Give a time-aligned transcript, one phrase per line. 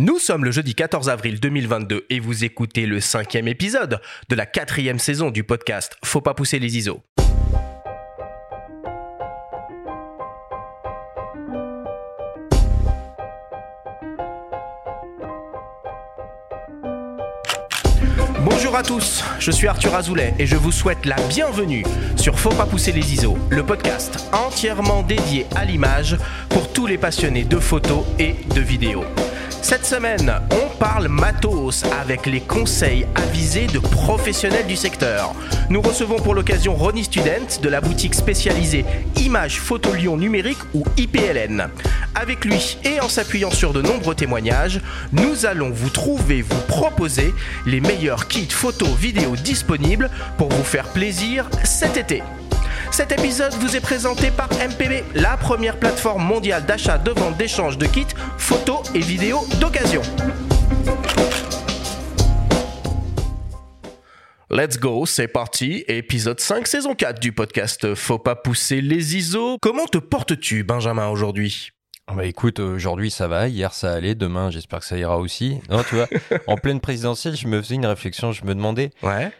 [0.00, 4.46] Nous sommes le jeudi 14 avril 2022 et vous écoutez le cinquième épisode de la
[4.46, 7.02] quatrième saison du podcast Faut pas pousser les ISO.
[18.44, 21.82] Bonjour à tous, je suis Arthur Azoulay et je vous souhaite la bienvenue
[22.14, 26.16] sur Faut pas pousser les ISO, le podcast entièrement dédié à l'image
[26.50, 29.02] pour tous les passionnés de photos et de vidéos.
[29.62, 35.34] Cette semaine, on parle matos avec les conseils avisés de professionnels du secteur.
[35.68, 38.84] Nous recevons pour l'occasion Ronnie Student de la boutique spécialisée
[39.16, 41.68] Images Photo Lyon Numérique ou IPLN.
[42.14, 44.80] Avec lui et en s'appuyant sur de nombreux témoignages,
[45.12, 47.34] nous allons vous trouver, vous proposer
[47.66, 52.22] les meilleurs kits photos vidéo disponibles pour vous faire plaisir cet été.
[52.90, 57.78] Cet épisode vous est présenté par MPB, la première plateforme mondiale d'achat, de vente, d'échange
[57.78, 58.06] de kits,
[58.38, 60.02] photos et vidéos d'occasion.
[64.50, 69.58] Let's go, c'est parti, épisode 5, saison 4 du podcast Faut pas pousser les ISO.
[69.60, 71.70] Comment te portes-tu, Benjamin, aujourd'hui?
[72.14, 75.60] Bah écoute, aujourd'hui ça va, hier ça allait, demain j'espère que ça ira aussi.
[75.68, 76.08] Non, tu vois,
[76.46, 79.30] en pleine présidentielle, je me faisais une réflexion, je me demandais Ouais.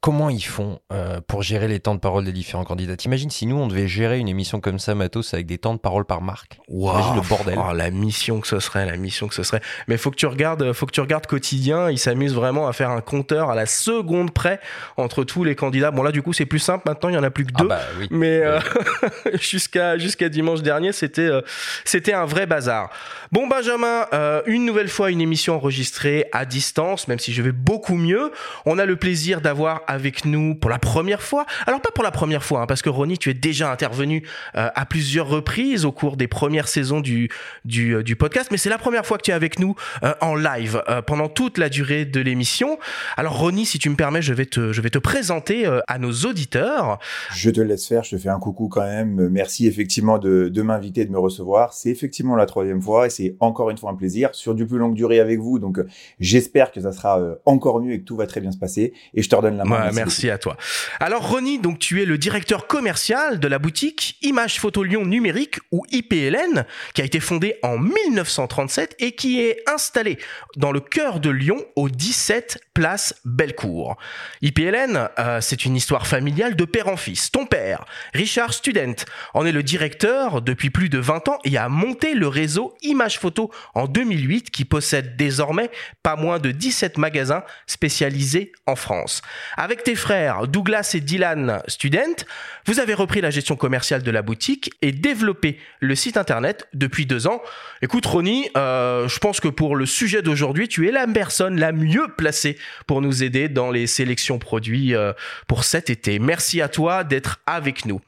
[0.00, 2.96] Comment ils font euh, pour gérer les temps de parole des différents candidats?
[2.96, 5.78] T'imagines si nous on devait gérer une émission comme ça, Matos, avec des temps de
[5.78, 6.60] parole par marque?
[6.68, 7.58] T'imagines le bordel?
[7.58, 9.60] Oh, la mission que ce serait, la mission que ce serait.
[9.88, 11.90] Mais faut que tu regardes, faut que tu regardes quotidien.
[11.90, 14.60] Il s'amuse vraiment à faire un compteur à la seconde près
[14.96, 15.90] entre tous les candidats.
[15.90, 16.84] Bon là, du coup, c'est plus simple.
[16.86, 17.68] Maintenant, il y en a plus que Ah deux.
[17.68, 18.06] bah oui.
[18.10, 18.60] Mais euh,
[19.40, 21.40] jusqu'à jusqu'à dimanche dernier, c'était euh,
[21.84, 22.90] c'était un vrai bazar.
[23.32, 27.52] Bon Benjamin, euh, une nouvelle fois une émission enregistrée à distance, même si je vais
[27.52, 28.32] beaucoup mieux.
[28.64, 31.46] On a le plaisir d'avoir avec nous pour la première fois.
[31.66, 34.22] Alors pas pour la première fois, hein, parce que Ronnie, tu es déjà intervenu
[34.54, 37.30] euh, à plusieurs reprises au cours des premières saisons du
[37.64, 40.12] du, euh, du podcast, mais c'est la première fois que tu es avec nous euh,
[40.20, 42.78] en live euh, pendant toute la durée de l'émission.
[43.16, 45.98] Alors Ronnie, si tu me permets, je vais te je vais te présenter euh, à
[45.98, 46.98] nos auditeurs.
[47.34, 49.28] Je te laisse faire, je te fais un coucou quand même.
[49.28, 51.72] Merci effectivement de, de m'inviter, de me recevoir.
[51.72, 54.78] C'est effectivement la troisième fois et c'est encore une fois un plaisir sur du plus
[54.78, 55.58] longue durée avec vous.
[55.58, 55.86] Donc euh,
[56.20, 58.92] j'espère que ça sera encore mieux et que tout va très bien se passer.
[59.14, 59.77] Et je te redonne la main.
[59.94, 60.56] Merci, à toi.
[61.00, 65.58] Alors Ronnie, donc tu es le directeur commercial de la boutique Image Photo Lyon Numérique
[65.72, 70.18] ou IPLN, qui a été fondée en 1937 et qui est installée
[70.56, 73.96] dans le cœur de Lyon au 17 place Bellecour.
[74.42, 77.30] IPLN, euh, c'est une histoire familiale de père en fils.
[77.30, 77.84] Ton père,
[78.14, 78.94] Richard Student,
[79.34, 83.18] en est le directeur depuis plus de 20 ans et a monté le réseau Image
[83.18, 85.70] Photo en 2008 qui possède désormais
[86.02, 89.22] pas moins de 17 magasins spécialisés en France.
[89.56, 92.24] Avec tes frères Douglas et Dylan Student,
[92.66, 97.06] vous avez repris la gestion commerciale de la boutique et développé le site internet depuis
[97.06, 97.40] deux ans.
[97.80, 101.72] Écoute Ronnie, euh, je pense que pour le sujet d'aujourd'hui, tu es la personne la
[101.72, 105.12] mieux placée pour nous aider dans les sélections produits euh,
[105.46, 106.18] pour cet été.
[106.18, 108.00] Merci à toi d'être avec nous.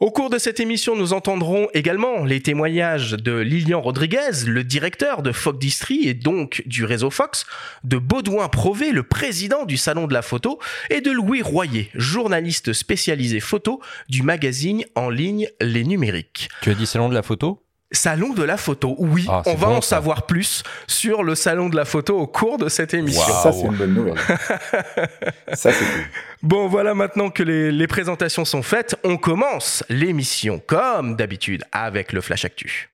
[0.00, 5.22] Au cours de cette émission, nous entendrons également les témoignages de Lilian Rodriguez, le directeur
[5.22, 7.46] de Fox Distri et donc du réseau Fox,
[7.84, 10.58] de Baudouin Prové, le président du Salon de la Photo,
[10.90, 16.48] et de Louis Royer, journaliste spécialisé photo du magazine en ligne Les Numériques.
[16.62, 17.62] Tu as dit salon de la photo?
[17.90, 19.96] Salon de la photo, oui, Ah, on va bon, en ça.
[19.96, 23.22] savoir plus sur le Salon de la photo au cours de cette émission.
[23.42, 24.18] Ça, c'est une bonne nouvelle.
[25.54, 26.02] ça, c'est cool.
[26.42, 32.12] Bon, voilà, maintenant que les, les présentations sont faites, on commence l'émission comme d'habitude avec
[32.12, 32.90] le Flash Actu.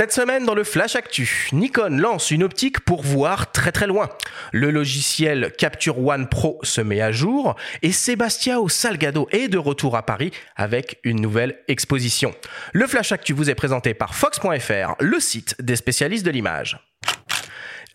[0.00, 4.08] Cette semaine, dans le Flash Actu, Nikon lance une optique pour voir très très loin.
[4.50, 9.98] Le logiciel Capture One Pro se met à jour et Sébastien Salgado est de retour
[9.98, 12.34] à Paris avec une nouvelle exposition.
[12.72, 16.78] Le Flash Actu vous est présenté par Fox.fr, le site des spécialistes de l'image.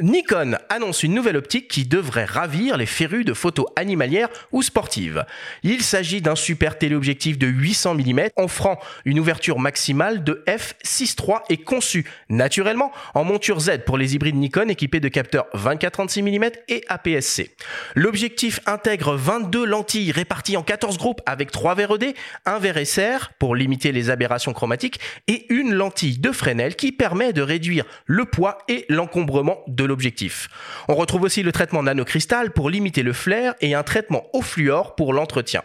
[0.01, 5.25] Nikon annonce une nouvelle optique qui devrait ravir les férus de photos animalières ou sportives.
[5.63, 11.57] Il s'agit d'un super téléobjectif de 800 mm offrant une ouverture maximale de f6.3 et
[11.57, 16.83] conçu naturellement en monture Z pour les hybrides Nikon équipés de capteurs 24-36 mm et
[16.89, 17.55] APS-C.
[17.95, 22.15] L'objectif intègre 22 lentilles réparties en 14 groupes avec 3 verres ED,
[22.45, 27.31] un verre SR pour limiter les aberrations chromatiques et une lentille de Fresnel qui permet
[27.31, 30.49] de réduire le poids et l'encombrement de l'objectif.
[30.87, 34.95] On retrouve aussi le traitement nanocristal pour limiter le flair et un traitement au fluor
[34.95, 35.63] pour l'entretien.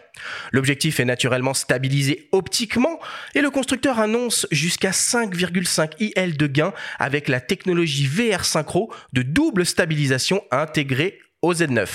[0.51, 2.99] L'objectif est naturellement stabilisé optiquement
[3.35, 9.21] et le constructeur annonce jusqu'à 5,5 IL de gain avec la technologie VR Synchro de
[9.21, 11.87] double stabilisation intégrée au Z9.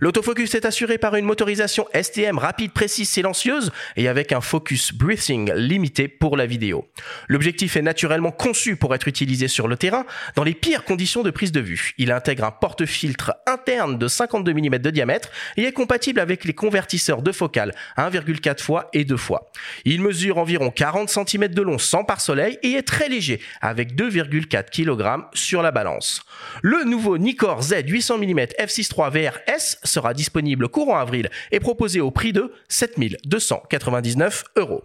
[0.00, 5.52] L'autofocus est assuré par une motorisation STM rapide, précise, silencieuse et avec un focus breathing
[5.52, 6.88] limité pour la vidéo.
[7.28, 10.04] L'objectif est naturellement conçu pour être utilisé sur le terrain
[10.34, 11.92] dans les pires conditions de prise de vue.
[11.98, 16.54] Il intègre un porte-filtre interne de 52 mm de diamètre et est compatible avec les
[16.54, 19.50] convertisseurs de focale 1,4 fois et 2 fois.
[19.84, 24.70] Il mesure environ 40 cm de long sans pare-soleil et est très léger avec 2,4
[24.70, 26.22] kg sur la balance.
[26.62, 28.46] Le nouveau Nikkor Z 800 mm
[28.88, 34.84] f6.3 VRS sera disponible courant avril et proposé au prix de 7299 euros.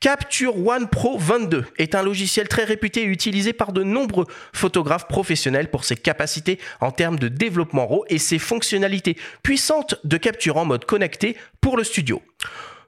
[0.00, 5.08] Capture One Pro 22 est un logiciel très réputé et utilisé par de nombreux photographes
[5.08, 10.58] professionnels pour ses capacités en termes de développement RAW et ses fonctionnalités puissantes de capture
[10.58, 12.20] en mode connecté pour le studio.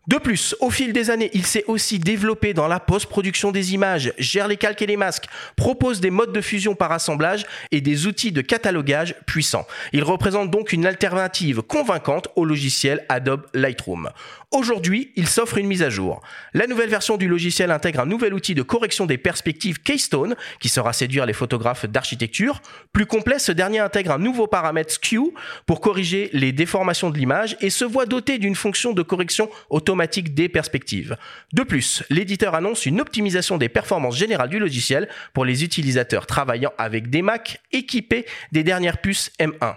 [0.07, 4.13] De plus, au fil des années, il s'est aussi développé dans la post-production des images,
[4.19, 5.25] gère les calques et les masques,
[5.57, 9.67] propose des modes de fusion par assemblage et des outils de catalogage puissants.
[9.93, 14.11] Il représente donc une alternative convaincante au logiciel Adobe Lightroom.
[14.53, 16.21] Aujourd'hui, il s'offre une mise à jour.
[16.55, 20.69] La nouvelle version du logiciel intègre un nouvel outil de correction des perspectives Keystone qui
[20.69, 22.63] sera séduire les photographes d'architecture.
[22.93, 25.35] Plus complet, ce dernier intègre un nouveau paramètre Skew
[25.67, 29.96] pour corriger les déformations de l'image et se voit doté d'une fonction de correction automatique
[30.35, 31.17] des perspectives.
[31.53, 36.73] De plus, l'éditeur annonce une optimisation des performances générales du logiciel pour les utilisateurs travaillant
[36.79, 39.77] avec des Mac équipés des dernières puces M1.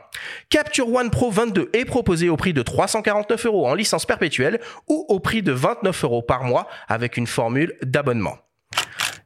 [0.49, 5.05] Capture One Pro 22 est proposé au prix de 349 euros en licence perpétuelle ou
[5.07, 8.37] au prix de 29 euros par mois avec une formule d'abonnement.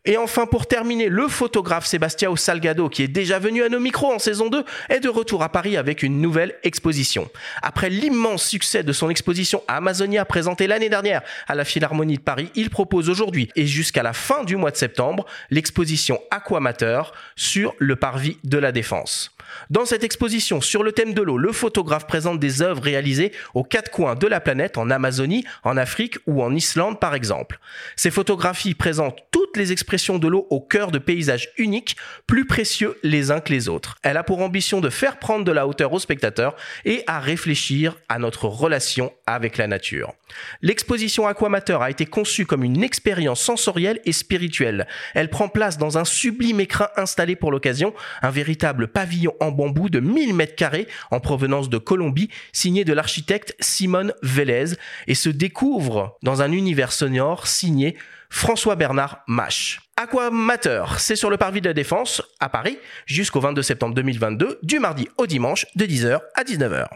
[0.05, 4.11] Et enfin, pour terminer, le photographe Sébastien Salgado, qui est déjà venu à nos micros
[4.11, 7.29] en saison 2, est de retour à Paris avec une nouvelle exposition.
[7.61, 12.51] Après l'immense succès de son exposition Amazonia présentée l'année dernière à la Philharmonie de Paris,
[12.55, 17.95] il propose aujourd'hui et jusqu'à la fin du mois de septembre l'exposition Aquamateur sur le
[17.95, 19.32] parvis de la Défense.
[19.69, 23.63] Dans cette exposition sur le thème de l'eau, le photographe présente des œuvres réalisées aux
[23.63, 27.59] quatre coins de la planète, en Amazonie, en Afrique ou en Islande par exemple.
[27.95, 31.95] Ces photographies présentent toutes les expressions de l'eau au cœur de paysages uniques,
[32.27, 33.97] plus précieux les uns que les autres.
[34.03, 36.55] Elle a pour ambition de faire prendre de la hauteur aux spectateurs
[36.85, 40.13] et à réfléchir à notre relation avec la nature.
[40.61, 44.87] L'exposition Aquamateur a été conçue comme une expérience sensorielle et spirituelle.
[45.13, 49.89] Elle prend place dans un sublime écrin installé pour l'occasion, un véritable pavillon en bambou
[49.89, 54.75] de 1000 mètres carrés en provenance de Colombie, signé de l'architecte Simone Vélez
[55.07, 57.97] et se découvre dans un univers sonore signé
[58.29, 59.81] François Bernard Mache.
[59.95, 64.79] Aquamateur, c'est sur le parvis de la Défense à Paris jusqu'au 22 septembre 2022, du
[64.79, 66.87] mardi au dimanche de 10h à 19h.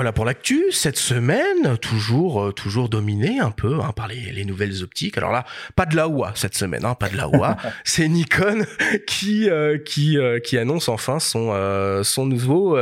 [0.00, 0.64] Voilà pour l'actu.
[0.70, 5.18] Cette semaine, toujours, euh, toujours dominé un peu hein, par les, les, nouvelles optiques.
[5.18, 5.44] Alors là,
[5.76, 7.58] pas de la OUA cette semaine, hein, pas de la OUA.
[7.84, 8.64] C'est Nikon
[9.06, 11.52] qui euh, qui euh, qui annonce enfin son
[12.02, 12.78] son nouveau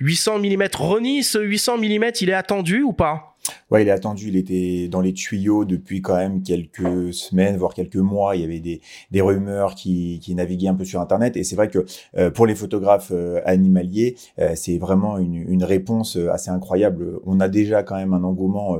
[0.00, 0.68] 800 mm.
[0.74, 3.35] Ronnie, ce 800 mm, il est attendu ou pas?
[3.70, 4.28] Ouais, il est attendu.
[4.28, 8.36] Il était dans les tuyaux depuis quand même quelques semaines, voire quelques mois.
[8.36, 11.36] Il y avait des, des rumeurs qui, qui naviguaient un peu sur Internet.
[11.36, 11.84] Et c'est vrai que
[12.16, 17.18] euh, pour les photographes euh, animaliers, euh, c'est vraiment une, une, réponse assez incroyable.
[17.26, 18.78] On a déjà quand même un engouement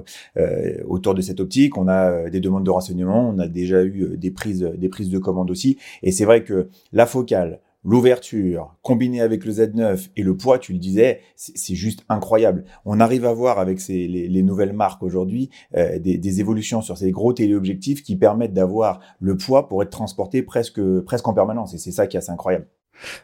[0.87, 1.77] autour de cette optique.
[1.77, 3.29] On a des demandes de renseignements.
[3.29, 5.79] On a déjà eu des prises, des prises de commandes aussi.
[6.03, 10.73] Et c'est vrai que la focale, l'ouverture combinée avec le Z9 et le poids, tu
[10.73, 12.65] le disais, c'est juste incroyable.
[12.85, 17.13] On arrive à voir avec ces, les, nouvelles marques aujourd'hui euh, des, évolutions sur ces
[17.13, 21.75] gros téléobjectifs qui permettent d'avoir le poids pour être transporté presque, presque en permanence.
[21.75, 22.67] Et c'est ça qui est assez incroyable.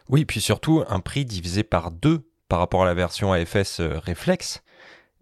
[0.09, 3.99] Oui, puis surtout un prix divisé par deux par rapport à la version AFS euh,
[3.99, 4.63] Reflex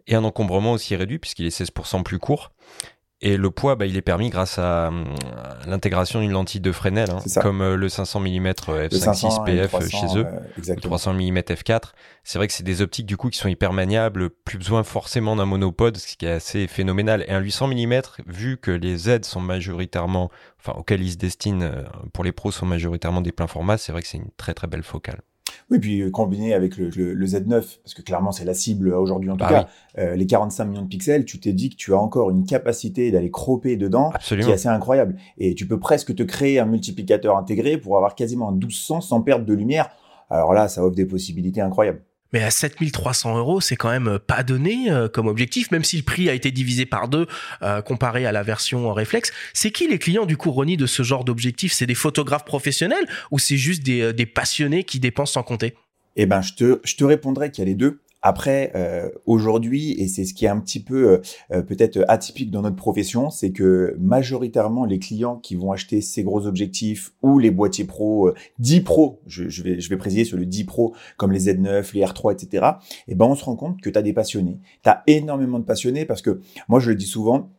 [0.07, 2.51] et un encombrement aussi réduit puisqu'il est 16% plus court.
[3.23, 4.89] Et le poids, bah, il est permis grâce à,
[5.67, 10.25] l'intégration d'une lentille de Fresnel, hein, comme euh, le 500 mm f5.6 PF chez eux,
[10.57, 11.91] le 300 mm f4.
[12.23, 15.35] C'est vrai que c'est des optiques du coup qui sont hyper maniables, plus besoin forcément
[15.35, 17.23] d'un monopode, ce qui est assez phénoménal.
[17.27, 21.63] Et un 800 mm, vu que les Z sont majoritairement, enfin auxquels ils se destinent
[21.63, 24.55] euh, pour les pros sont majoritairement des pleins formats, c'est vrai que c'est une très
[24.55, 25.21] très belle focale.
[25.71, 28.97] Oui, puis euh, combiné avec le, le, Z9, parce que clairement c'est la cible euh,
[28.97, 29.67] aujourd'hui en tout bah cas,
[29.99, 33.09] euh, les 45 millions de pixels, tu t'es dit que tu as encore une capacité
[33.09, 35.15] d'aller cropper dedans qui est assez incroyable.
[35.37, 39.21] Et tu peux presque te créer un multiplicateur intégré pour avoir quasiment un 1200 sans
[39.21, 39.89] perte de lumière.
[40.29, 42.01] Alors là, ça offre des possibilités incroyables.
[42.33, 46.03] Mais à 7300 euros, c'est quand même pas donné euh, comme objectif, même si le
[46.03, 47.27] prix a été divisé par deux
[47.61, 49.31] euh, comparé à la version réflexe.
[49.53, 51.73] C'est qui les clients du coup, Ronnie, de ce genre d'objectif?
[51.73, 55.75] C'est des photographes professionnels ou c'est juste des, euh, des, passionnés qui dépensent sans compter?
[56.15, 57.99] Eh ben, je te, je te répondrai qu'il y a les deux.
[58.21, 62.61] Après, euh, aujourd'hui, et c'est ce qui est un petit peu euh, peut-être atypique dans
[62.61, 67.51] notre profession, c'est que majoritairement les clients qui vont acheter ces gros objectifs ou les
[67.51, 71.51] boîtiers pro 10 Pro, je, vais je vais préciser sur le 10 Pro comme les
[71.51, 72.65] Z9, les R3, etc.
[73.07, 75.65] Et ben on se rend compte que tu as des passionnés, tu as énormément de
[75.65, 77.51] passionnés parce que moi je le dis souvent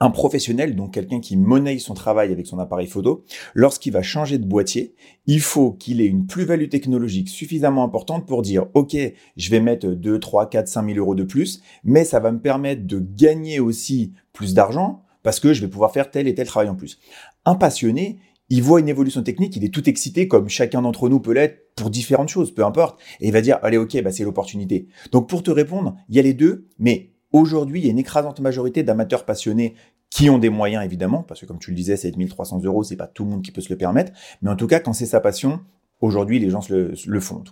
[0.00, 4.38] un professionnel, donc quelqu'un qui monnaie son travail avec son appareil photo, lorsqu'il va changer
[4.38, 4.94] de boîtier,
[5.26, 8.96] il faut qu'il ait une plus-value technologique suffisamment importante pour dire, OK,
[9.36, 12.40] je vais mettre 2, 3, 4, 5 000 euros de plus, mais ça va me
[12.40, 16.46] permettre de gagner aussi plus d'argent parce que je vais pouvoir faire tel et tel
[16.46, 16.98] travail en plus.
[17.44, 18.18] Un passionné,
[18.48, 21.74] il voit une évolution technique, il est tout excité comme chacun d'entre nous peut l'être
[21.76, 24.88] pour différentes choses, peu importe, et il va dire, allez, OK, bah, c'est l'opportunité.
[25.10, 27.98] Donc pour te répondre, il y a les deux, mais Aujourd'hui, il y a une
[27.98, 29.74] écrasante majorité d'amateurs passionnés
[30.10, 32.96] qui ont des moyens évidemment, parce que comme tu le disais, c'est 1300 euros, c'est
[32.96, 34.12] pas tout le monde qui peut se le permettre,
[34.42, 35.60] mais en tout cas, quand c'est sa passion,
[36.00, 37.42] aujourd'hui, les gens le, font.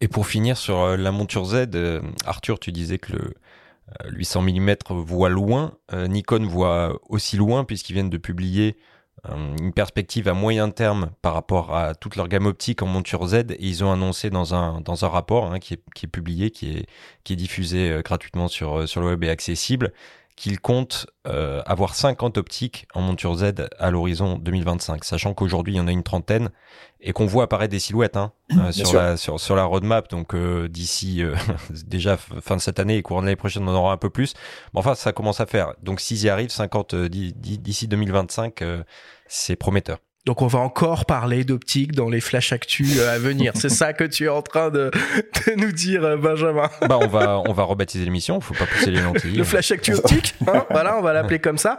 [0.00, 3.34] Et pour finir sur euh, la monture Z, euh, Arthur, tu disais que le
[4.10, 8.76] 800 mm voit loin, euh, Nikon voit aussi loin puisqu'ils viennent de publier
[9.58, 13.34] une perspective à moyen terme par rapport à toute leur gamme optique en monture Z
[13.34, 16.50] et ils ont annoncé dans un, dans un rapport hein, qui, est, qui, est, publié,
[16.50, 16.86] qui est,
[17.24, 19.92] qui est diffusé gratuitement sur, sur le web et accessible,
[20.36, 25.76] qu'il compte euh, avoir 50 optiques en monture Z à l'horizon 2025, sachant qu'aujourd'hui il
[25.78, 26.50] y en a une trentaine
[27.00, 30.10] et qu'on voit apparaître des silhouettes hein, euh, sur, la, sur, sur, la roadmap.
[30.10, 31.22] Donc euh, d'ici
[31.86, 34.10] déjà fin de cette année et courant de l'année prochaine, on en aura un peu
[34.10, 34.34] plus.
[34.74, 35.72] Mais enfin, ça commence à faire.
[35.82, 38.62] Donc s'ils y arrivent, 50 d'ici 2025,
[39.28, 39.98] c'est prometteur.
[40.26, 43.52] Donc on va encore parler d'optique dans les flash actus euh, à venir.
[43.54, 44.90] C'est ça que tu es en train de,
[45.46, 46.68] de nous dire, euh, Benjamin.
[46.80, 48.40] Bah on va on va rebaptiser l'émission.
[48.40, 49.36] Faut pas pousser les lentilles.
[49.36, 50.34] Le flash actu optique.
[50.48, 51.78] Hein voilà, on va l'appeler comme ça.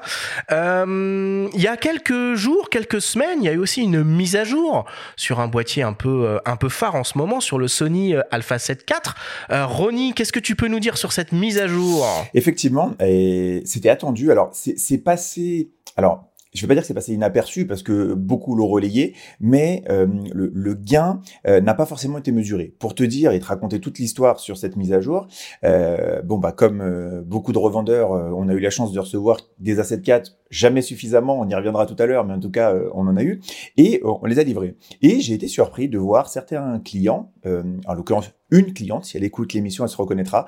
[0.54, 4.38] Euh, il y a quelques jours, quelques semaines, il y a eu aussi une mise
[4.38, 4.86] à jour
[5.18, 8.60] sur un boîtier un peu un peu phare en ce moment sur le Sony Alpha
[8.60, 9.14] 7 IV.
[9.52, 12.08] Euh, Ronnie, qu'est-ce que tu peux nous dire sur cette mise à jour?
[12.34, 14.32] Effectivement, et c'était attendu.
[14.32, 15.70] Alors c'est passé.
[15.98, 19.84] Alors je vais pas dire que c'est passé inaperçu parce que beaucoup l'ont relayé, mais
[19.90, 22.74] euh, le, gain euh, n'a pas forcément été mesuré.
[22.80, 25.28] Pour te dire et te raconter toute l'histoire sur cette mise à jour,
[25.64, 29.80] euh, bon bah comme beaucoup de revendeurs, on a eu la chance de recevoir des
[29.80, 33.08] A7 4 jamais suffisamment, on y reviendra tout à l'heure, mais en tout cas on
[33.08, 33.42] en a eu
[33.76, 34.78] et on les a livrés.
[35.02, 39.52] Et j'ai été surpris de voir certains clients, en l'occurrence une cliente, si elle écoute
[39.52, 40.46] l'émission, elle se reconnaîtra,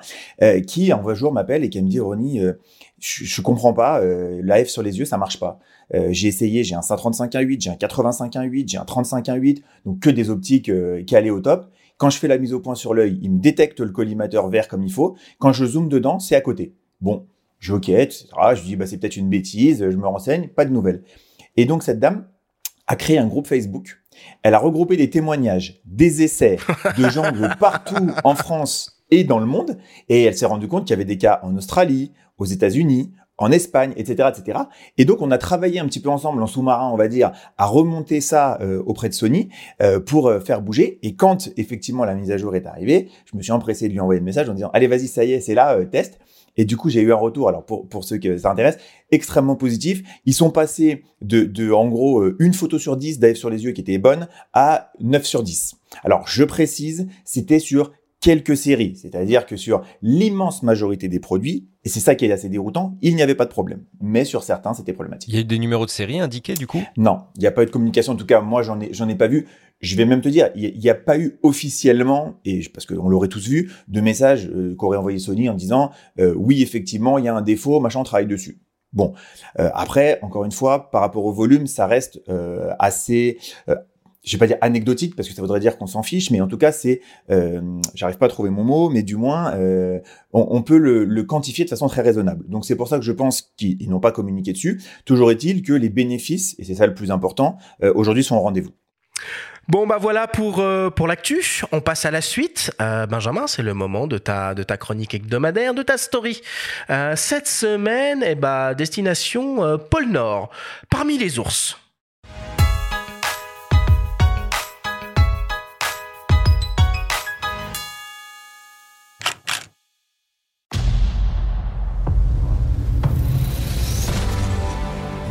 [0.66, 2.40] qui un jour m'appelle et qui me dit Ronnie,
[2.98, 5.60] je, je comprends pas, la F sur les yeux ça marche pas.
[5.94, 9.62] Euh, j'ai essayé, j'ai un 135 1.8, j'ai un 85 1.8, j'ai un 35 1.8,
[9.84, 11.70] donc que des optiques euh, qui allaient au top.
[11.96, 14.68] Quand je fais la mise au point sur l'œil, il me détecte le collimateur vert
[14.68, 15.16] comme il faut.
[15.38, 16.74] Quand je zoome dedans, c'est à côté.
[17.00, 17.26] Bon,
[17.58, 18.26] je ok, etc.
[18.54, 21.02] Je dis bah c'est peut-être une bêtise, je me renseigne, pas de nouvelles.
[21.56, 22.26] Et donc cette dame
[22.86, 24.00] a créé un groupe Facebook.
[24.42, 26.56] Elle a regroupé des témoignages, des essais
[26.98, 29.78] de gens de partout en France et dans le monde,
[30.08, 33.50] et elle s'est rendue compte qu'il y avait des cas en Australie, aux États-Unis, en
[33.50, 34.58] Espagne, etc., etc.
[34.98, 37.66] Et donc on a travaillé un petit peu ensemble en sous-marin, on va dire, à
[37.66, 39.48] remonter ça euh, auprès de Sony
[39.82, 40.98] euh, pour euh, faire bouger.
[41.02, 44.00] Et quand effectivement la mise à jour est arrivée, je me suis empressé de lui
[44.00, 46.20] envoyer un message en disant allez vas-y ça y est c'est là test.
[46.56, 47.48] Et du coup j'ai eu un retour.
[47.48, 48.76] Alors pour pour ceux qui ça intéresse,
[49.10, 50.02] extrêmement positif.
[50.26, 53.72] Ils sont passés de de en gros une photo sur 10 d'AF sur les yeux
[53.72, 55.76] qui était bonne à 9 sur 10.
[56.04, 61.88] Alors je précise, c'était sur quelques séries, c'est-à-dire que sur l'immense majorité des produits, et
[61.88, 63.84] c'est ça qui est assez déroutant, il n'y avait pas de problème.
[64.00, 65.30] Mais sur certains, c'était problématique.
[65.30, 66.82] Il y a eu des numéros de série indiqués du coup?
[66.98, 68.12] Non, il n'y a pas eu de communication.
[68.12, 69.48] En tout cas, moi, j'en ai, j'en ai pas vu.
[69.80, 73.28] Je vais même te dire, il n'y a, pas eu officiellement, et parce qu'on l'aurait
[73.28, 77.28] tous vu, de messages euh, qu'aurait envoyé Sony en disant euh, oui, effectivement, il y
[77.28, 78.60] a un défaut, machin, on travaille dessus.
[78.92, 79.14] Bon,
[79.58, 82.20] euh, après, encore une fois, par rapport au volume, ça reste
[82.78, 83.38] assez
[84.22, 86.46] je vais pas dire anecdotique parce que ça voudrait dire qu'on s'en fiche, mais en
[86.46, 87.00] tout cas c'est,
[87.30, 87.60] euh,
[87.94, 89.98] j'arrive pas à trouver mon mot, mais du moins euh,
[90.32, 92.44] on, peut le, quantifier de façon très raisonnable.
[92.48, 94.82] Donc c'est pour ça que je pense qu'ils n'ont pas communiqué dessus.
[95.04, 98.40] Toujours est-il que les bénéfices, et c'est ça le plus important, euh, aujourd'hui sont au
[98.40, 98.72] rendez-vous.
[99.68, 100.64] Bon bah voilà pour
[100.96, 101.62] pour l'actu.
[101.70, 102.72] On passe à la suite.
[102.78, 106.40] Benjamin, c'est le moment de ta de ta chronique hebdomadaire, de ta story.
[107.14, 110.50] cette semaine, eh bah destination pôle Nord.
[110.88, 111.76] Parmi les ours.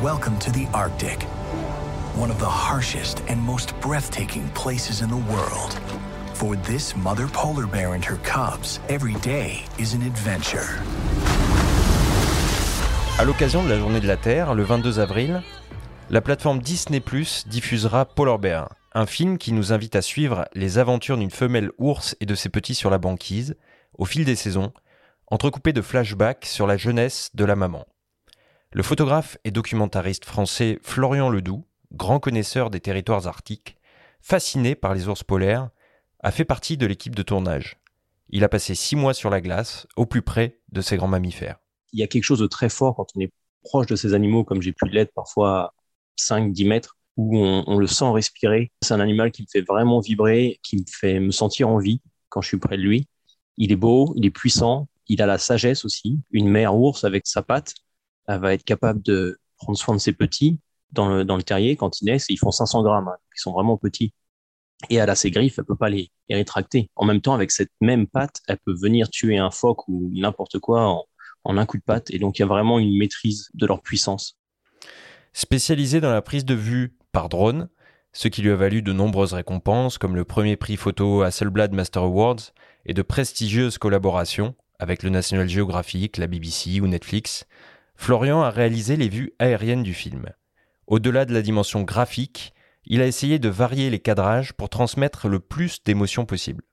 [0.03, 1.23] Welcome to the Arctic,
[2.15, 5.77] one of the harshest and most breathtaking places in the world.
[6.35, 10.79] For this mother polar bear and her cubs, every day is an adventure.
[13.17, 15.43] À l'occasion de la Journée de la Terre, le 22 avril,
[16.09, 20.77] la plateforme Disney Plus diffusera Polar Bear, un film qui nous invite à suivre les
[20.77, 23.57] aventures d'une femelle ours et de ses petits sur la banquise,
[23.97, 24.71] au fil des saisons,
[25.27, 27.85] entrecoupées de flashbacks sur la jeunesse de la maman.
[28.71, 33.75] Le photographe et documentariste français Florian Ledoux, grand connaisseur des territoires arctiques,
[34.21, 35.71] fasciné par les ours polaires,
[36.19, 37.79] a fait partie de l'équipe de tournage.
[38.29, 41.57] Il a passé six mois sur la glace, au plus près de ces grands mammifères.
[41.93, 43.31] Il y a quelque chose de très fort quand on est
[43.63, 45.73] proche de ces animaux, comme j'ai pu l'être parfois à
[46.19, 48.71] 5-10 mètres, où on, le sent respirer.
[48.83, 52.01] C'est un animal qui me fait vraiment vibrer, qui me fait me sentir en vie
[52.29, 53.07] quand je suis près de lui.
[53.57, 56.19] Il est beau, il est puissant, il a la sagesse aussi.
[56.29, 57.73] Une mère ours avec sa patte,
[58.29, 60.59] elle va être capable de prendre soin de ses petits
[60.91, 62.27] dans le, dans le terrier quand ils naissent.
[62.29, 63.17] Ils font 500 grammes, hein.
[63.35, 64.13] ils sont vraiment petits.
[64.89, 66.89] Et elle a ses griffes, elle peut pas les, rétracter.
[66.95, 70.59] En même temps, avec cette même patte, elle peut venir tuer un phoque ou n'importe
[70.59, 71.05] quoi en,
[71.43, 72.11] en un coup de patte.
[72.11, 74.37] Et donc, il y a vraiment une maîtrise de leur puissance.
[75.33, 77.67] Spécialisé dans la prise de vue par drone,
[78.13, 82.03] ce qui lui a valu de nombreuses récompenses comme le premier prix photo Hasselblad Master
[82.03, 82.53] Awards
[82.85, 87.45] et de prestigieuses collaborations avec le National Geographic, la BBC ou Netflix,
[88.01, 90.25] Florian a réalisé les vues aériennes du film.
[90.87, 92.53] Au-delà de la dimension graphique,
[92.85, 96.63] il a essayé de varier les cadrages pour transmettre le plus d'émotions possible.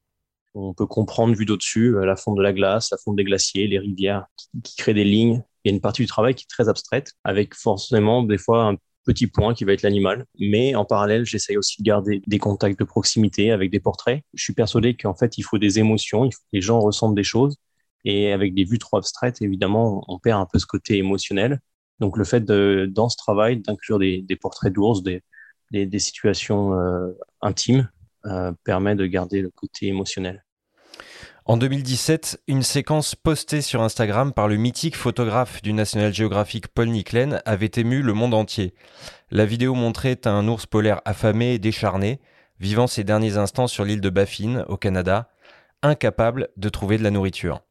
[0.55, 3.67] On peut comprendre vu d'au-dessus euh, la fonte de la glace, la fonte des glaciers,
[3.67, 4.27] les rivières
[4.63, 5.43] qui, créent des lignes.
[5.65, 8.63] Il y a une partie du travail qui est très abstraite, avec forcément des fois
[8.63, 10.27] un petit point qui va être l'animal.
[10.39, 14.23] Mais en parallèle, j'essaye aussi de garder des contacts de proximité avec des portraits.
[14.33, 17.17] Je suis persuadé qu'en fait, il faut des émotions, il faut que les gens ressentent
[17.17, 17.57] des choses.
[18.07, 21.61] Et avec des vues trop abstraites, évidemment, on perd un peu ce côté émotionnel.
[21.99, 27.11] Donc le fait dans ce travail d'inclure des, portraits d'ours, des, situations euh,
[27.43, 27.91] intimes,
[28.27, 30.45] euh, permet de garder le côté émotionnel.
[31.47, 36.89] En 2017, une séquence postée sur Instagram par le mythique photographe du National Geographic Paul
[36.89, 38.75] Nicklen avait ému le monde entier.
[39.31, 42.21] La vidéo montrait un ours polaire affamé et décharné,
[42.61, 45.29] vivant ses derniers instants sur l'île de Baffin, au Canada,
[45.83, 47.66] incapable de trouver de la nourriture.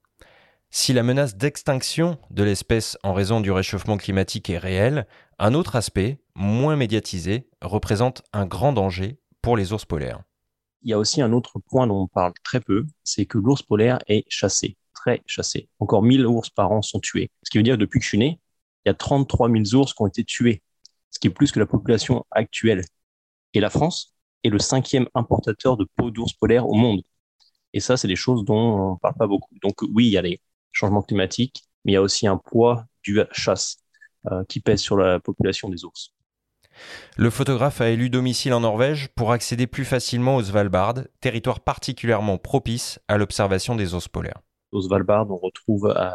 [0.77, 5.07] Si la menace d'extinction de l'espèce en raison du réchauffement climatique est réelle,
[5.39, 10.25] un autre aspect, moins médiatisé, représente un grand danger pour les ours polaires
[10.85, 13.63] il y a aussi un autre point dont on parle très peu, c'est que l'ours
[13.63, 15.67] polaire est chassé, très chassé.
[15.79, 17.31] Encore 1000 ours par an sont tués.
[17.41, 18.39] Ce qui veut dire que depuis que je suis né,
[18.85, 20.61] il y a 33 000 ours qui ont été tués,
[21.09, 22.83] ce qui est plus que la population actuelle.
[23.55, 27.01] Et la France est le cinquième importateur de peaux d'ours polaires au monde.
[27.73, 29.55] Et ça, c'est des choses dont on ne parle pas beaucoup.
[29.63, 30.39] Donc oui, il y a les
[30.75, 33.77] changements climatiques, mais il y a aussi un poids du chasse
[34.31, 36.11] euh, qui pèse sur la population des ours.
[37.15, 42.37] Le photographe a élu domicile en Norvège pour accéder plus facilement au Svalbard, territoire particulièrement
[42.37, 44.41] propice à l'observation des ours polaires.
[44.71, 46.09] Au Svalbard, on retrouve euh,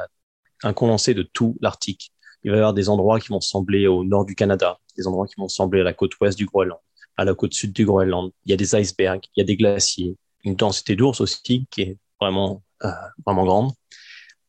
[0.62, 2.12] un condensé de tout l'Arctique.
[2.42, 5.27] Il va y avoir des endroits qui vont sembler au nord du Canada, des endroits
[5.27, 6.81] qui vont sembler à la côte ouest du Groenland,
[7.16, 8.31] à la côte sud du Groenland.
[8.44, 11.83] Il y a des icebergs, il y a des glaciers, une densité d'ours aussi qui
[11.83, 12.90] est vraiment, euh,
[13.25, 13.73] vraiment grande.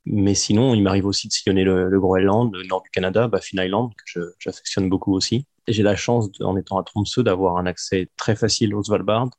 [0.06, 3.92] Mais sinon, il m'arrive aussi de sillonner le, Groenland, le nord du Canada, Baffin Island,
[4.14, 5.46] que j'affectionne beaucoup aussi.
[5.68, 9.30] J'ai la chance, en étant à Tromsø, d'avoir un accès très facile au Svalbard,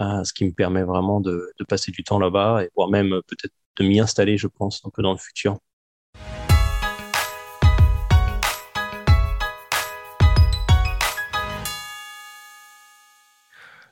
[0.00, 3.10] euh, ce qui me permet vraiment de, de passer du temps là-bas et voire même
[3.28, 5.58] peut-être de m'y installer, je pense, un peu dans le futur.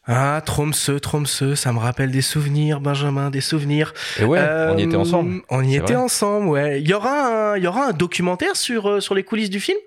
[0.07, 3.95] Ah, Tromsø, Tromsø, ça me rappelle des souvenirs, Benjamin, des souvenirs.
[4.21, 4.41] Et ouais,
[4.71, 5.37] on y était ensemble.
[5.37, 6.81] Euh, on y était ensemble, ouais.
[6.83, 9.61] Il y aura un, il y aura un documentaire sur, euh, sur les coulisses du
[9.61, 9.79] film?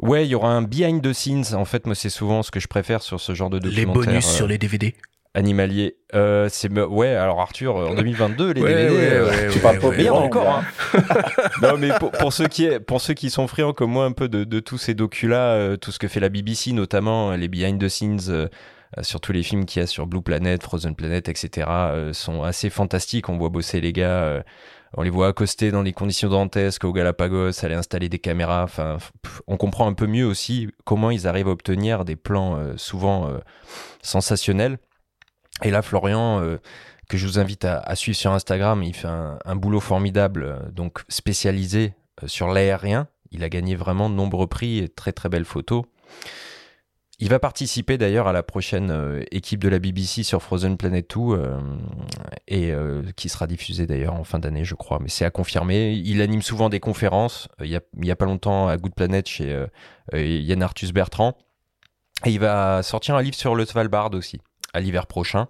[0.00, 1.54] Ouais, il y aura un behind the scenes.
[1.54, 4.02] En fait, moi, c'est souvent ce que je préfère sur ce genre de documentaire.
[4.02, 4.94] Les bonus sur les DVD
[5.34, 5.96] animalier.
[6.14, 7.08] Euh, c'est ouais.
[7.08, 10.58] Alors Arthur, en 2022, les DVD, euh, tu parles pas bien encore.
[10.58, 10.64] Hein.
[11.62, 14.44] non, mais pour, ceux qui pour ceux qui sont friands comme moi un peu de,
[14.44, 17.88] de tous ces docus là, tout ce que fait la BBC, notamment les behind the
[17.88, 18.48] scenes euh,
[19.00, 22.68] surtout les films qu'il y a sur Blue Planet, Frozen Planet, etc., euh, sont assez
[22.68, 23.28] fantastiques.
[23.28, 24.42] On voit bosser les gars, euh,
[24.94, 28.64] on les voit accoster dans les conditions dantesques au Galapagos, aller installer des caméras.
[28.64, 28.98] Enfin,
[29.46, 33.30] on comprend un peu mieux aussi comment ils arrivent à obtenir des plans souvent
[34.02, 34.78] sensationnels.
[35.62, 36.58] Et là, Florian
[37.08, 38.82] que je vous invite à, suivre sur Instagram.
[38.82, 41.94] Il fait un boulot formidable, donc spécialisé
[42.26, 43.08] sur l'aérien.
[43.30, 45.84] Il a gagné vraiment de nombreux prix et très très belles photos.
[47.22, 51.08] Il va participer d'ailleurs à la prochaine euh, équipe de la BBC sur Frozen Planet
[51.08, 51.56] 2 euh,
[52.48, 54.98] et euh, qui sera diffusée d'ailleurs en fin d'année, je crois.
[55.00, 55.92] Mais c'est à confirmer.
[55.92, 57.46] Il anime souvent des conférences.
[57.60, 59.66] Il y a, il y a pas longtemps à Good Planet chez
[60.12, 61.36] Yann Arthus Bertrand.
[62.24, 64.40] Et il va sortir un livre sur le Svalbard aussi
[64.74, 65.46] à l'hiver prochain.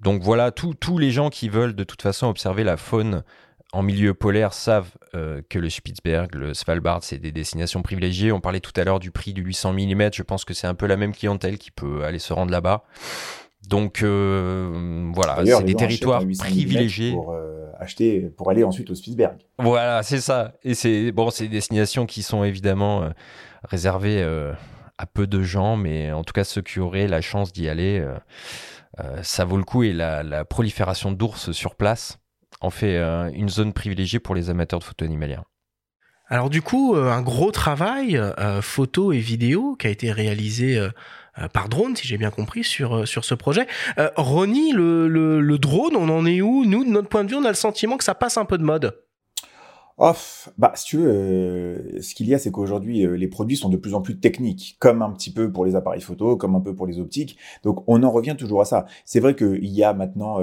[0.00, 3.24] Donc voilà, tous les gens qui veulent de toute façon observer la faune
[3.72, 8.32] en milieu polaire savent euh, que le Spitzberg, le Svalbard, c'est des destinations privilégiées.
[8.32, 10.10] On parlait tout à l'heure du prix du 800 mm.
[10.14, 12.84] Je pense que c'est un peu la même clientèle qui peut aller se rendre là-bas.
[13.68, 17.36] Donc voilà, c'est des territoires privilégiés pour
[17.78, 19.36] acheter pour aller ensuite au Spitzberg.
[19.58, 20.54] Voilà, c'est ça.
[20.62, 23.10] Et c'est bon, c'est des destinations qui sont évidemment
[23.64, 24.22] réservées
[24.96, 28.02] à peu de gens, mais en tout cas ceux qui auraient la chance d'y aller,
[29.20, 29.82] ça vaut le coup.
[29.82, 32.18] Et la, la prolifération d'ours sur place
[32.60, 32.96] en fait
[33.34, 35.44] une zone privilégiée pour les amateurs de photo animalière.
[36.30, 40.78] Alors du coup, euh, un gros travail euh, photo et vidéo qui a été réalisé
[40.78, 40.90] euh,
[41.54, 43.66] par drone, si j'ai bien compris, sur, sur ce projet.
[44.16, 46.64] Ronnie, le, le, drone, on en est où?
[46.64, 48.58] Nous, de notre point de vue, on a le sentiment que ça passe un peu
[48.58, 49.00] de mode.
[49.98, 53.76] Off, bah si tu veux, ce qu'il y a, c'est qu'aujourd'hui les produits sont de
[53.76, 56.74] plus en plus techniques, comme un petit peu pour les appareils photo, comme un peu
[56.74, 57.36] pour les optiques.
[57.62, 58.86] Donc on en revient toujours à ça.
[59.04, 60.38] C'est vrai qu'il y a maintenant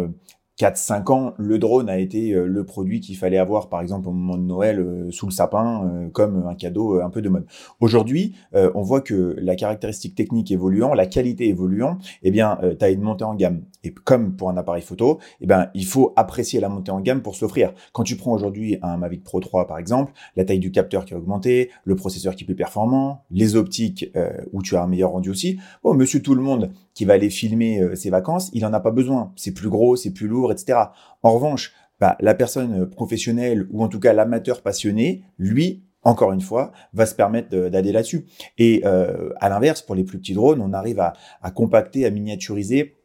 [0.58, 4.14] 4-5 ans, le drone a été euh, le produit qu'il fallait avoir, par exemple, au
[4.14, 7.46] moment de Noël, euh, sous le sapin, euh, comme un cadeau un peu de mode.
[7.82, 12.90] Aujourd'hui, on voit que la caractéristique technique évoluant, la qualité évoluant, eh bien, tu as
[12.90, 13.64] une montée en gamme.
[13.84, 17.22] Et comme pour un appareil photo, eh ben, il faut apprécier la montée en gamme
[17.22, 17.74] pour s'offrir.
[17.94, 21.14] Quand tu prends aujourd'hui un Mavic Pro 3, par exemple, la taille du capteur qui
[21.14, 24.12] a augmenté, le processeur qui est plus performant, les optiques
[24.54, 25.60] où tu as un meilleur rendu aussi.
[25.84, 28.92] Bon, monsieur tout le monde qui va aller filmer ses vacances, il en a pas
[28.92, 29.34] besoin.
[29.36, 30.80] C'est plus gros, c'est plus lourd etc.
[31.24, 36.42] En revanche, bah, la personne professionnelle ou en tout cas l'amateur passionné, lui, encore une
[36.42, 38.26] fois, va se permettre d'aller là-dessus.
[38.58, 41.14] Et euh, à l'inverse, pour les plus petits drones, on arrive à,
[41.52, 42.96] compacter, à miniaturiser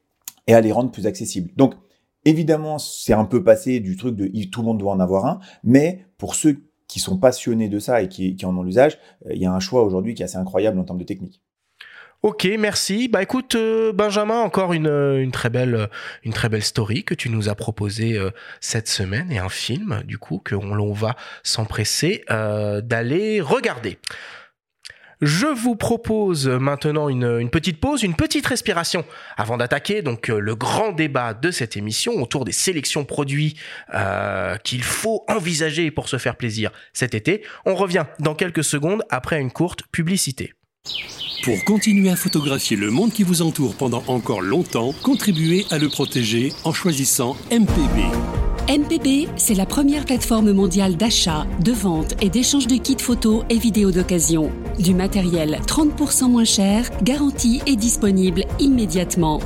[0.46, 1.50] et à les rendre plus accessibles.
[1.56, 1.74] Donc,
[2.24, 5.40] évidemment, c'est un peu passé du truc de tout le monde doit en avoir un,
[5.64, 9.34] mais pour ceux qui sont passionnés de ça et qui, qui en ont l'usage, euh,
[9.34, 11.40] il y a un choix aujourd'hui qui est assez incroyable en termes de technique.
[12.22, 13.08] Ok, merci.
[13.08, 15.86] Bah écoute, euh, Benjamin, encore une, euh, très belle euh,
[16.22, 18.20] une story que tu nous as proposé
[18.60, 23.98] cette semaine et un film du coup que l'on va s'empresser d'aller regarder.
[25.22, 29.04] Je vous propose maintenant une, une, petite pause, une petite respiration
[29.36, 33.56] avant d'attaquer donc le grand débat de cette émission autour des sélections produits
[34.64, 37.44] qu'il faut envisager pour se faire plaisir cet été.
[37.64, 40.52] On revient dans quelques secondes après une courte publicité.
[41.42, 45.88] Pour continuer à photographier le monde qui vous entoure pendant encore longtemps, contribuez à le
[45.88, 48.02] protéger en choisissant MPB.
[48.68, 53.56] MPB, c'est la première plateforme mondiale d'achat, de vente et d'échange de kits photos et
[53.56, 54.52] vidéos d'occasion.
[54.78, 59.40] Du matériel 30% moins cher, garanti et disponible immédiatement.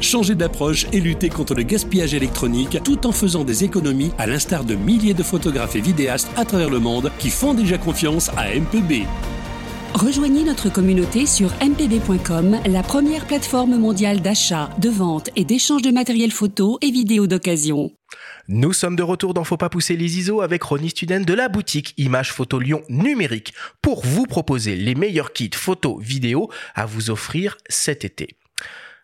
[0.00, 4.62] Changez d'approche et luttez contre le gaspillage électronique tout en faisant des économies à l'instar
[4.62, 8.54] de milliers de photographes et vidéastes à travers le monde qui font déjà confiance à
[8.54, 9.04] MPB.
[9.94, 15.90] Rejoignez notre communauté sur mpb.com, la première plateforme mondiale d'achat, de vente et d'échange de
[15.90, 17.90] matériel photo et vidéo d'occasion.
[18.48, 21.48] Nous sommes de retour dans Faut pas pousser les ISO avec Ronnie Student de la
[21.48, 27.10] boutique Image Photo Lyon numérique pour vous proposer les meilleurs kits photo vidéo à vous
[27.10, 28.39] offrir cet été.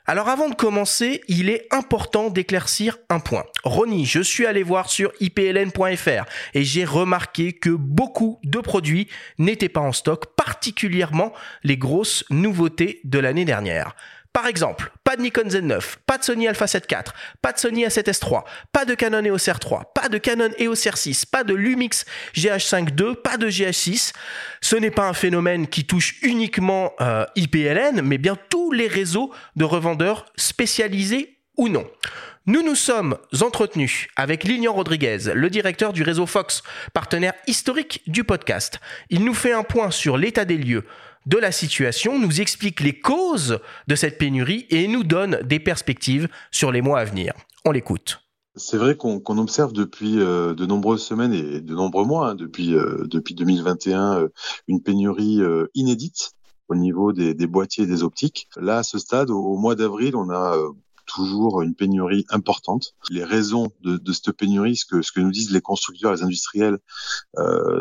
[0.09, 3.45] Alors avant de commencer, il est important d'éclaircir un point.
[3.65, 9.69] Ronnie, je suis allé voir sur ipln.fr et j'ai remarqué que beaucoup de produits n'étaient
[9.69, 11.33] pas en stock, particulièrement
[11.65, 13.97] les grosses nouveautés de l'année dernière.
[14.37, 17.05] Par exemple, pas de Nikon Z9, pas de Sony Alpha 7 IV,
[17.41, 21.25] pas de Sony A7S III, pas de Canon EOS R3, pas de Canon EOS R6,
[21.25, 24.13] pas de Lumix GH5 II, pas de GH6.
[24.61, 29.33] Ce n'est pas un phénomène qui touche uniquement euh, IPLN, mais bien tous les réseaux
[29.57, 31.87] de revendeurs spécialisés ou non.
[32.45, 38.23] Nous nous sommes entretenus avec Lilian Rodriguez, le directeur du réseau Fox, partenaire historique du
[38.23, 38.81] podcast.
[39.09, 40.85] Il nous fait un point sur l'état des lieux,
[41.27, 43.59] de la situation, nous explique les causes
[43.89, 47.35] de cette pénurie et nous donne des perspectives sur les mois à venir.
[47.65, 48.21] On l'écoute.
[48.59, 52.75] C'est vrai qu'on observe depuis euh, de nombreuses semaines et de nombreux mois, hein, depuis,
[52.75, 54.29] euh, depuis 2021, euh,
[54.67, 55.41] une pénurie
[55.75, 56.33] inédite
[56.69, 58.49] au niveau des, boîtiers et des optiques.
[58.57, 60.57] Là, à ce stade, au, mois d'avril, on a
[61.07, 62.95] toujours une pénurie importante.
[63.11, 66.79] Les raisons de, cette pénurie, ce que, ce que nous disent les constructeurs, les industriels,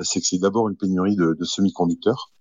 [0.03, 2.31] c'est que c'est d'abord une pénurie de semi-conducteurs.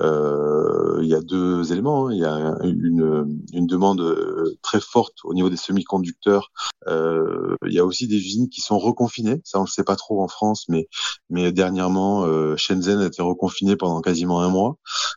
[0.00, 2.08] Euh, il y a deux éléments.
[2.08, 2.12] Hein.
[2.12, 6.50] Il y a une, une, demande euh, très forte au niveau des semi-conducteurs.
[6.86, 9.40] Euh, il y a aussi des usines qui sont reconfinées.
[9.44, 10.88] Ça, on le sait pas trop en France, mais
[11.30, 14.76] mais dernièrement, Shenzhen a été reconfiné pendant quasiment un mois,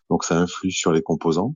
[0.10, 1.56] donc ça influe sur les composants.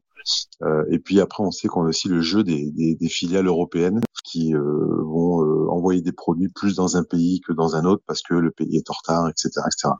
[0.63, 3.47] Euh, et puis après, on sait qu'on a aussi le jeu des, des, des filiales
[3.47, 4.61] européennes qui euh,
[5.03, 8.33] vont euh, envoyer des produits plus dans un pays que dans un autre parce que
[8.33, 9.93] le pays est en retard, etc., etc.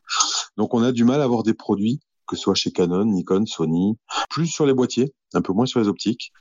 [0.57, 3.45] Donc on a du mal à avoir des produits que ce soit chez Canon, Nikon,
[3.45, 3.97] Sony,
[4.29, 6.31] plus sur les boîtiers, un peu moins sur les optiques.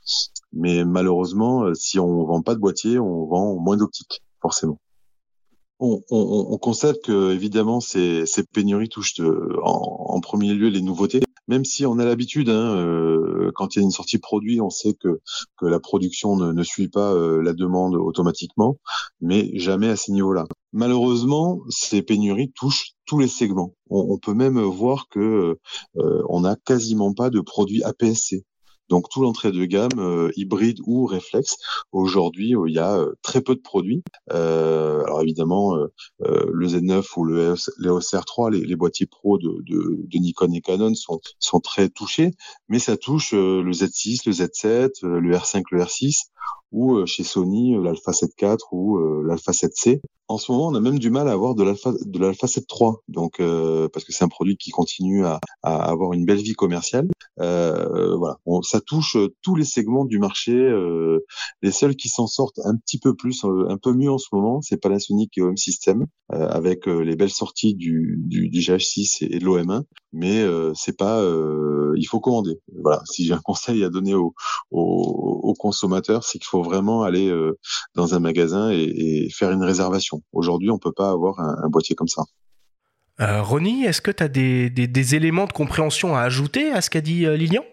[0.53, 4.79] Mais malheureusement, euh, si on vend pas de boîtiers, on vend moins d'optiques, forcément.
[5.79, 11.24] On, on, on, constate que évidemment ces, pénuries touchent en, en, premier lieu les nouveautés.
[11.47, 14.69] Même si on a l'habitude, hein, euh, quand il y a une sortie produit, on
[14.69, 15.21] sait que,
[15.57, 18.79] que la production ne, suit pas euh, la demande automatiquement,
[19.21, 20.45] mais jamais à ces niveaux-là.
[20.73, 23.73] Malheureusement, ces pénuries touchent tous les segments.
[23.89, 25.57] On, on peut même voir que
[25.97, 28.43] euh, on n'a quasiment pas de produits APS-C.
[28.89, 31.57] Donc tout l'entrée de gamme euh, hybride ou réflexe.
[31.91, 34.03] Aujourd'hui, il y a très peu de produits.
[34.31, 35.75] Euh, alors évidemment,
[36.19, 40.51] le Z9 ou le EOS, le 3 les, les, boîtiers pro de, de, de, Nikon
[40.53, 42.31] et Canon sont, sont très touchés,
[42.69, 46.25] mais ça touche le Z6, le Z7, le R5, le R6
[46.71, 50.01] ou chez Sony l'Alpha 7 IV ou l'Alpha 7C.
[50.27, 52.65] En ce moment, on a même du mal à avoir de l'Alpha de l'Alpha 7
[52.67, 56.41] III, donc euh, parce que c'est un produit qui continue à, à, avoir une belle
[56.41, 57.07] vie commerciale.
[57.39, 60.55] Euh, voilà, on, ça touche tous les segments du marché.
[60.55, 61.19] Euh,
[61.61, 64.61] les seuls qui s'en sortent un petit peu plus, un peu mieux en ce moment,
[64.63, 69.45] c'est Panasonic et Home System avec les belles sorties du, du, du GH6 et, de
[69.45, 69.83] l'OM1.
[70.11, 71.23] Mais c'est pas,
[71.95, 72.59] il faut commander.
[72.81, 74.33] Voilà, si j'ai un conseil à donner aux,
[74.71, 77.33] aux, aux consommateurs, c'est qu'il faut vraiment aller
[77.95, 80.21] dans un magasin et, faire une réservation.
[80.33, 82.23] Aujourd'hui, on peut pas avoir un, boîtier comme ça.
[83.21, 87.01] Euh, Ronnie, est-ce que tu as des, éléments de compréhension à ajouter à ce qu'a
[87.01, 87.63] dit euh, Lilian?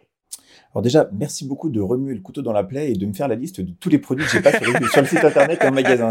[0.75, 3.29] Alors déjà, merci beaucoup de remuer le couteau dans la plaie et de me faire
[3.29, 5.67] la liste de tous les produits que j'ai pas sur sur le, site internet et
[5.67, 6.09] en magasin.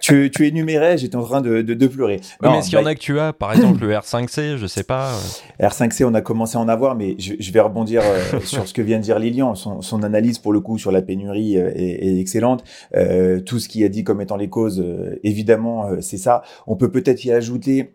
[0.00, 2.20] Tu, tu énumérais, j'étais en train de, de, de pleurer.
[2.42, 4.66] Non, mais est-ce qu'il y en a que tu as, par exemple le R5C, je
[4.66, 5.12] sais pas.
[5.60, 8.74] R5C, on a commencé à en avoir, mais je, je vais rebondir euh, sur ce
[8.74, 9.54] que vient de dire Lilian.
[9.54, 12.64] Son, son, analyse pour le coup sur la pénurie est, est excellente.
[12.96, 14.84] Euh, tout ce qu'il a dit comme étant les causes,
[15.22, 16.42] évidemment, c'est ça.
[16.66, 17.94] On peut peut-être y ajouter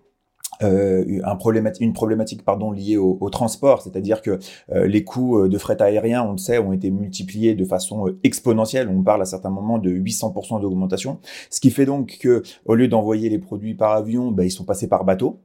[0.64, 1.38] euh, un
[1.80, 4.40] une problématique pardon liée au, transport, c'est-à-dire que
[4.72, 8.08] euh, les coûts euh, de fret aérien, on le sait, ont été multipliés de façon
[8.08, 8.90] euh, exponentielle.
[8.90, 11.20] On parle à certains moments de 800% d'augmentation,
[11.50, 14.66] ce qui fait donc que au lieu d'envoyer les produits par avion, ben, ils sont
[14.66, 15.40] passés par bateau.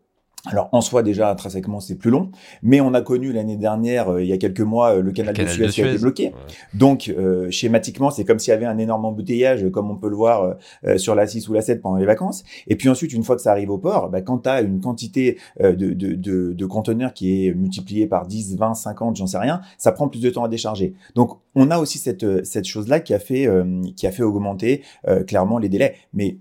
[0.46, 2.30] Alors en soi déjà intrinsèquement c'est plus long,
[2.62, 5.32] mais on a connu l'année dernière, euh, il y a quelques mois, euh, le canal,
[5.32, 6.24] le canal de, Suez de, Suez qui a été bloqué.
[6.26, 6.32] Ouais.
[6.74, 10.16] Donc euh, schématiquement c'est comme s'il y avait un énorme embouteillage, comme on peut le
[10.16, 10.56] voir
[10.96, 12.44] sur la 6 ou la 7 pendant les vacances.
[12.66, 14.80] Et puis ensuite une fois que ça arrive au port, bah, quand tu as une
[14.80, 19.38] quantité de, de, de, de, conteneurs qui est multipliée par 10, 20, 50, j'en sais
[19.38, 20.94] rien, ça prend plus de temps à décharger.
[21.14, 23.48] Donc on a aussi cette, cette chose-là qui a fait
[23.96, 24.82] qui a fait augmenter
[25.26, 25.94] clairement les délais.
[26.12, 26.38] Mais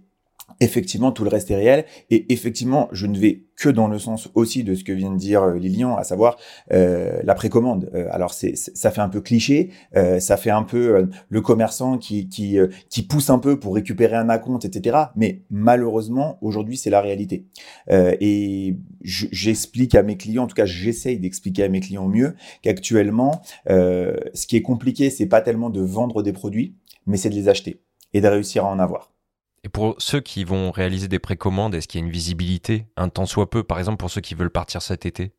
[0.63, 1.85] effectivement, tout le reste est réel.
[2.09, 5.17] Et effectivement, je ne vais que dans le sens aussi de ce que vient de
[5.17, 6.37] dire euh, Lilian, à savoir
[6.71, 7.89] euh, la précommande.
[7.93, 11.41] Euh, alors, c'est, ça fait un peu cliché, euh, ça fait un peu euh, le
[11.41, 14.97] commerçant qui, qui, euh, qui pousse un peu pour récupérer un acompte, etc.
[15.15, 17.45] Mais malheureusement, aujourd'hui, c'est la réalité.
[17.89, 23.41] et j'explique à mes clients, en tout cas, j'essaye d'expliquer à mes clients mieux qu'actuellement,
[23.67, 27.49] ce qui est compliqué, c'est pas tellement de vendre des produits, mais c'est de les
[27.49, 27.81] acheter
[28.13, 29.12] et de réussir à en avoir.
[29.63, 33.09] Et pour ceux qui vont réaliser des précommandes, est-ce qu'il y a une visibilité, un
[33.09, 35.31] temps soit peu, par exemple pour ceux qui veulent partir cet été?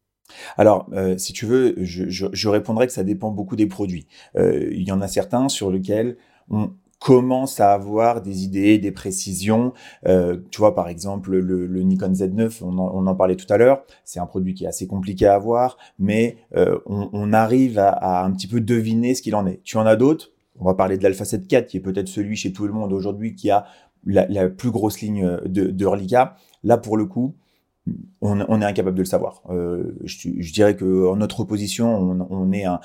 [0.57, 4.07] Alors, euh, si tu veux, je, je, répondrai que ça dépend beaucoup des produits.
[4.37, 6.17] Euh, il y en a certains sur lesquels
[6.51, 9.75] on commence à avoir des idées, des précisions.
[10.07, 14.21] Euh, tu vois, par exemple, le, Nikon Z9, on en, parlait tout à l'heure, c'est
[14.21, 18.33] un produit qui est assez compliqué à avoir, mais on, on, arrive à, à un
[18.33, 19.61] petit peu deviner ce qu'il en est.
[19.65, 20.31] Tu en as d'autres?
[20.61, 22.93] On va parler de l'Alpha 7 IV, qui est peut-être celui chez tout le monde
[22.93, 23.67] aujourd'hui qui a
[24.07, 26.37] la, plus grosse ligne de, de reliquat.
[26.63, 27.35] Là, pour le coup,
[28.21, 29.43] on, est incapable de le savoir.
[29.51, 32.81] Euh, je, dirais que en notre opposition, on, est un,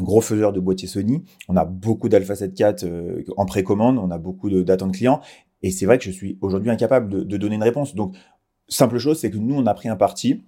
[0.00, 1.22] gros faiseur de boîtiers Sony.
[1.48, 5.20] On a beaucoup d'Alpha 7 IV euh, en précommande, on a beaucoup d'attentes clients,
[5.62, 7.94] et c'est vrai que je suis aujourd'hui incapable de, de, donner une réponse.
[7.94, 8.14] Donc,
[8.68, 10.44] simple chose, c'est que nous, on a pris un parti,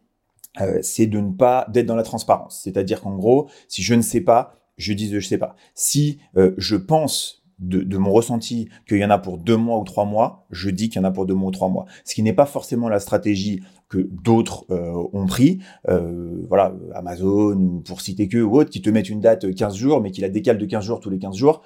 [0.60, 2.60] euh, c'est de ne pas d'être dans la transparence.
[2.62, 5.54] C'est-à-dire qu'en gros, si je ne sais pas, je dis je sais pas.
[5.74, 9.78] Si euh, je pense de, de, mon ressenti qu'il y en a pour deux mois
[9.78, 11.86] ou trois mois, je dis qu'il y en a pour deux mois ou trois mois.
[12.04, 17.54] Ce qui n'est pas forcément la stratégie que d'autres euh, ont pris, euh, voilà, Amazon
[17.54, 20.20] ou pour citer que ou autres, qui te mettent une date 15 jours, mais qui
[20.20, 21.62] la décalent de 15 jours tous les 15 jours.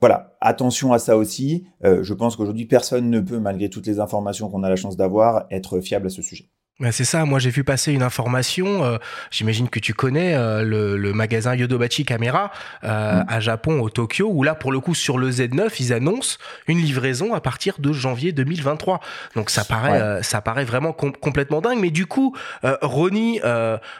[0.00, 1.66] Voilà, attention à ça aussi.
[1.84, 4.96] Euh, je pense qu'aujourd'hui, personne ne peut, malgré toutes les informations qu'on a la chance
[4.96, 6.50] d'avoir, être fiable à ce sujet.
[6.80, 8.98] Ben c'est ça, moi j'ai vu passer une information, euh,
[9.32, 12.52] j'imagine que tu connais euh, le, le, magasin Yodobachi Camera
[12.84, 13.26] euh, mmh.
[13.26, 16.38] à Japon, au Tokyo, où là pour le coup sur le Z9, ils annoncent
[16.68, 19.00] une livraison à partir de janvier 2023.
[19.34, 20.00] Donc ça paraît, ouais.
[20.00, 21.80] Euh, ça paraît vraiment com complètement dingue.
[21.80, 23.40] Mais du coup, euh, Ronnie,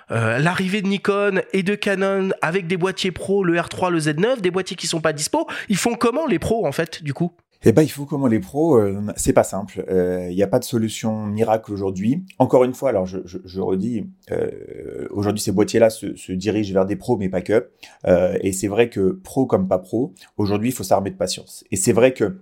[0.08, 4.52] l'arrivée de Nikon et de Canon avec des boîtiers pro, le R3, le Z9, des
[4.52, 7.32] boîtiers qui sont pas dispo, ils font comment les pros en fait du coup?
[7.64, 9.84] Eh ben, il faut comment les pros, euh, c'est pas simple.
[9.88, 12.24] Il euh, n'y a pas de solution miracle aujourd'hui.
[12.38, 16.72] Encore une fois, alors je, je, je redis, euh, aujourd'hui ces boîtiers-là se, se, dirigent
[16.72, 17.70] vers des pros, mais pas que.
[18.06, 21.64] Euh, et c'est vrai que pro comme pas pro, aujourd'hui il faut s'armer de patience.
[21.72, 22.38] Et c'est vrai que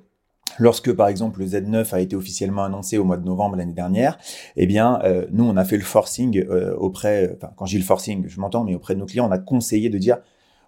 [0.59, 4.19] lorsque par exemple le Z9 a été officiellement annoncé au mois de novembre l'année dernière,
[4.57, 7.85] eh bien euh, nous on a fait le forcing euh, auprès, enfin quand j'ai le
[7.85, 10.19] forcing, je m'entends, mais auprès de nos clients, on a conseillé de dire,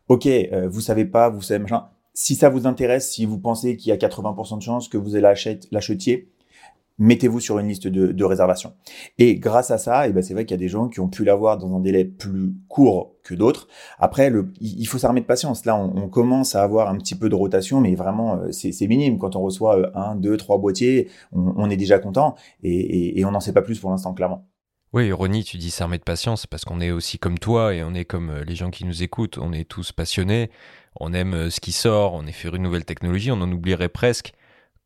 [0.08, 1.84] ok, euh, vous savez pas, vous savez machin,
[2.18, 5.14] si ça vous intéresse, si vous pensez qu'il y a 80% de chances que vous
[5.14, 6.28] l'achetiez,
[6.98, 8.72] mettez-vous sur une liste de, réservation.
[9.18, 11.06] Et grâce à ça, eh ben c'est vrai qu'il y a des gens qui ont
[11.06, 13.68] pu l'avoir dans un délai plus court que d'autres.
[14.00, 15.64] Après, il faut s'armer de patience.
[15.64, 19.18] Là, on, commence à avoir un petit peu de rotation, mais vraiment, euh, c'est minime.
[19.18, 23.38] Quand on reçoit euh, un, deux, trois boîtiers, on, est déjà content et, on n'en
[23.38, 24.47] sait pas plus pour l'instant, clairement.
[24.92, 27.94] Oui, Ronnie, tu dis s'armer de patience parce qu'on est aussi comme toi et on
[27.94, 29.38] est comme euh, les gens qui nous écoutent.
[29.38, 30.50] On est tous passionnés,
[30.98, 34.32] on aime ce qui sort, on est fait une nouvelle technologie, on en oublierait presque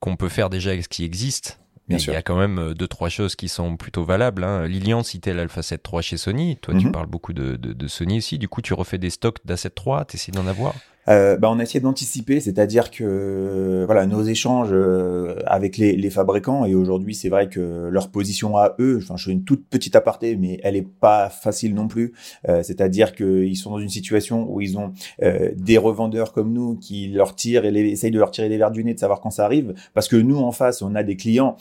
[0.01, 1.61] qu'on peut faire déjà avec ce qui existe
[1.99, 4.45] il y a quand même euh, deux, trois choses qui sont plutôt valables.
[4.45, 4.67] Hein.
[4.67, 6.57] Lilian citait l'Alpha 7 III chez Sony.
[6.57, 6.93] Toi, tu mhm.
[6.93, 8.39] parles beaucoup de, de, Sony aussi.
[8.39, 10.07] Du coup, tu refais des stocks d'A7 III.
[10.09, 10.75] Tu essaies d'en avoir?
[11.09, 16.65] Euh, bah, on a d'anticiper, c'est-à-dire que voilà nos échanges euh, avec les, les fabricants
[16.65, 19.97] et aujourd'hui c'est vrai que leur position à eux, enfin je fais une toute petite
[19.97, 22.13] aparté mais elle est pas facile non plus,
[22.49, 26.77] euh, c'est-à-dire qu'ils sont dans une situation où ils ont euh, des revendeurs comme nous
[26.77, 29.21] qui leur tirent et les, essayent de leur tirer les verres du nez de savoir
[29.21, 31.57] quand ça arrive parce que nous en face on a des clients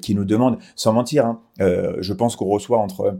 [0.00, 3.18] qui nous demandent sans mentir, hein, je pense qu'on reçoit entre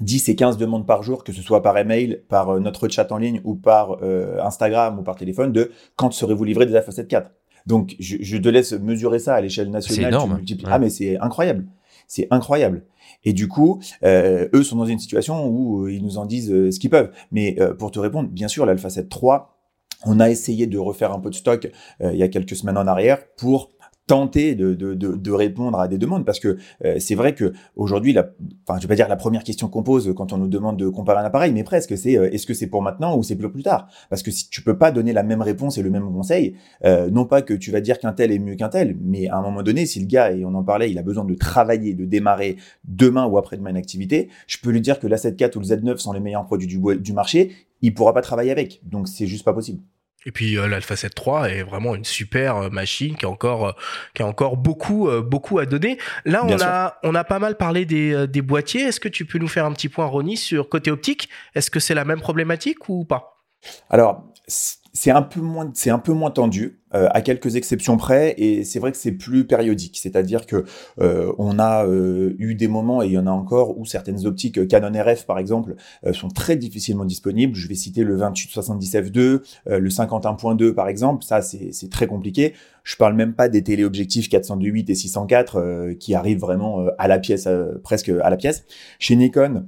[0.00, 3.10] 10 et 15 demandes par jour, que ce soit par email, par euh, notre chat
[3.12, 6.92] en ligne ou par euh, Instagram ou par téléphone, de quand serez-vous livré des Alpha
[6.92, 7.30] 7 4
[7.66, 10.04] Donc, je, je, te laisse mesurer ça à l'échelle nationale.
[10.04, 10.40] C'est énorme.
[10.66, 11.66] Ah, mais c'est incroyable.
[12.08, 12.84] C'est incroyable.
[13.24, 16.78] Et du coup, euh, eux sont dans une situation où ils nous en disent ce
[16.78, 17.10] qu'ils peuvent.
[17.30, 19.58] Mais pour te répondre, bien sûr, l'Alpha 7 3,
[20.04, 21.70] on a essayé de refaire un peu de stock
[22.02, 23.70] il y a quelques semaines en arrière pour
[24.06, 26.24] tenter de, de, de, répondre à des demandes.
[26.24, 28.28] Parce que euh, c'est vrai que aujourd'hui la
[28.66, 30.88] enfin je vais pas dire la première question qu'on pose quand on nous demande de
[30.88, 33.50] comparer un appareil mais presque c'est euh, est-ce que c'est pour maintenant ou c'est pour
[33.50, 33.88] plus tard?
[34.10, 37.10] Parce que si tu peux pas donner la même réponse et le même conseil euh,
[37.10, 39.42] non pas que tu vas dire qu'un tel est mieux qu'un tel mais à un
[39.42, 42.04] moment donné si le gars et on en parlait il a besoin de travailler de
[42.04, 45.66] démarrer demain ou après-demain une activité je peux lui dire que la 7.4 ou le
[45.66, 48.80] Z9 sont les meilleurs produits du, du marché il pourra pas travailler avec.
[48.84, 49.82] Donc c'est juste pas possible
[50.26, 53.68] et puis euh, l'Alpha 7 III est vraiment une super euh, machine qui a encore
[53.68, 53.72] euh,
[54.14, 55.98] qui a encore beaucoup beaucoup à donner.
[56.24, 58.82] Là, on a on a pas mal parlé des, des boîtiers.
[58.82, 61.28] Est-ce que tu peux nous faire un petit point Ronnie sur côté optique?
[61.54, 63.42] Est-ce que c'est la même problématique ou pas?
[63.90, 64.24] Alors
[64.92, 68.64] c'est un peu moins c'est un peu moins tendu euh, à quelques exceptions près et
[68.64, 69.98] c'est vrai que c'est plus périodique.
[69.98, 70.64] C'est-à-dire que
[71.00, 74.26] euh, on a euh, eu des moments et il y en a encore où certaines
[74.26, 75.76] optiques Canon RF par exemple
[76.12, 77.54] sont très difficilement disponibles.
[77.54, 81.24] Je vais citer le 2870 f2 le 51.2 par exemple.
[81.24, 82.52] Ça c'est très compliqué.
[82.84, 87.48] Je parle même pas des téléobjectifs 428 et 604 qui arrivent vraiment à la pièce
[87.82, 88.64] presque à la pièce.
[88.98, 89.64] Chez Nikon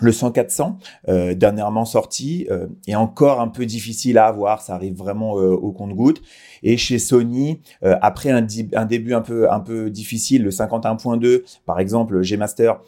[0.00, 0.76] le 100-400,
[1.08, 5.50] euh, dernièrement sorti, euh, est encore un peu difficile à avoir, ça arrive vraiment euh,
[5.50, 6.20] au compte-goutte.
[6.62, 11.42] Et chez Sony, euh, après un, un, début un peu, un peu difficile, le 51.2,
[11.66, 12.80] par exemple, G-Master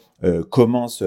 [0.49, 1.03] commence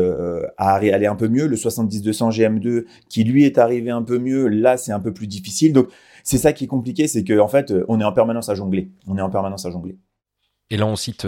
[0.56, 1.48] à aller un peu mieux.
[1.48, 5.26] Le 70-200 GM2, qui lui est arrivé un peu mieux, là c'est un peu plus
[5.26, 5.72] difficile.
[5.72, 5.88] Donc
[6.22, 8.92] c'est ça qui est compliqué, c'est qu'en en fait, on est en permanence à jongler.
[9.08, 9.98] On est en permanence à jongler.
[10.70, 11.26] Et là, on cite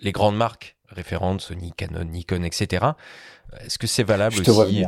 [0.00, 2.86] les grandes marques référentes, Sony, Canon, Nikon, etc.
[3.64, 4.84] Est-ce que c'est valable aussi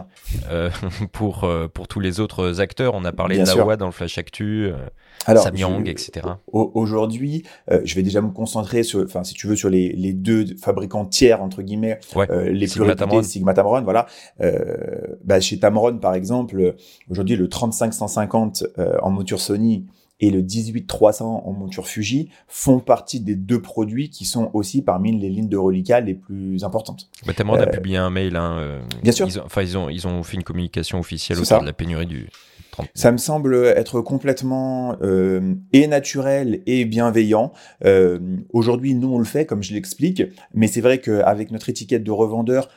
[0.50, 0.70] euh,
[1.12, 2.94] pour, euh, pour tous les autres acteurs?
[2.94, 4.76] On a parlé de Nawa dans le Flash Actu, euh,
[5.24, 6.26] Alors, Samyang, etc.
[6.52, 10.12] Aujourd'hui, euh, je vais déjà me concentrer sur, enfin, si tu veux, sur les, les
[10.12, 14.06] deux fabricants tiers entre guillemets, les plus réputés, Sigma Tamron, voilà.
[15.24, 16.74] Bah, chez Tamron, par exemple,
[17.10, 18.64] aujourd'hui le 3550
[19.02, 19.86] en monture Sony
[20.20, 25.18] et le 18300 en monture Fuji font partie des deux produits qui sont aussi parmi
[25.18, 27.08] les lignes de reliquat les plus importantes.
[27.26, 28.36] Bah, Tamron a euh, publié un mail.
[28.36, 29.26] Hein, euh, Bien sûr.
[29.26, 32.06] Ils ont, enfin, ils ont, ils ont fait une communication officielle autour de la pénurie
[32.06, 32.28] du
[32.70, 32.88] 30.
[32.94, 37.52] Ça me semble être complètement euh, et naturel et bienveillant.
[37.84, 38.18] Euh,
[38.52, 40.22] Aujourd'hui, nous, on le fait, comme je l'explique,
[40.54, 42.68] mais c'est vrai qu'avec notre étiquette de revendeur,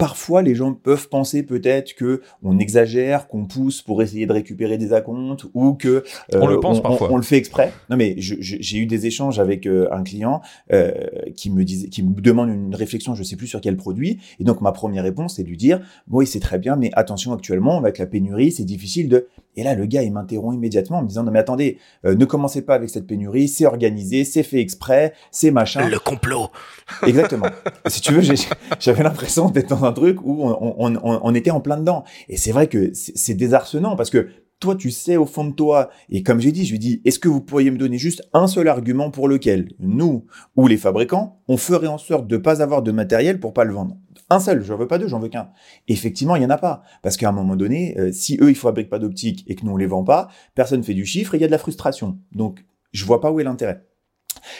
[0.00, 4.78] Parfois, les gens peuvent penser peut-être que on exagère, qu'on pousse pour essayer de récupérer
[4.78, 7.12] des acomptes ou que on le euh, pense parfois.
[7.12, 7.72] On, le fait exprès.
[7.90, 10.40] Non, mais j'ai eu des échanges avec euh, un client
[10.72, 10.92] euh,
[11.36, 14.44] qui me disait, qui me demande une réflexion, je sais plus sur quel produit, et
[14.44, 17.32] donc ma première réponse c'est de lui dire, bon, oui, c'est très bien, mais attention,
[17.32, 19.28] actuellement avec la pénurie, c'est difficile de.
[19.56, 22.62] Et là, le gars, il m'interrompt immédiatement en me disant, non mais attendez, ne commencez
[22.62, 25.88] pas avec cette pénurie, c'est organisé, c'est fait exprès, c'est machin.
[25.88, 26.48] Le complot.
[27.06, 27.46] Exactement.
[27.86, 28.34] si tu veux,
[28.78, 32.04] j'avais l'impression d'être dans un truc où on, était en plein dedans.
[32.28, 34.28] Et c'est vrai que c'est désarçonnant parce que
[34.60, 37.18] toi, tu sais au fond de toi, et comme j'ai dit, je lui dis, est-ce
[37.18, 41.40] que vous pourriez me donner juste un seul argument pour lequel nous ou les fabricants,
[41.48, 43.96] on ferait en sorte de pas avoir de matériel pour pas le vendre?
[44.30, 45.50] Un seul, j'en veux pas deux, j'en veux qu'un.
[45.88, 48.56] Effectivement, il y en a pas, parce qu'à un moment donné, euh, si eux ils
[48.56, 51.38] fabriquent pas d'optique et que nous on les vend pas, personne fait du chiffre et
[51.38, 52.18] il y a de la frustration.
[52.32, 53.84] Donc, je vois pas où est l'intérêt.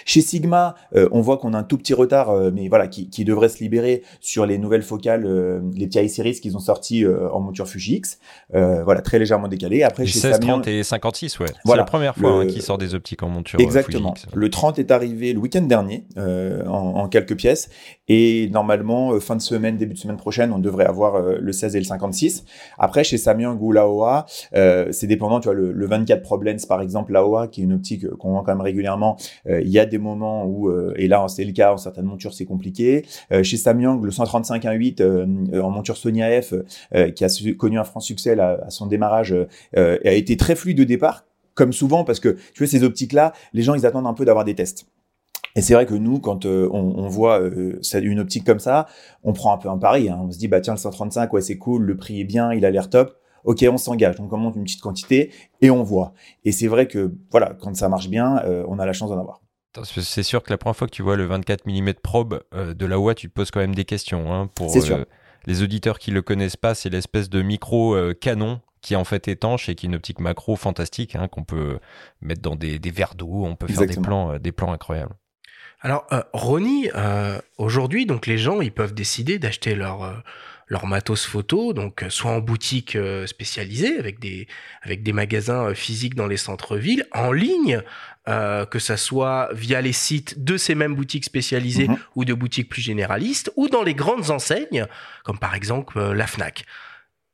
[0.05, 3.09] Chez Sigma, euh, on voit qu'on a un tout petit retard, euh, mais voilà, qui,
[3.09, 7.05] qui, devrait se libérer sur les nouvelles focales, euh, les petits series qu'ils ont sortis
[7.07, 8.19] en monture Fuji X.
[8.53, 9.83] voilà, très légèrement décalé.
[9.83, 11.47] Après, chez 16, 30 et 56, ouais.
[11.65, 14.15] C'est la première fois hein, qu'ils sortent des optiques en monture Exactement.
[14.15, 14.35] Fuji X.
[14.35, 17.69] Le 30 est arrivé le week-end dernier, en, en, quelques pièces.
[18.09, 21.79] Et normalement, fin de semaine, début de semaine prochaine, on devrait avoir le 16 et
[21.79, 22.45] le 56.
[22.79, 26.81] Après, chez Samyang ou Laowa, c'est dépendant, tu vois, le, le 24 Pro Lens, par
[26.81, 29.17] exemple, Laowa, qui est une optique qu'on vend quand même régulièrement,
[29.47, 32.33] il y a des moments où, euh, et là c'est le cas, en certaines montures
[32.33, 33.05] c'est compliqué.
[33.33, 36.55] Euh, chez Samyang, le 135 1.8 euh, en monture Sony AF,
[37.15, 39.35] qui a connu un franc succès à son démarrage,
[39.75, 43.63] a été très fluide au départ, comme souvent, parce que tu vois, ces optiques-là, les
[43.63, 44.87] gens, ils attendent un peu d'avoir des tests.
[45.57, 47.41] Et c'est vrai que nous, quand on, voit
[47.95, 48.87] une optique comme ça,
[49.25, 50.09] on prend un peu un pari.
[50.09, 50.21] Hein.
[50.23, 52.65] On se dit, bah tiens, le 135, ouais, c'est cool, le prix est bien, il
[52.65, 53.17] a l'air top.
[53.45, 55.31] Ok, on s'engage, on monte une petite quantité
[55.63, 56.13] et on voit.
[56.45, 59.41] Et c'est vrai que, voilà, quand ça marche bien, on a la chance d'en avoir.
[59.85, 62.87] C'est sûr que la première fois que tu vois le 24 mm probe euh, de
[62.87, 64.33] la OA, tu te poses quand même des questions.
[64.33, 65.05] Hein, pour euh,
[65.47, 69.05] les auditeurs qui le connaissent pas, c'est l'espèce de micro euh, canon qui est en
[69.05, 71.79] fait étanche et qui est une optique macro fantastique hein, qu'on peut
[72.23, 75.15] mettre dans des, verres d'eau, on peut faire des plans, des plans incroyables.
[75.83, 76.89] Alors, Ronnie,
[77.59, 80.23] aujourd'hui, donc les gens, ils peuvent décider d'acheter leur
[80.71, 84.47] leur matos photo, donc euh, soit en boutique euh, spécialisée avec des
[84.83, 87.83] avec des magasins euh, physiques dans les centres-villes, en ligne,
[88.71, 91.99] que ça soit via les sites de ces mêmes boutiques spécialisées mhm.
[92.15, 94.87] ou de boutiques plus généralistes, ou dans les grandes enseignes,
[95.25, 96.65] comme par exemple la Fnac.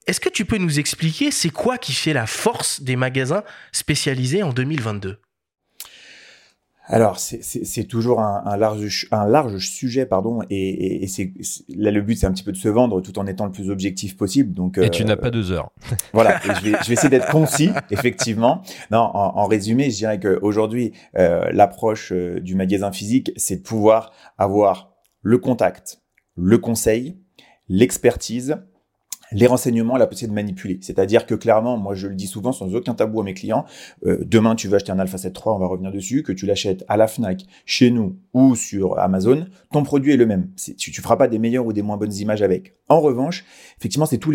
[0.07, 4.43] Est-ce que tu peux nous expliquer c'est quoi qui fait la force des magasins spécialisés
[4.43, 5.19] en 2022
[6.89, 11.33] alors, c'est toujours un, un, large, un large sujet, pardon, et, et, c'est
[11.69, 13.71] là le but, c'est un petit peu de se vendre tout en étant le plus
[13.71, 14.55] objectif possible.
[14.55, 15.71] Donc, et tu n'as euh, pas deux heures.
[16.13, 18.63] voilà, je, vais, je vais essayer d'être concis, effectivement.
[18.93, 23.63] Non, en, en, résumé, je dirais qu'aujourd'hui, euh, l'approche euh, du magasin physique, c'est de
[23.63, 26.03] pouvoir avoir le contact,
[26.37, 27.19] le conseil,
[27.69, 28.59] l'expertise,
[29.33, 30.79] les renseignements, la possibilité de manipuler.
[30.83, 33.65] C'est-à-dire que clairement, moi je le dis souvent sans aucun tabou à mes clients,
[34.07, 36.47] euh, demain tu veux acheter un Alpha 7 III, on va revenir dessus, que tu
[36.47, 40.51] l'achètes à la FNAC, chez nous ou sur Amazon, ton produit est le même.
[40.57, 42.75] Tu, tu feras pas des meilleures ou des moins bonnes images avec.
[42.89, 43.45] En revanche,
[43.79, 44.33] effectivement, c'est tout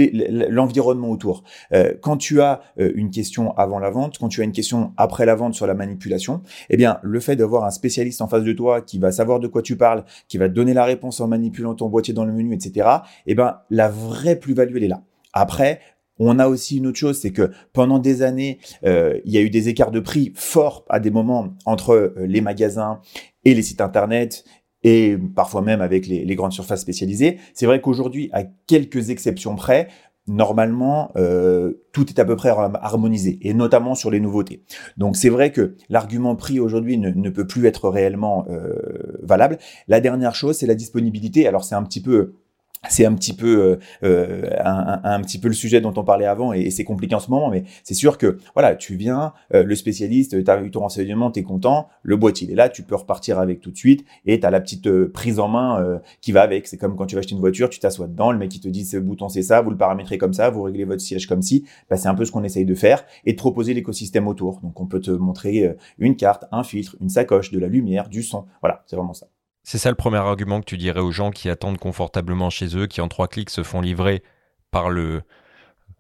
[0.50, 1.44] l'environnement autour.
[1.72, 4.92] Euh, quand tu as euh, une question avant la vente, quand tu as une question
[4.98, 8.44] après la vente sur la manipulation, eh bien, le fait d'avoir un spécialiste en face
[8.44, 11.22] de toi qui va savoir de quoi tu parles, qui va te donner la réponse
[11.22, 12.90] en manipulant ton boîtier dans le menu, etc.,
[13.26, 15.02] eh ben, la vraie plus-value, elle est là.
[15.32, 15.80] Après,
[16.20, 19.42] on a aussi une autre chose, c'est que pendant des années, euh, il y a
[19.42, 23.00] eu des écarts de prix forts à des moments entre les magasins
[23.46, 24.44] et les sites internet
[24.84, 27.38] et parfois même avec les, grandes surfaces spécialisées.
[27.54, 29.88] C'est vrai qu'aujourd'hui, à quelques exceptions près,
[30.28, 34.64] normalement, euh, tout est à peu près harmonisé, et notamment sur les nouveautés.
[34.98, 38.74] Donc c'est vrai que l'argument prix aujourd'hui ne, ne, peut plus être réellement euh,
[39.22, 39.58] valable.
[39.88, 41.48] La dernière chose, c'est la disponibilité.
[41.48, 42.36] Alors c'est un petit peu
[42.90, 46.52] c'est un petit peu euh, euh un, petit peu le sujet dont on parlait avant
[46.52, 49.76] et, c'est compliqué en ce moment mais c'est sûr que voilà tu viens euh, le
[49.76, 52.82] spécialiste tu as eu ton renseignement tu es content le boîtier il est là tu
[52.82, 56.02] peux repartir avec tout de suite et tu as la petite euh, prise en main
[56.22, 56.68] qui va avec.
[56.68, 58.68] C'est comme quand tu vas acheter une voiture tu t'assois dedans le mec il te
[58.68, 61.42] dit ce bouton c'est ça vous le paramétrez comme ça vous réglez votre siège comme
[61.42, 64.60] si bah, c'est un peu ce qu'on essaye de faire et de proposer l'écosystème autour.
[64.62, 68.24] Donc on peut te montrer une carte un filtre une sacoche de la lumière du
[68.24, 68.46] son.
[68.62, 69.28] Voilà c'est vraiment ça
[69.64, 72.88] c'est ça le premier argument que tu dirais aux gens qui attendent confortablement chez eux,
[72.88, 74.24] qui en trois clics se font livrer
[74.72, 75.22] par le,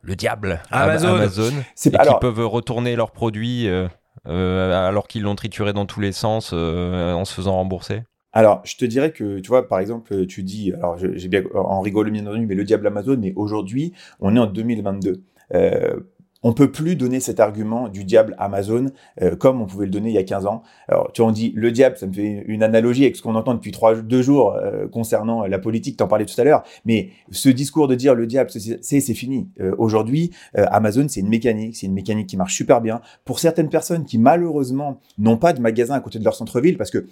[0.01, 1.51] le diable Amazon, Amazon
[1.85, 3.87] et qui peuvent retourner leurs produits euh,
[4.27, 8.03] euh, alors qu'ils l'ont trituré dans tous les sens euh, en se faisant rembourser?
[8.33, 11.81] Alors, je te dirais que, tu vois, par exemple, tu dis, alors j'ai bien en
[11.81, 15.21] rigole bien entendu, mais le diable Amazon, mais aujourd'hui, on est en 2022.
[15.53, 15.99] Euh,
[16.43, 18.87] on peut plus donner cet argument du diable Amazon
[19.21, 20.63] euh, comme on pouvait le donner il y a 15 ans.
[20.87, 23.53] Alors, tu en dis le diable, ça me fait une analogie avec ce qu'on entend
[23.53, 26.63] depuis trois, deux jours euh, concernant la politique, t'en parlais tout à l'heure.
[26.85, 29.49] Mais ce discours de dire le diable, c'est fini.
[29.59, 33.69] Euh, aujourd'hui, Amazon, c'est une mécanique, c'est une mécanique qui marche super bien pour certaines
[33.69, 37.05] personnes qui malheureusement n'ont pas de magasin à côté de leur centre-ville parce que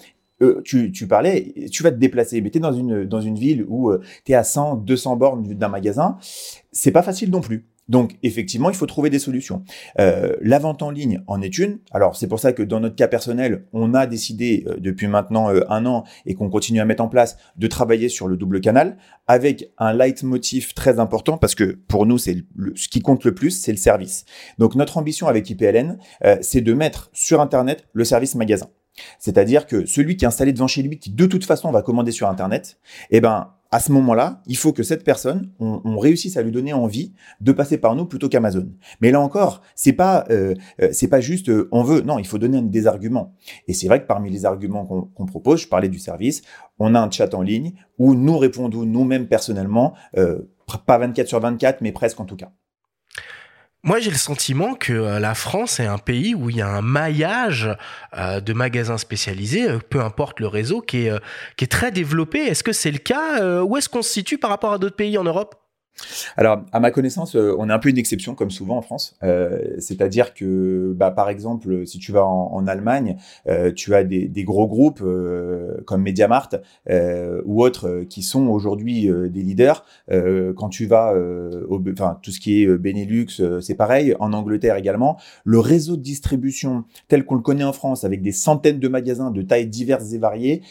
[0.63, 3.65] tu, tu, parlais, tu vas te déplacer, mais tu es dans une, dans une ville
[3.67, 3.91] où
[4.23, 6.17] tu es à 100, 200 bornes d'un magasin,
[6.71, 7.65] c'est pas facile non plus.
[7.89, 9.63] Donc effectivement, il faut trouver des solutions.
[9.99, 11.79] Euh, la vente en ligne en est une.
[11.91, 15.49] Alors c'est pour ça que dans notre cas personnel, on a décidé euh, depuis maintenant
[15.49, 18.61] euh, un an et qu'on continue à mettre en place de travailler sur le double
[18.61, 22.37] canal avec un leitmotiv très important parce que pour nous, c'est
[22.75, 24.25] ce qui compte le plus, c'est le service.
[24.59, 25.97] Donc notre ambition avec IPLN,
[26.41, 28.67] c'est de mettre sur Internet le service magasin.
[29.17, 32.11] C'est-à-dire que celui qui est installé devant chez lui, qui de toute façon va commander
[32.11, 32.79] sur Internet,
[33.11, 36.73] eh ben, à ce moment-là, il faut que cette personne, on, réussisse à lui donner
[36.73, 38.69] envie de passer par nous plutôt qu'Amazon.
[39.01, 42.01] Mais là encore, c'est pas, euh, euh c'est pas juste euh, on veut.
[42.01, 43.35] Non, il faut donner des arguments.
[43.67, 46.41] Et c'est vrai que parmi les arguments qu'on propose, je parlais du service,
[46.79, 50.49] on a un chat en ligne où nous répondons nous-mêmes personnellement, euh,
[50.85, 52.51] pas 24 sur 24, mais presque en tout cas.
[53.81, 56.67] Moi, j'ai le sentiment que euh, la France est un pays où il y a
[56.67, 57.69] un maillage
[58.17, 61.13] euh, de magasins spécialisés, euh, peu importe le réseau, qui est,
[61.55, 62.39] qui est très développé.
[62.39, 65.17] Est-ce que c'est le cas Où est-ce qu'on se situe par rapport à d'autres pays
[65.17, 65.55] en Europe?
[66.37, 69.15] Alors, à ma connaissance, euh, on est un peu une exception, comme souvent en France.
[69.23, 74.43] Euh, c'est-à-dire que, bah, par exemple, si tu vas en, Allemagne, euh, tu as des,
[74.43, 75.03] gros groupes
[75.85, 76.49] comme Mediamart
[77.45, 79.83] ou autres qui sont aujourd'hui des leaders.
[80.09, 84.15] quand tu vas, au, enfin, tout ce qui est Benelux, c'est pareil.
[84.19, 88.31] En Angleterre également, le réseau de distribution tel qu'on le connaît en France, avec des
[88.31, 90.61] centaines de magasins de tailles diverses et variées,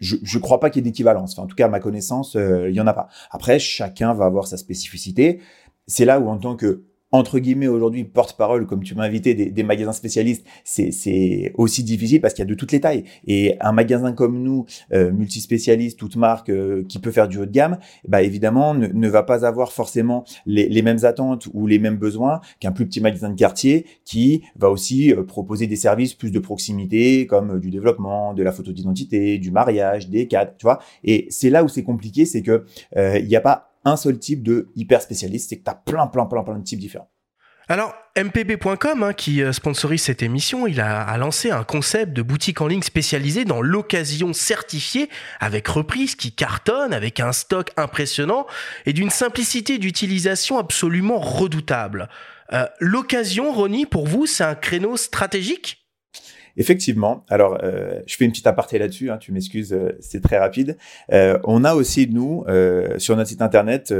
[0.00, 1.38] je ne crois pas qu'il y ait d'équivalence.
[1.38, 3.08] en tout cas, à ma connaissance, euh, il y en a pas.
[3.30, 5.40] Après, chacun va avoir sa spécificité.
[5.86, 6.84] C'est là où, en tant que
[7.14, 12.20] entre guillemets aujourd'hui porte-parole, comme tu m'as invité, des, des, magasins spécialistes, c'est aussi difficile
[12.20, 13.04] parce qu'il y a de toutes les tailles.
[13.28, 17.46] Et un magasin comme nous, euh, multispécialiste, toute marque, euh, qui peut faire du haut
[17.46, 21.68] de gamme, bah évidemment ne, ne va pas avoir forcément les, les, mêmes attentes ou
[21.68, 25.76] les mêmes besoins qu'un plus petit magasin de quartier qui va aussi euh, proposer des
[25.76, 30.26] services plus de proximité, comme euh, du développement, de la photo d'identité, du mariage, des
[30.26, 30.80] cadres, tu vois.
[31.04, 32.64] Et c'est là où c'est compliqué, c'est que
[32.96, 36.06] il n'y a pas un seul type de hyper spécialiste, c'est que tu as plein,
[36.06, 37.10] plein, plein, plein de types différents.
[37.66, 42.60] Alors, mpb.com, hein, qui euh, sponsorise cette émission, il a, lancé un concept de boutique
[42.60, 45.08] en ligne spécialisée dans l'occasion certifiée,
[45.40, 48.46] avec reprise qui cartonne, avec un stock impressionnant
[48.84, 52.10] et d'une simplicité d'utilisation absolument redoutable.
[52.52, 55.83] Euh, l'occasion, Ronnie, pour vous, c'est un créneau stratégique?
[56.56, 57.24] Effectivement.
[57.28, 59.10] Alors, euh, je fais une petite aparté là-dessus.
[59.10, 60.76] Hein, tu m'excuses, euh, c'est très rapide.
[61.12, 63.92] Euh, on a aussi nous euh, sur notre site internet.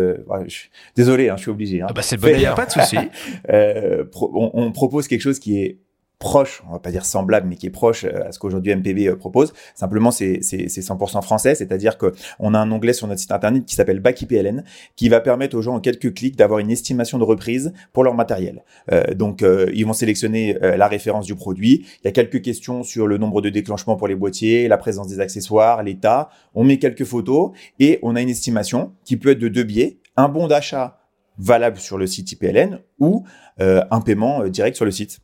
[0.96, 1.82] désolé, hein, je suis obligé.
[1.82, 2.96] Hein, ah bah c'est bon, il n'y a pas de souci.
[3.48, 5.78] on, on, propose quelque chose qui est
[6.18, 9.08] proche, on va pas dire semblable, mais qui est proche euh, à ce qu'aujourd'hui MPB
[9.08, 9.52] euh, propose.
[9.74, 13.74] Simplement, c'est 100% français, c'est-à-dire que on a un onglet sur notre site internet qui
[13.74, 14.64] s'appelle PLN,
[14.96, 18.14] qui va permettre aux gens en quelques clics d'avoir une estimation de reprise pour leur
[18.14, 18.64] matériel.
[18.92, 21.84] Euh, donc, euh, ils vont sélectionner la référence du produit.
[22.02, 25.08] Il y a quelques questions sur le nombre de déclenchements pour les boîtiers, la présence
[25.08, 26.30] des accessoires, l'état.
[26.54, 29.98] On met quelques photos et on a une estimation qui peut être de deux biais,
[30.16, 30.98] un bon d'achat
[31.38, 33.24] valable sur le site IPLN ou
[33.58, 35.20] un paiement direct sur le site.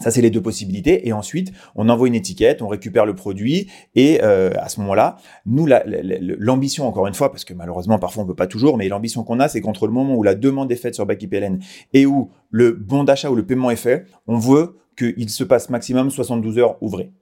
[0.00, 1.06] Ça, c'est les deux possibilités.
[1.06, 3.70] Et ensuite, on envoie une étiquette, on récupère le produit.
[3.94, 5.16] Et euh, à ce moment-là,
[5.46, 9.22] nous, l'ambition, encore une fois, parce que malheureusement, parfois, on peut pas toujours, mais l'ambition
[9.22, 11.60] qu'on a, c'est qu'entre le moment où la demande est faite sur PLN
[11.92, 15.70] et où le bon d'achat ou le paiement est fait, on veut qu'il se passe
[15.70, 17.12] maximum 72 heures ouvrées.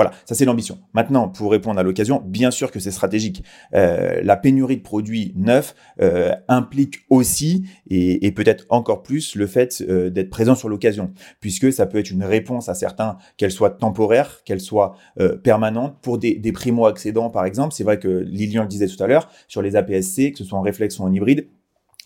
[0.00, 0.78] Voilà, ça c'est l'ambition.
[0.94, 3.44] Maintenant, pour répondre à l'occasion, bien sûr que c'est stratégique.
[3.74, 9.82] Euh, la pénurie de produits neufs euh, implique aussi, et, peut-être encore plus, le fait
[9.82, 13.72] euh, d'être présent sur l'occasion, puisque ça peut être une réponse à certains, qu'elle soit
[13.72, 14.96] temporaire, qu'elle soit
[15.44, 17.74] permanente, pour des, des primo-accédants par exemple.
[17.74, 20.58] C'est vrai que Lilian le disait tout à l'heure, sur les APS-C, que ce soit
[20.58, 21.46] en réflexe ou en hybride,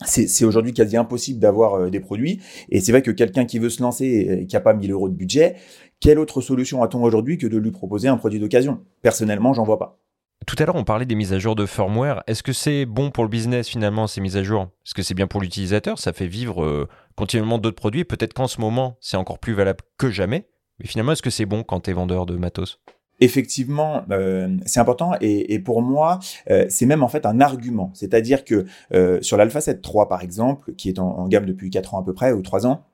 [0.04, 2.40] c'est aujourd'hui quasi impossible d'avoir des produits.
[2.68, 5.08] Et c'est vrai que quelqu'un qui veut se lancer et qui n'a pas 1000 euros
[5.08, 5.54] de budget,
[6.00, 8.80] quelle autre solution a-t-on aujourd'hui que de lui proposer un produit d'occasion?
[9.02, 9.98] Personnellement, j'en vois pas.
[10.46, 12.22] Tout à l'heure, on parlait des mises à jour de firmware.
[12.26, 14.68] Est-ce que c'est bon pour le business finalement, ces mises à jour?
[14.84, 15.98] Est-ce que c'est bien pour l'utilisateur?
[15.98, 16.86] Ça fait vivre euh,
[17.16, 18.04] continuellement d'autres produits.
[18.04, 20.46] Peut-être qu'en ce moment, c'est encore plus valable que jamais.
[20.78, 22.80] Mais finalement, est-ce que c'est bon quand tu es vendeur de matos?
[23.20, 26.18] Effectivement, euh, c'est important et, pour moi,
[26.50, 27.90] euh, c'est même en fait un argument.
[27.94, 28.66] C'est-à-dire que
[29.22, 32.12] sur l'Alpha 7 III, par exemple, qui est en, gamme depuis 4 ans à peu
[32.12, 32.84] près, ou 3 ans,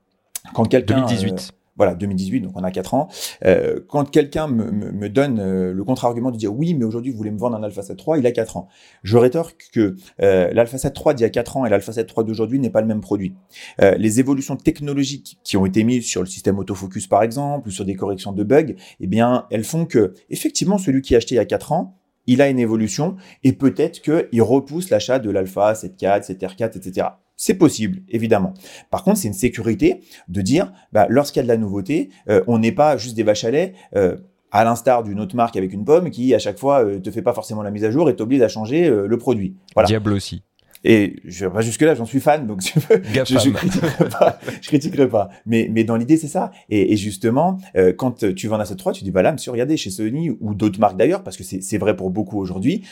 [0.53, 1.05] quand quelqu'un...
[1.05, 3.07] 2018 voilà, 2018, donc on a 4 ans.
[3.45, 7.31] Euh, quand quelqu'un me, donne euh, le contre-argument de dire oui, mais aujourd'hui vous voulez
[7.31, 8.67] me vendre un Alpha 7 III, il a 4 ans.
[9.03, 12.11] Je rétorque que euh, l'Alpha 7 III d'il y a 4 ans et l'Alpha 7
[12.15, 13.35] III d'aujourd'hui n'est pas le même produit.
[13.79, 17.85] Les évolutions technologiques qui ont été mises sur le système autofocus par exemple, ou sur
[17.85, 21.37] des corrections de bugs, eh bien, elles font que effectivement celui qui a acheté il
[21.37, 21.97] y a 4 ans,
[22.27, 27.07] il a une évolution et peut-être qu'il repousse l'achat de l'Alpha 7.4, 7R4, etc.
[27.41, 28.53] C'est possible, évidemment.
[28.91, 32.43] Par contre, c'est une sécurité de dire, bah, lorsqu'il y a de la nouveauté, euh,
[32.45, 33.73] on n'est pas juste des vaches à lait.
[33.95, 34.15] Euh,
[34.51, 37.23] à l'instar d'une autre marque avec une pomme qui à chaque fois euh, te fait
[37.23, 39.55] pas forcément la mise à jour et t'oblige à changer le produit.
[39.73, 39.87] Voilà.
[39.87, 40.43] Diable aussi.
[40.83, 44.39] Et je pas jusque là, j'en suis fan, donc je, je, je critiquerai pas.
[44.61, 45.29] Je critiquerai pas.
[45.47, 46.51] Mais, mais dans l'idée, c'est ça.
[46.69, 47.57] Et, et justement,
[47.97, 50.53] quand tu vends à cette 3, tu dis bah là, monsieur, regardez chez Sony ou
[50.53, 52.85] d'autres marques d'ailleurs, parce que c'est vrai pour beaucoup aujourd'hui,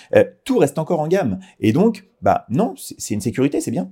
[0.43, 1.37] tout reste encore en gamme.
[1.59, 3.91] Et donc, bah non, c'est une sécurité, c'est bien.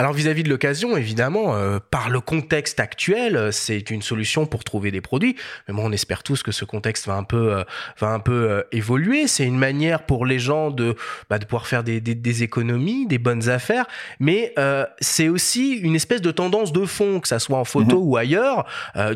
[0.00, 4.64] Alors vis-à-vis de l'occasion, évidemment, euh, par le contexte actuel, euh, c'est une solution pour
[4.64, 5.36] trouver des produits.
[5.68, 7.64] Mais bon, on espère tous que ce contexte va un peu, euh,
[7.98, 9.26] va un peu évoluer.
[9.26, 10.96] C'est une manière pour les gens de,
[11.28, 13.84] bah, de pouvoir faire des, des, des, économies, des bonnes affaires.
[14.20, 14.54] Mais
[15.00, 18.08] c'est aussi une espèce de tendance de fond, que ça soit en photo mhm.
[18.08, 18.66] ou ailleurs,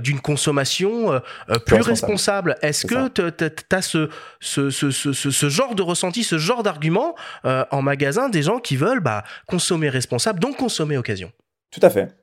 [0.00, 1.18] d'une consommation
[1.64, 2.56] plus responsable.
[2.60, 4.10] Est-ce que tu as ce,
[4.40, 7.14] ce, ce, ce, ce genre de ressenti, ce genre d'argument
[7.44, 11.32] en magasin des gens qui veulent bah, consommer responsable, donc consommer occasion.
[11.70, 12.14] Tout à fait.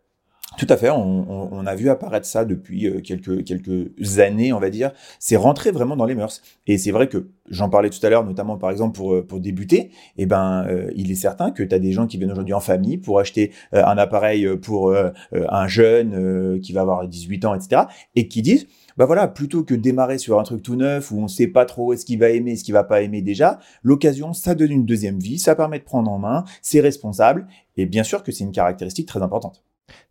[0.58, 4.70] Tout à fait, on, a vu apparaître ça depuis euh, quelques, quelques années, on va
[4.70, 4.92] dire.
[5.18, 6.42] C'est rentré vraiment dans les mœurs.
[6.68, 9.40] Et c'est vrai que, j'en parlais tout à l'heure, notamment par exemple pour, euh, pour
[9.40, 12.54] débuter, eh ben, euh, il est certain que tu as des gens qui viennent aujourd'hui
[12.54, 17.84] en famille pour acheter un appareil pour un jeune qui va avoir 18 ans, etc.
[18.16, 18.68] Et qui disent,
[18.98, 21.94] bah voilà, plutôt que démarrer sur un truc tout neuf où on sait pas trop
[21.94, 25.20] est-ce qu'il va aimer, ce qu'il va pas aimer déjà, l'occasion, ça donne une deuxième
[25.20, 28.52] vie, ça permet de prendre en main, c'est responsable, et bien sûr que c'est une
[28.52, 29.64] caractéristique très importante.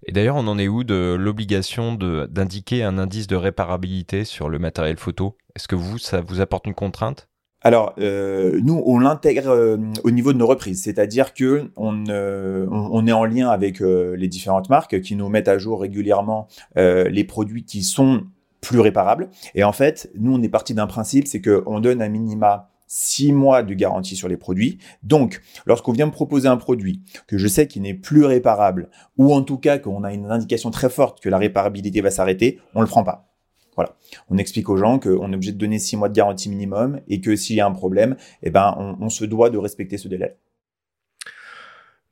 [0.05, 4.59] Et d'ailleurs, on en est où de l'obligation d'indiquer un indice de réparabilité sur le
[4.59, 5.37] matériel photo?
[5.57, 7.29] Est-ce que vous, ça vous apporte une contrainte?
[7.63, 12.67] Alors, euh, nous, on l'intègre euh, au niveau de nos reprises, c'est-à-dire que on, euh,
[12.71, 17.25] on, est en lien avec les différentes marques qui nous mettent à jour régulièrement les
[17.25, 18.25] produits qui sont
[18.61, 19.31] plus réparables.
[19.55, 23.33] Et en fait, nous, on est parti d'un principe, c'est qu'on donne un minima six
[23.33, 24.79] mois de garantie sur les produits.
[25.05, 29.33] Donc, lorsqu'on vient me proposer un produit que je sais qu'il n'est plus réparable, ou
[29.33, 32.81] en tout cas qu'on a une indication très forte que la réparabilité va s'arrêter, on
[32.81, 33.29] le prend pas.
[33.77, 33.95] Voilà.
[34.29, 37.21] On explique aux gens qu'on est obligé de donner six mois de garantie minimum et
[37.21, 40.37] que s'il y a un problème, eh ben, on se doit de respecter ce délai.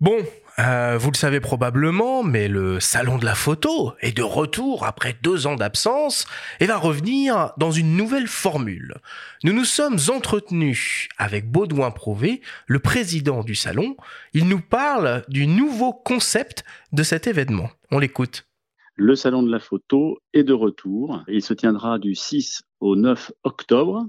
[0.01, 0.19] Bon,
[0.61, 5.17] euh, vous le savez probablement, mais le salon de la photo est de retour après
[5.25, 6.25] deux ans d'absence
[6.61, 8.95] et va revenir dans une nouvelle formule.
[9.43, 13.97] Nous nous sommes entretenus avec Baudouin Prouvé, le président du salon.
[14.35, 17.71] Il nous parle du nouveau concept de cet événement.
[17.91, 18.47] On l'écoute.
[18.95, 21.25] Le salon de la photo est de retour.
[21.27, 24.07] Il se tiendra du 6 au 9 octobre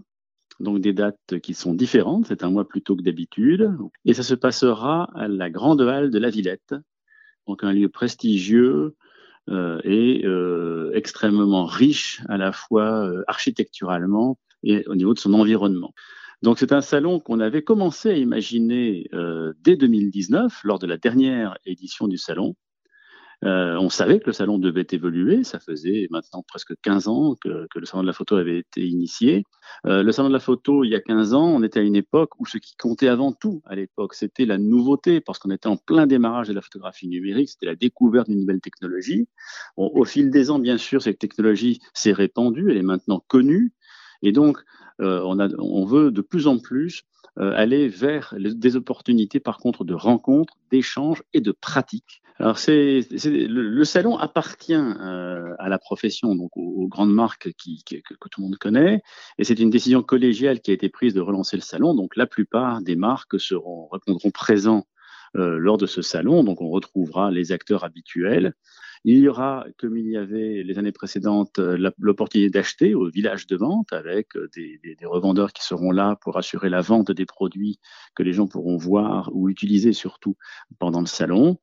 [0.59, 3.71] donc des dates qui sont différentes, c'est un mois plus tôt que d'habitude,
[4.05, 6.75] et ça se passera à la Grande Halle de la Villette,
[7.47, 8.95] donc un lieu prestigieux
[9.49, 15.33] euh, et euh, extrêmement riche à la fois euh, architecturalement et au niveau de son
[15.33, 15.93] environnement.
[16.43, 19.09] Donc c'est un salon qu'on avait commencé à imaginer
[19.61, 22.55] dès 2019, lors de la dernière édition du salon,
[23.45, 25.43] euh, on savait que le salon devait évoluer.
[25.43, 29.43] Ça faisait maintenant presque 15 ans que, le salon de la photo avait été initié.
[29.85, 31.95] Euh, le salon de la photo, il y a 15 ans, on était à une
[31.95, 35.67] époque où ce qui comptait avant tout à l'époque, c'était la nouveauté, parce qu'on était
[35.67, 39.27] en plein démarrage de la photographie numérique, c'était la découverte d'une nouvelle technologie.
[39.77, 43.73] au fil des ans, bien sûr, cette technologie s'est répandue, elle est maintenant connue.
[44.21, 44.59] Et donc,
[45.01, 47.03] euh, on, a, on veut de plus en plus
[47.39, 52.21] euh, aller vers des opportunités, par contre, de rencontres, d'échanges et de pratiques.
[52.39, 57.97] Alors, c'est, le, salon appartient euh, à la profession, donc aux, grandes marques qui, que,
[58.31, 59.01] tout le monde connaît,
[59.37, 61.93] et c'est une décision collégiale qui a été prise de relancer le salon.
[61.93, 64.87] Donc, la plupart des marques seront répondront présents
[65.35, 66.45] euh, lors de ce salon.
[66.45, 68.53] Donc, on retrouvera les acteurs habituels.
[69.05, 73.47] Il y aura, comme il y avait les années précédentes, euh, l'opportunité d'acheter au village
[73.47, 77.79] de vente avec euh, des, revendeurs qui seront là pour assurer la vente des produits
[78.13, 80.35] que les gens pourront voir ou utiliser surtout
[80.79, 81.57] pendant le salon.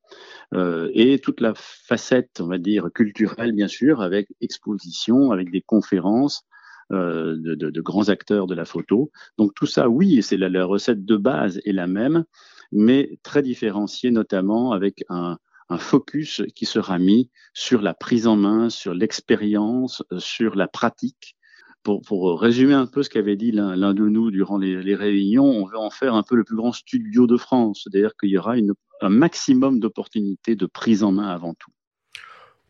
[0.54, 5.62] Euh, et toute la facette, on va dire, culturelle, bien sûr, avec exposition, avec des
[5.62, 6.44] conférences.
[6.88, 9.10] De, grands acteurs de la photo.
[9.38, 12.24] Donc tout ça, oui, c'est la recette de base est la même,
[12.70, 15.36] mais très différenciée, notamment avec un,
[15.68, 20.68] un focus qui sera mis sur la prise en main, sur l'expérience, euh, sur la
[20.68, 21.36] pratique.
[21.82, 25.66] Pour, pour, résumer un peu ce qu'avait dit l'un de nous durant les, réunions, on
[25.66, 28.58] veut en faire un peu le plus grand studio de France, c'est-à-dire qu'il y aura
[28.58, 31.70] une, un maximum d'opportunités de prise en main avant tout.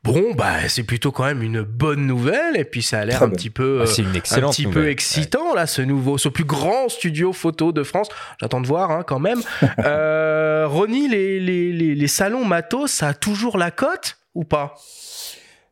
[0.03, 3.31] Bon, bah, c'est plutôt quand même une bonne nouvelle, et puis ça a l'air un
[3.31, 7.33] petit peu, ah, une un petit peu excitant là, ce nouveau, ce plus grand studio
[7.33, 8.09] photo de France.
[8.41, 9.43] J'attends de voir hein, quand même.
[9.85, 14.77] euh, Ronnie, les, les, les, les salons matos, ça a toujours la cote ou pas?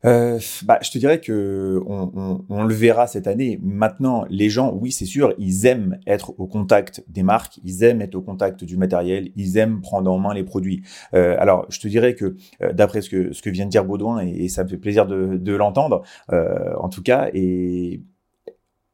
[0.05, 3.59] Euh, bah, je te dirais que on, on, on, le verra cette année.
[3.62, 8.02] Maintenant, les gens, oui, c'est sûr, ils aiment être au contact des marques, ils aiment
[8.02, 10.82] être au contact du matériel, ils aiment prendre en main les produits.
[11.14, 13.84] Euh, alors, je te dirais que euh, d'après ce que ce que vient de dire
[13.84, 16.02] Baudouin, et, ça me fait plaisir de, de l'entendre,
[16.32, 18.02] euh, en tout cas, et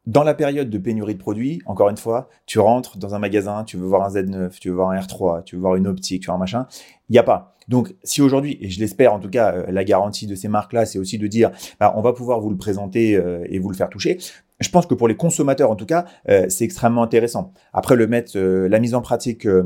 [0.06, 3.64] dans la période de pénurie de produits, encore une fois, tu rentres dans un magasin,
[3.64, 6.22] tu veux voir un Z9, tu veux voir un R3, tu veux voir une optique,
[6.22, 6.66] tu voir un machin,
[7.08, 7.54] il n'y a pas.
[7.68, 10.86] Donc, si aujourd'hui, et je l'espère en tout cas, euh, la garantie de ces marques-là,
[10.86, 13.76] c'est aussi de dire, bah, on va pouvoir vous le présenter euh, et vous le
[13.76, 14.18] faire toucher.
[14.60, 17.52] Je pense que pour les consommateurs, en tout cas, euh, c'est extrêmement intéressant.
[17.72, 19.64] Après, le mettre, la mise en pratique euh,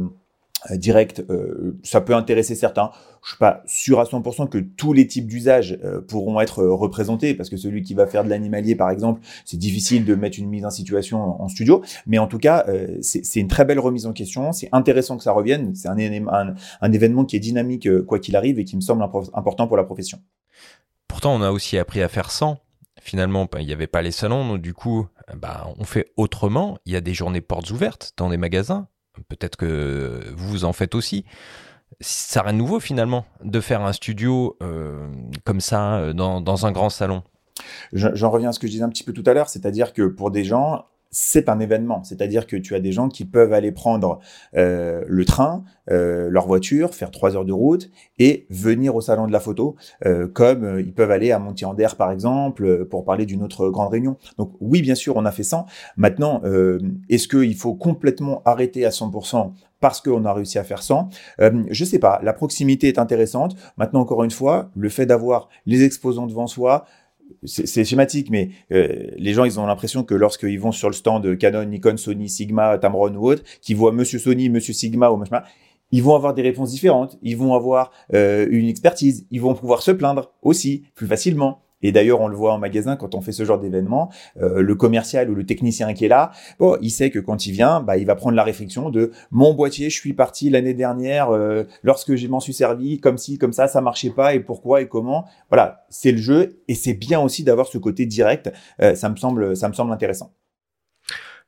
[0.73, 2.91] direct, euh, ça peut intéresser certains.
[3.23, 7.35] Je suis pas sûr à 100% que tous les types d'usages euh, pourront être représentés,
[7.35, 10.49] parce que celui qui va faire de l'animalier, par exemple, c'est difficile de mettre une
[10.49, 11.83] mise en situation en, studio.
[12.07, 12.67] Mais en tout cas,
[13.03, 14.53] c'est une très belle remise en question.
[14.53, 15.75] C'est intéressant que ça revienne.
[15.75, 19.77] C'est un, événement qui est dynamique quoi qu'il arrive et qui me semble important pour
[19.77, 20.19] la profession.
[21.09, 22.59] Pourtant, on a aussi appris à faire sans.
[23.01, 25.07] Finalement, il n'y avait pas les salons, donc du coup,
[25.37, 26.79] bah, on fait autrement.
[26.87, 28.89] Il y a des journées portes ouvertes dans les magasins
[29.29, 31.25] peut-être que vous en faites aussi.
[32.01, 35.09] Ça rien de nouveau finalement de faire un studio euh,
[35.45, 37.23] comme ça euh, dans, dans, un grand salon.
[37.93, 40.03] J'en reviens à ce que je disais un petit peu tout à l'heure, c'est-à-dire que
[40.09, 42.03] pour des gens, c'est un événement.
[42.03, 44.19] C'est-à-dire que tu as des gens qui peuvent aller prendre
[44.57, 47.89] euh, le train, euh, leur voiture, faire trois heures de route
[48.19, 52.11] et venir au salon de la photo, euh, comme ils peuvent aller à Montier-en-Der par
[52.11, 54.17] exemple, pour parler d'une autre grande réunion.
[54.39, 55.67] Donc oui, bien sûr, on a fait ça.
[55.97, 56.43] Maintenant,
[57.09, 61.09] est-ce qu'il faut complètement arrêter à 100% parce qu'on a réussi à faire ça?
[61.41, 63.55] Euh, je sais pas, la proximité est intéressante.
[63.77, 66.87] Maintenant, encore une fois, le fait d'avoir les exposants devant soi,
[67.45, 71.37] c'est schématique, mais euh, les gens, ils ont l'impression que lorsqu'ils vont sur le stand
[71.39, 75.43] Canon, Nikon, Sony, Sigma, Tamron ou autre, qu'ils voient Monsieur Sony, Monsieur Sigma ou machin,
[75.91, 79.83] ils vont avoir des réponses différentes, ils vont avoir euh, une expertise, ils vont pouvoir
[79.83, 81.64] se plaindre aussi plus facilement.
[81.85, 84.11] Et d'ailleurs, on le voit en magasin quand on fait ce genre d'événement,
[84.41, 87.53] euh, le commercial ou le technicien qui est là, bon, il sait que quand il
[87.53, 91.31] vient, bah, il va prendre la réflexion de mon boîtier, je suis parti l'année dernière
[91.31, 94.81] euh, lorsque je m'en suis servi comme si, comme ça, ça marchait pas et pourquoi
[94.81, 95.27] et comment?
[95.51, 98.51] Voilà, c'est le jeu et c'est bien aussi d'avoir ce côté direct.
[98.81, 100.33] Euh, ça me semble, ça me semble intéressant.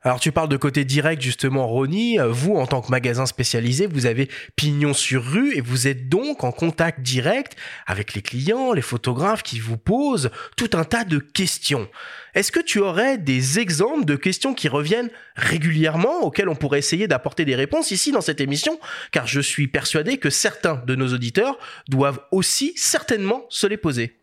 [0.06, 4.06] Alors tu parles de côté direct justement Ronnie, vous en tant que magasin spécialisé, vous
[4.06, 7.56] avez pignon sur rue et vous êtes donc en contact direct
[7.88, 11.88] avec les clients, les photographes qui vous posent tout un tas de questions.
[12.36, 17.08] Est-ce que tu aurais des exemples de questions qui reviennent régulièrement auxquelles on pourrait essayer
[17.08, 18.78] d'apporter des réponses ici dans cette émission?
[19.10, 24.15] Car je suis persuadé que certains de nos auditeurs doivent aussi certainement se les poser.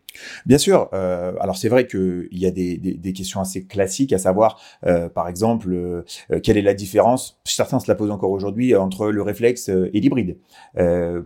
[0.46, 0.88] Bien sûr.
[0.92, 5.08] Euh, alors c'est vrai qu'il y a des, des, questions assez classiques, à savoir, euh,
[5.08, 6.02] par exemple, euh,
[6.42, 10.38] quelle est la différence Certains se la posent encore aujourd'hui entre le réflexe et l'hybride.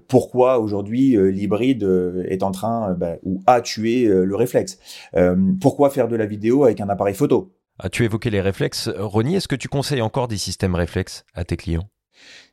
[0.08, 1.82] pourquoi aujourd'hui l'hybride
[2.28, 4.78] est en train bah, ou a tué le réflexe?
[5.60, 7.52] Pourquoi faire de la vidéo avec un appareil photo?
[7.78, 8.90] Ah, Tu évoquais les réflexes?
[8.96, 11.88] Ronnie, est-ce que tu conseilles encore des systèmes réflexes à tes clients?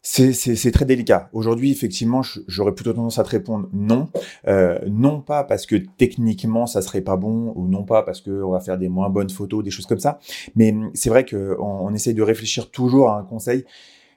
[0.06, 1.30] C'est très délicat.
[1.34, 4.08] Aujourd'hui, effectivement, j'aurais plutôt tendance à te répondre non.
[4.48, 8.52] Euh, non pas parce que techniquement ça serait pas bon, ou non pas parce qu'on
[8.52, 10.20] va faire des moins bonnes photos, des choses comme ça.
[10.56, 13.66] Mais c'est vrai qu'on on essaye de réfléchir toujours à un conseil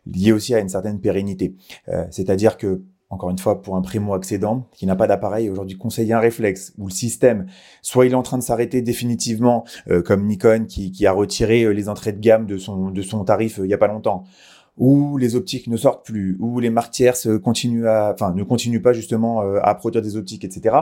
[0.06, 1.54] lié aussi à une certaine pérennité.
[1.88, 6.12] Euh, c'est-à-dire que encore une fois, pour un primo-accédant qui n'a pas d'appareil, aujourd'hui conseiller
[6.12, 7.46] un réflexe ou le système,
[7.80, 11.72] soit il est en train de s'arrêter définitivement, euh, comme Nikon qui, qui, a retiré
[11.72, 14.24] les entrées de gamme de son, de son tarif il y a pas longtemps,
[14.78, 18.82] où les optiques ne sortent plus, où les marques tierces continuent à, enfin, ne continuent
[18.82, 20.76] pas justement euh, à produire des optiques, etc.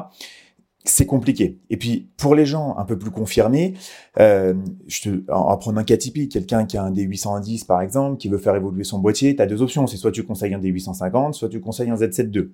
[0.84, 1.59] C'est compliqué.
[1.68, 3.74] Et puis pour les gens un peu plus confirmés,
[4.20, 4.55] euh,
[4.86, 8.28] je te, en, prendre un cas typique, quelqu'un qui a un D810 par exemple, qui
[8.28, 9.86] veut faire évoluer son boîtier, tu as deux options.
[9.88, 12.51] C'est soit tu conseilles un D850, soit tu conseilles un Z7 II.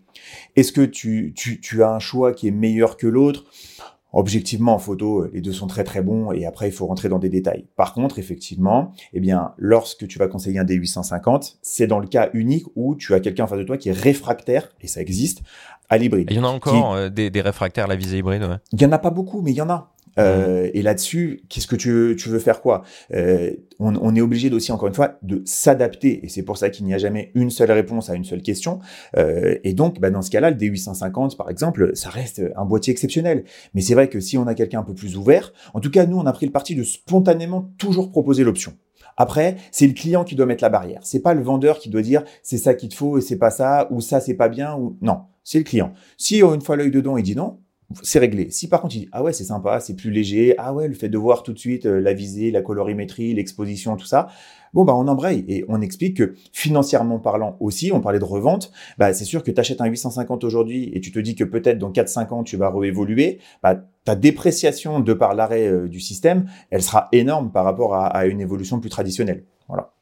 [0.56, 3.44] Est-ce que tu, tu, tu as un choix qui est meilleur que l'autre?
[4.12, 7.18] Objectivement, en photo, les deux sont très très bons et après il faut rentrer dans
[7.18, 7.66] des détails.
[7.76, 12.30] Par contre, effectivement, eh bien, lorsque tu vas conseiller un D850, c'est dans le cas
[12.34, 15.42] unique où tu as quelqu'un en face de toi qui est réfractaire, et ça existe,
[15.88, 16.28] à l'hybride.
[16.30, 18.42] Il y en a encore euh, des, réfractaires à la visée hybride.
[18.42, 18.56] Ouais.
[18.72, 19.91] Il y en a pas beaucoup, mais il y en a.
[20.18, 22.82] Euh, et là-dessus, qu'est-ce que tu, tu, veux faire quoi?
[23.12, 26.24] Euh, on, on, est obligé aussi, encore une fois, de s'adapter.
[26.24, 28.80] Et c'est pour ça qu'il n'y a jamais une seule réponse à une seule question.
[29.16, 32.92] Euh, et donc, bah, dans ce cas-là, le D850, par exemple, ça reste un boîtier
[32.92, 33.44] exceptionnel.
[33.74, 36.06] Mais c'est vrai que si on a quelqu'un un peu plus ouvert, en tout cas,
[36.06, 38.74] nous, on a pris le parti de spontanément toujours proposer l'option.
[39.16, 41.00] Après, c'est le client qui doit mettre la barrière.
[41.02, 43.50] C'est pas le vendeur qui doit dire c'est ça qu'il te faut et c'est pas
[43.50, 45.22] ça ou ça c'est pas bien ou non.
[45.44, 45.92] C'est le client.
[46.16, 47.58] Si une fois l'œil dedans, il dit non,
[48.02, 48.50] c'est réglé.
[48.50, 50.94] Si par contre il dit ah ouais c'est sympa, c'est plus léger, ah ouais le
[50.94, 54.28] fait de voir tout de suite euh, la visée, la colorimétrie, l'exposition, tout ça,
[54.72, 58.72] bon bah on embraye et on explique que financièrement parlant aussi, on parlait de revente,
[58.98, 61.78] bah c'est sûr que tu achètes un 850 aujourd'hui et tu te dis que peut-être
[61.78, 66.46] dans 4-5 ans tu vas réévoluer, bah ta dépréciation de par l'arrêt euh, du système,
[66.70, 69.44] elle sera énorme par rapport à, à une évolution plus traditionnelle.
[69.68, 69.92] Voilà.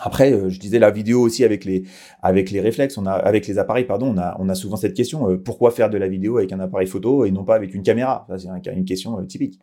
[0.00, 1.84] Après, euh, je disais la vidéo aussi avec les
[2.22, 4.94] avec les réflexes, on a avec les appareils, pardon, on a on a souvent cette
[4.94, 7.74] question euh, pourquoi faire de la vidéo avec un appareil photo et non pas avec
[7.74, 8.26] une caméra?
[8.28, 9.60] Ça c'est une question euh, typique.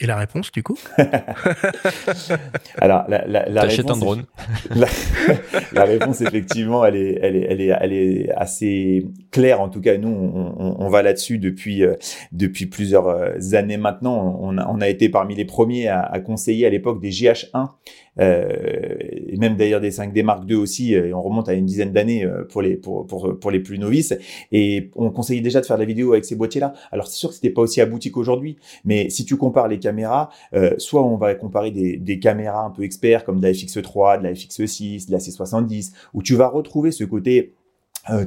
[0.00, 0.76] Et la réponse, du coup?
[2.78, 4.24] Alors, la, la, la T'achètes réponse, un drone.
[4.74, 4.88] la,
[5.72, 9.60] la réponse, effectivement, elle est, elle est, elle est, elle est assez claire.
[9.60, 11.94] En tout cas, nous, on, on, on va là-dessus depuis, euh,
[12.30, 14.38] depuis plusieurs euh, années maintenant.
[14.40, 17.68] On a, on a été parmi les premiers à, à conseiller à l'époque des GH1,
[18.20, 20.94] euh, et même d'ailleurs des 5D Mark II aussi.
[20.94, 23.60] euh, Et on remonte à une dizaine d'années euh, pour les, pour, pour, pour les
[23.60, 24.14] plus novices.
[24.52, 26.74] Et on conseillait déjà de faire de la vidéo avec ces boîtiers-là.
[26.92, 30.28] Alors, c'est sûr que c'était pas aussi abouti qu'aujourd'hui, mais si tu compares les caméras,
[30.54, 34.18] euh, soit on va comparer des, des caméras un peu experts comme de la FX3,
[34.18, 37.54] de la FX6, de la C70, où tu vas retrouver ce côté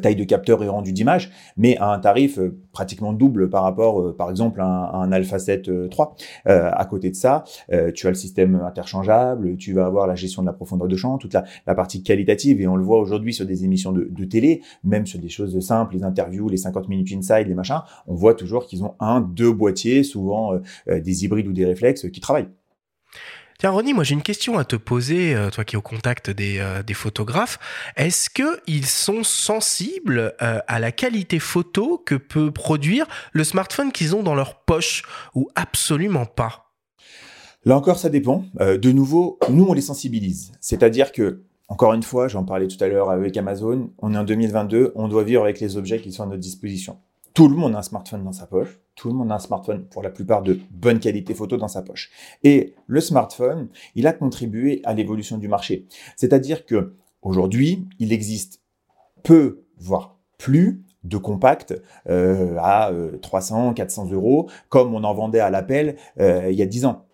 [0.02, 4.02] taille de capteur et rendu d'image, mais à un tarif euh, pratiquement double par rapport,
[4.02, 6.16] euh, par exemple, à un, à un Alpha 7 euh, 3.
[6.48, 10.16] Euh, à côté de ça, euh, tu as le système interchangeable, tu vas avoir la
[10.16, 13.00] gestion de la profondeur de champ, toute la, la partie qualitative, et on le voit
[13.00, 16.58] aujourd'hui sur des émissions de, de télé, même sur des choses simples, les interviews, les
[16.58, 20.60] 50 minutes inside, les machins, on voit toujours qu'ils ont un, deux boîtiers, souvent euh,
[20.90, 22.50] euh, des hybrides ou des réflexes, qui travaillent.
[23.58, 26.30] Tiens, Ronnie, moi j'ai une question à te poser, euh, toi qui es au contact
[26.30, 27.58] des, euh, photographes.
[27.96, 34.14] Est-ce qu'ils sont sensibles euh, à la qualité photo que peut produire le smartphone qu'ils
[34.14, 35.04] ont dans leur poche
[35.36, 36.74] ou absolument pas?
[37.64, 38.46] Là encore, ça dépend.
[38.60, 40.52] De nouveau, nous, on les sensibilise.
[40.60, 44.24] C'est-à-dire que, encore une fois, j'en parlais tout à l'heure avec Amazon, on est en
[44.24, 47.00] 2022, on doit vivre avec les objets qui sont à notre disposition.
[47.36, 48.80] Tout le monde a un smartphone dans sa poche.
[48.96, 51.82] Tout le monde a un smartphone, pour la plupart, de bonne qualité photo dans sa
[51.82, 52.10] poche.
[52.46, 55.86] Et le smartphone, il a contribué à l'évolution du marché.
[56.16, 58.62] C'est-à-dire que, aujourd'hui, il existe
[59.22, 61.74] peu, voire plus, de compacts
[62.10, 66.62] euh, à euh, 300, 400 euros, comme on en vendait à l'appel euh, il y
[66.62, 67.05] a 10 ans.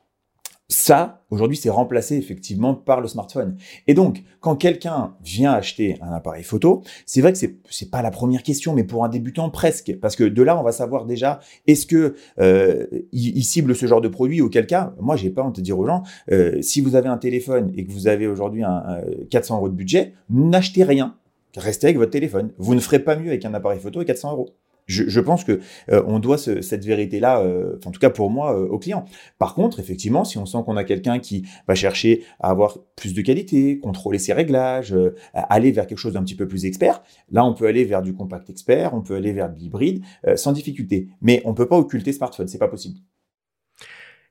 [0.71, 3.57] Ça, aujourd'hui, c'est remplacé effectivement par le smartphone.
[3.87, 8.01] Et donc, quand quelqu'un vient acheter un appareil photo, c'est vrai que c'est c'est pas
[8.01, 11.05] la première question, mais pour un débutant presque, parce que de là, on va savoir
[11.05, 14.39] déjà est-ce que euh, il, cible ce genre de produit.
[14.39, 17.17] Auquel cas, moi, j'ai pas honte de dire aux gens, euh, si vous avez un
[17.17, 21.17] téléphone et que vous avez aujourd'hui un, un 400 euros de budget, n'achetez rien.
[21.57, 22.51] Restez avec votre téléphone.
[22.57, 24.55] Vous ne ferez pas mieux avec un appareil photo à 400 euros.
[24.87, 25.59] Je, pense que
[25.89, 29.05] euh, on doit ce- cette vérité-là, euh, en tout cas pour moi, euh, au client.
[29.39, 33.13] Par contre, effectivement, si on sent qu'on a quelqu'un qui va chercher à avoir plus
[33.13, 34.95] de qualité, contrôler ses réglages,
[35.33, 37.01] aller vers quelque chose d'un petit peu plus expert,
[37.31, 40.03] là, on peut aller vers du compact expert, on peut aller vers de l'hybride
[40.35, 41.07] sans difficulté.
[41.21, 42.97] Mais on peut pas occulter smartphone, c'est pas possible.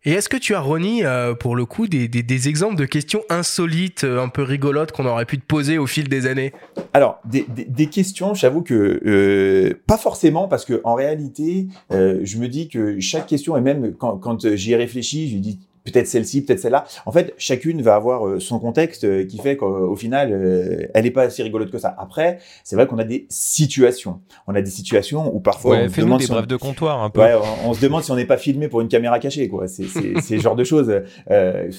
[0.06, 2.86] Et est-ce que tu as, Ronnie, euh, pour le coup, des, des, des exemples de
[2.86, 6.54] questions insolites, euh, un peu rigolotes qu'on aurait pu te poser au fil des années?
[6.94, 12.38] Alors, des, des, questions, j'avoue que euh, pas forcément, parce que en réalité, euh, je
[12.38, 16.06] me dis que chaque question, et même quand, quand j'y ai réfléchi, je dis peut-être
[16.06, 16.84] celle-ci, peut-être celle-là.
[17.06, 21.04] En fait, chacune va avoir euh, son contexte euh, qui fait qu'au final, euh, elle
[21.04, 21.94] n'est pas si rigolote que ça.
[21.98, 24.20] Après, c'est vrai qu'on a des situations.
[24.46, 27.02] On a des situations où parfois Ouais, on se demande des si on- de comptoir
[27.02, 27.20] un peu.
[27.20, 29.68] Ouais, on, on se demande si on n'est pas filmé pour une caméra cachée, quoi.
[29.68, 30.92] C'est ce genre de choses.
[31.30, 31.70] Euh,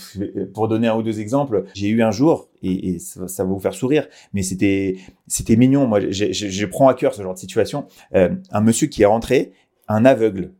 [0.53, 3.49] pour donner un ou deux exemples, j'ai eu un jour, et, et ça, ça va
[3.49, 4.95] vous faire sourire, mais c'était
[5.27, 5.87] c'était mignon.
[5.87, 7.85] Moi, je prends à cœur ce genre de situation.
[8.15, 9.51] Euh, un monsieur qui est rentré,
[9.87, 10.53] un aveugle.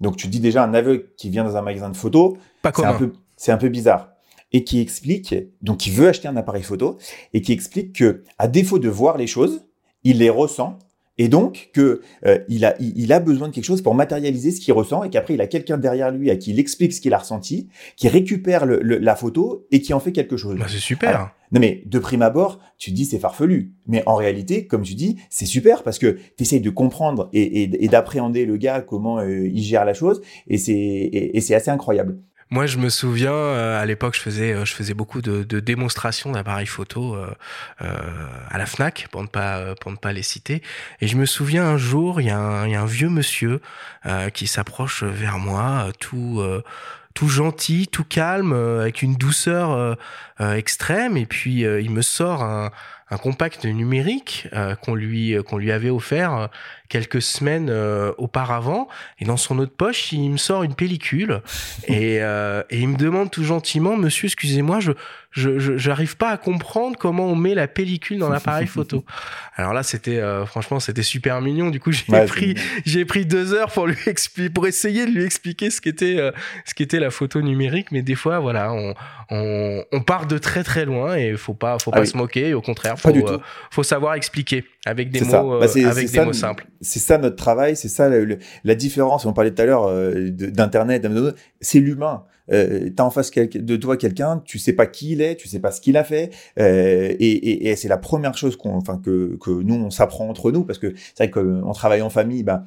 [0.00, 2.34] Donc tu dis déjà un aveugle qui vient dans un magasin de photos,
[2.64, 4.10] c'est un peu c'est un peu bizarre.
[4.52, 6.98] Et qui explique donc il veut acheter un appareil photo
[7.34, 9.66] et qui explique que à défaut de voir les choses,
[10.04, 10.78] il les ressent
[11.18, 14.60] et donc que euh, il a il, a besoin de quelque chose pour matérialiser ce
[14.60, 17.12] qu'il ressent et qu'après il a quelqu'un derrière lui à qui il explique ce qu'il
[17.14, 20.56] a ressenti, qui récupère le- le- la photo et qui en fait quelque chose.
[20.58, 21.08] Bah, c'est super.
[21.10, 23.72] Alors, non mais de prime abord, tu te dis c'est farfelu.
[23.86, 27.62] Mais en réalité, comme tu dis, c'est super parce que tu essayes de comprendre et,
[27.62, 30.20] et- et d'appréhender le gars, comment euh, il gère la chose.
[30.46, 32.18] Et c'est et, et c'est assez incroyable.
[32.50, 35.60] Moi, je me souviens, euh, à l'époque, je faisais, euh, je faisais beaucoup de, de
[35.60, 37.30] démonstrations d'appareils photo euh,
[37.82, 40.62] euh, à la Fnac, pour ne pas, euh, pour ne pas les citer.
[41.02, 43.10] Et je me souviens un jour, il y, a un- il y a un vieux
[43.10, 43.60] monsieur
[44.06, 46.42] euh, qui s'approche vers moi, tout,
[47.14, 49.72] tout gentil, tout calme, euh, avec une douceur
[50.40, 51.18] euh, extrême.
[51.18, 52.70] Et puis, il me sort un,
[53.10, 54.48] un compact numérique
[54.82, 56.48] qu'on lui, qu'on lui avait offert
[56.88, 58.88] quelques semaines euh, auparavant.
[59.20, 61.42] Et dans son autre poche, il me sort une pellicule
[61.88, 64.92] et, euh, et il me demande tout gentiment, monsieur, excusez-moi, je
[65.30, 69.04] je je- j'arrive pas à comprendre comment on met la pellicule dans l'appareil photo.
[69.56, 71.68] Alors là, c'était euh, franchement, c'était super mignon.
[71.68, 72.54] Du coup, j'ai Ouais, pris
[72.86, 76.32] j'ai pris deux heures pour lui expliquer, pour essayer de lui expliquer ce qu'était euh,
[76.64, 77.92] ce qu'était la photo numérique.
[77.92, 78.94] Mais des fois, voilà, on
[79.30, 82.08] on, on part de très très loin et faut pas faut Ah pas oui.
[82.08, 82.54] se moquer.
[82.54, 83.28] Au contraire, Pas faut du tout.
[83.28, 83.38] euh,
[83.70, 85.42] faut savoir expliquer avec des mots ça.
[85.42, 86.66] Bah, c'est- avec c'est des ça, mots simples.
[86.80, 88.08] C'est ça notre travail, c'est ça
[88.64, 89.26] la différence.
[89.26, 91.06] On parlait tout à l'heure euh, d'internet,
[91.60, 92.24] c'est l'humain.
[92.50, 95.58] Euh, T'as en face de toi quelqu'un, tu sais pas qui il est, tu sais
[95.60, 98.98] pas ce qu'il a fait, euh, et, et, et c'est la première chose qu'on, enfin
[99.04, 102.42] que, que nous on s'apprend entre nous parce que c'est vrai qu'on travaille en famille,
[102.44, 102.64] bah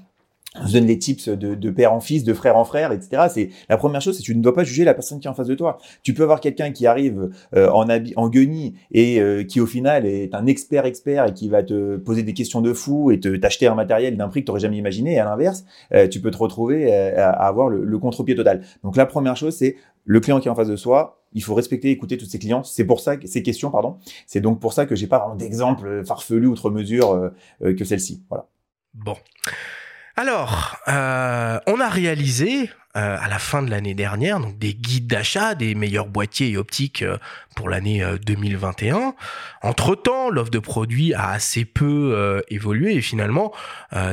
[0.60, 3.28] on se donne les tips de, de, père en fils, de frère en frère, etc.
[3.30, 5.30] C'est la première chose, c'est que tu ne dois pas juger la personne qui est
[5.30, 5.78] en face de toi.
[6.04, 9.66] Tu peux avoir quelqu'un qui arrive euh, en habit, en guenille et euh, qui au
[9.66, 13.20] final est un expert expert et qui va te poser des questions de fou et
[13.22, 15.14] te t'acheter un matériel d'un prix que tu n'aurais jamais imaginé.
[15.14, 18.62] Et à l'inverse, euh, tu peux te retrouver à, avoir le, le contre-pied total.
[18.84, 21.24] Donc la première chose, c'est le client qui est en face de soi.
[21.34, 22.64] Il faut respecter, écouter tous ses clients.
[22.64, 24.00] C'est pour ça que ces questions, pardon.
[24.28, 27.32] C'est donc pour ça que j'ai pas d'exemple farfelu outre mesure
[27.62, 28.22] que celle-ci.
[28.28, 28.48] Voilà.
[28.94, 29.16] Bon.
[30.16, 35.08] Alors, euh, on a réalisé euh, à la fin de l'année dernière donc des guides
[35.08, 37.18] d'achat des meilleurs boîtiers et optiques euh,
[37.56, 39.16] pour l'année 2021.
[39.62, 43.54] Entre-temps, l'offre de produits a assez peu évolué et finalement,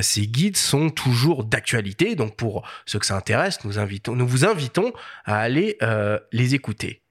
[0.01, 2.16] ces guides sont toujours d'actualité.
[2.16, 4.92] Donc pour ceux que ça intéresse, nous, vous invitons
[5.24, 5.78] à aller
[6.32, 7.03] les écouter.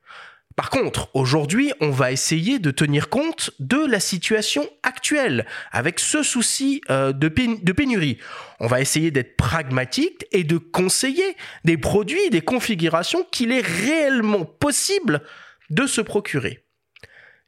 [0.58, 6.24] Par contre, aujourd'hui, on va essayer de tenir compte de la situation actuelle, avec ce
[6.24, 8.18] souci euh, de, pénurie.
[8.60, 14.46] On va essayer d'être pragmatique et de conseiller des produits, des configurations qu'il est réellement
[14.46, 15.22] possible
[15.70, 16.66] de se procurer.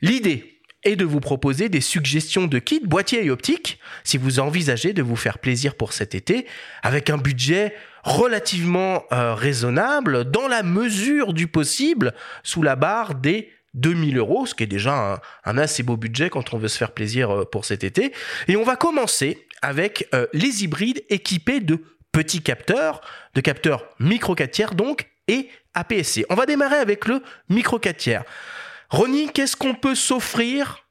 [0.01, 4.93] L'idée est de vous proposer des suggestions de kits boîtiers et optiques si vous envisagez
[4.93, 6.45] de vous faire plaisir pour cet été
[6.83, 7.73] avec un budget
[8.03, 14.55] relativement euh, raisonnable dans la mesure du possible sous la barre des 2000 euros, ce
[14.55, 17.65] qui est déjà un, assez beau budget quand on veut se faire plaisir euh, pour
[17.65, 18.13] cet été.
[18.47, 23.01] Et on va commencer avec euh, les hybrides équipés de petits capteurs,
[23.35, 26.25] de capteurs micro 4 tiers donc, et APS-C.
[26.29, 28.23] On va démarrer avec le micro 4 tiers.
[28.89, 30.83] Ronnie, qu'est-ce qu'on peut s'offrir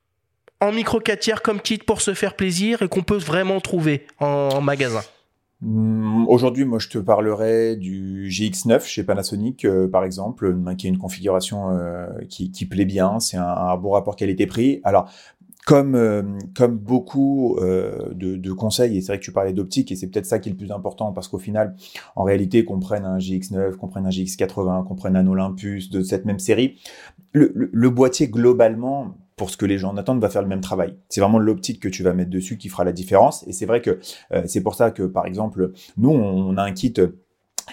[0.61, 4.07] en micro 4 tiers comme kit pour se faire plaisir et qu'on peut vraiment trouver
[4.21, 5.03] en magasin?
[5.63, 10.91] Aujourd'hui, moi, je te parlerai du GX9 chez Panasonic, euh, par exemple, euh, qui est
[10.91, 13.19] une configuration euh, qui, qui, plaît bien.
[13.21, 14.81] C'est un, un, bon rapport qualité-prix.
[14.85, 15.11] Alors,
[15.67, 20.07] comme, comme beaucoup de, de, conseils, et c'est vrai que tu parlais d'optique, et c'est
[20.07, 21.77] peut-être ça qui est le plus important, parce qu'au final,
[22.17, 26.01] en réalité, qu'on prenne un GX9, qu'on prenne un GX80, qu'on prenne un Olympus de
[26.01, 26.79] cette même série,
[27.33, 30.49] le, le, le boîtier, globalement, pour ce que les gens en attendent, va faire le
[30.49, 30.99] même travail.
[31.09, 33.47] C'est vraiment l'optique que tu vas mettre dessus qui fera la différence.
[33.47, 33.99] Et c'est vrai que
[34.33, 36.93] euh, c'est pour ça que, par exemple, nous, on a un kit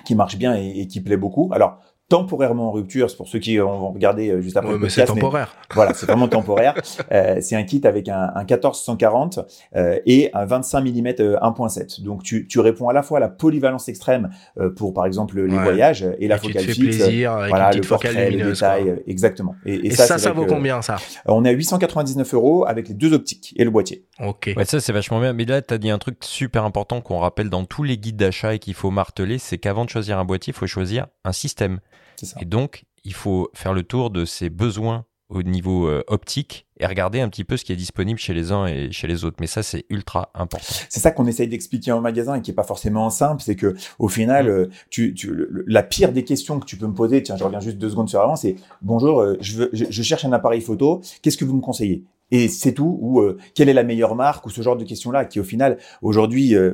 [0.05, 1.49] qui marche bien et, et qui plaît beaucoup.
[1.51, 1.79] Alors,
[2.09, 3.09] temporairement en rupture.
[3.09, 5.07] C'est pour ceux qui vont regarder euh, juste après ouais, le podcast.
[5.07, 5.55] C'est temporaire.
[5.73, 6.73] voilà, c'est vraiment temporaire.
[7.11, 9.45] Euh, c'est un kit avec un, un 14-140
[9.75, 12.03] euh, et un 25 mm 1.7.
[12.03, 14.29] Donc tu, tu réponds à la fois à la polyvalence extrême
[14.59, 15.63] euh, pour par exemple les ouais.
[15.63, 16.97] voyages et la focale fixe.
[16.97, 18.93] Plaisir, avec voilà, le portrait, le détail, quoi.
[19.07, 19.55] exactement.
[19.65, 20.97] Et, et, et ça, ça, ça vaut combien ça?
[21.25, 24.05] On est à 899 euros avec les deux optiques et le boîtier.
[24.23, 24.53] Ok.
[24.55, 25.33] Ouais, ça c'est vachement bien.
[25.33, 28.17] Mais là, tu as dit un truc super important qu'on rappelle dans tous les guides
[28.17, 31.31] d'achat et qu'il faut marteler, c'est qu'avant de choisir un boîtier, il faut choisir un
[31.33, 31.79] système.
[32.39, 36.85] Et donc, il faut faire le tour de ses besoins au niveau euh, optique et
[36.85, 39.37] regarder un petit peu ce qui est disponible chez les uns et chez les autres.
[39.39, 40.65] Mais ça, c'est ultra important.
[40.89, 43.41] C'est ça qu'on essaye d'expliquer en magasin et qui est pas forcément simple.
[43.41, 46.93] C'est que au final, euh, tu, tu, la pire des questions que tu peux me
[46.93, 49.85] poser, tiens, je reviens juste deux secondes sur avant, c'est bonjour, euh, je, veux, je,
[49.89, 51.01] je, cherche un appareil photo.
[51.21, 52.03] Qu'est-ce que vous me conseillez?
[52.31, 55.11] Et c'est tout ou euh, quelle est la meilleure marque ou ce genre de questions
[55.11, 56.73] là qui au final aujourd'hui il euh,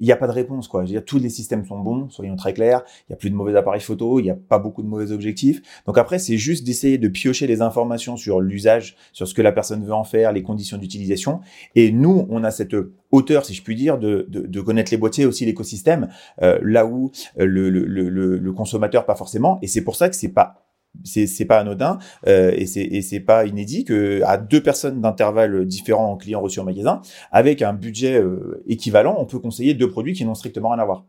[0.00, 0.82] n'y a pas de réponse quoi.
[0.82, 2.82] Je veux dire tous les systèmes sont bons soyons très clairs.
[3.08, 5.12] Il y a plus de mauvais appareils photo il n'y a pas beaucoup de mauvais
[5.12, 5.62] objectifs.
[5.86, 9.52] Donc après c'est juste d'essayer de piocher les informations sur l'usage sur ce que la
[9.52, 11.40] personne veut en faire les conditions d'utilisation.
[11.74, 12.76] Et nous on a cette
[13.10, 16.08] hauteur si je puis dire de, de, de connaître les boîtiers aussi l'écosystème
[16.42, 19.58] euh, là où euh, le, le, le, le consommateur pas forcément.
[19.62, 20.64] Et c'est pour ça que c'est pas
[21.02, 26.16] c'est pas anodin euh, et c'est pas inédit que à deux personnes d'intervalle différents en
[26.16, 27.00] clients reçus en magasin
[27.32, 30.84] avec un budget euh, équivalent on peut conseiller deux produits qui n'ont strictement rien à
[30.84, 31.04] voir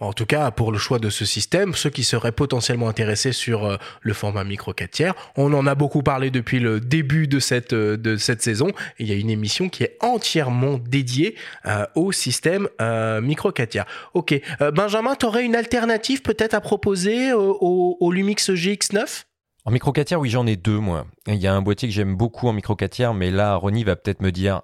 [0.00, 3.64] en tout cas, pour le choix de ce système, ceux qui seraient potentiellement intéressés sur
[3.64, 7.38] euh, le format micro 4 tiers, on en a beaucoup parlé depuis le début de
[7.38, 8.68] cette, euh, de cette saison.
[8.98, 11.36] Et il y a une émission qui est entièrement dédiée
[11.66, 13.86] euh, au système euh, micro 4 tiers.
[14.14, 19.24] Ok, euh, Benjamin, tu aurais une alternative peut-être à proposer au, au Lumix GX9
[19.66, 21.06] en micro 4 tiers, oui, j'en ai deux, moi.
[21.26, 23.84] Il y a un boîtier que j'aime beaucoup en micro 4 tiers, mais là, Ronnie
[23.84, 24.62] va peut-être me dire.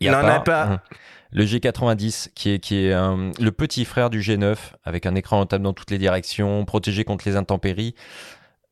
[0.00, 0.82] Il n'en a pas.
[1.34, 5.38] Le G90 qui est, qui est un, le petit frère du G9 avec un écran
[5.38, 7.96] rentable dans toutes les directions, protégé contre les intempéries.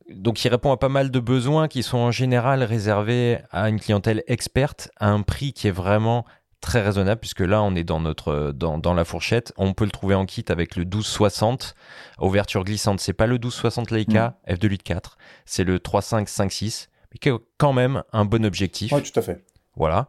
[0.09, 3.79] Donc il répond à pas mal de besoins qui sont en général réservés à une
[3.79, 6.25] clientèle experte à un prix qui est vraiment
[6.61, 9.51] très raisonnable puisque là on est dans notre dans, dans la fourchette.
[9.57, 11.75] On peut le trouver en kit avec le 1260
[12.21, 13.01] ouverture glissante.
[13.01, 14.53] C'est pas le 1260 Leica mmh.
[14.53, 15.01] f2.8.4,
[15.45, 18.91] c'est le 3556 mais qui est quand même un bon objectif.
[18.93, 19.43] Oui, tout à fait.
[19.75, 20.07] Voilà.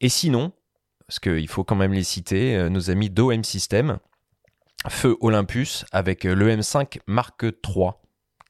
[0.00, 0.52] Et sinon,
[1.06, 3.98] parce qu'il faut quand même les citer, euh, nos amis d'OM System,
[4.88, 7.90] Feu Olympus avec euh, le M5 Mark III,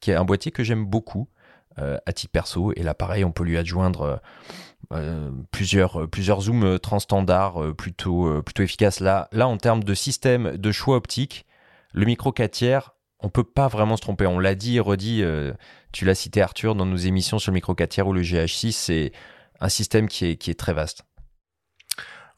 [0.00, 1.28] qui est un boîtier que j'aime beaucoup.
[1.76, 2.72] à titre perso.
[2.76, 4.22] Et là, pareil, on peut lui adjoindre
[5.50, 9.00] plusieurs, plusieurs zooms transstandards plutôt, plutôt efficaces.
[9.00, 11.46] Là, en termes de système de choix optique,
[11.92, 14.24] le micro 4 tiers, on peut pas vraiment se tromper.
[14.28, 15.24] On l'a dit et redit,
[15.90, 18.70] tu l'as cité Arthur dans nos émissions sur le micro 4 tiers ou le GH6,
[18.70, 19.12] c'est
[19.58, 21.02] un système qui est très vaste.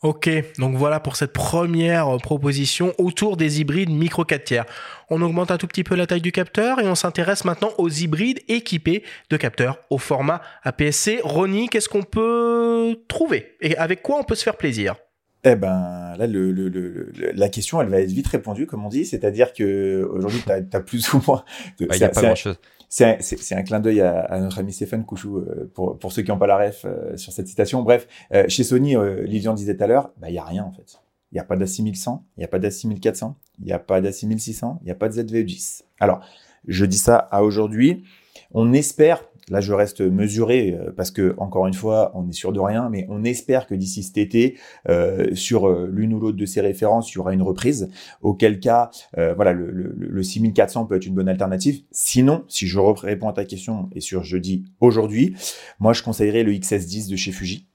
[0.06, 4.64] Ok, donc voilà pour cette première proposition autour des hybrides micro 4 tiers.
[5.10, 7.88] On augmente un tout petit peu la taille du capteur et on s'intéresse maintenant aux
[7.88, 11.22] hybrides équipés de capteurs au format APS-C.
[11.24, 14.94] Ronnie, qu'est-ce qu'on peut trouver et avec quoi on peut se faire plaisir?
[15.42, 19.06] Eh ben, là, le, la question, elle va être vite répondue, comme on dit.
[19.06, 21.44] C'est-à-dire que aujourd'hui, tu as, plus ou moins.
[21.80, 25.70] Il n'y a pas grand-chose c'est un, clin d'œil à, notre ami Stéphane Couchou, euh,
[25.74, 27.82] pour, ceux qui n'ont pas la ref euh, sur cette citation.
[27.82, 30.72] Bref, euh, chez Sony, Lilian disait tout à l'heure, bah, il n'y a rien en
[30.72, 31.00] fait.
[31.32, 34.78] Il n'y a pas d'A6100, il n'y a pas d'A6400, il n'y a pas d'A6600,
[34.80, 35.82] il n'y a pas de ZV10.
[35.98, 36.20] Alors,
[36.66, 38.04] je dis ça à aujourd'hui.
[38.52, 42.52] On espère Là, je reste mesuré euh, parce que, encore une fois, on est sûr
[42.52, 46.36] de rien, mais on espère que d'ici cet été, euh, sur euh, l'une ou l'autre
[46.36, 47.88] de ces références, il y aura une reprise.
[48.22, 51.82] Auquel cas, voilà, le, le, le, 6400 peut être une bonne alternative.
[51.90, 55.34] Sinon, si je réponds à ta question et sur je dis aujourd'hui,
[55.78, 57.68] moi, je conseillerais le XS10 de chez Fuji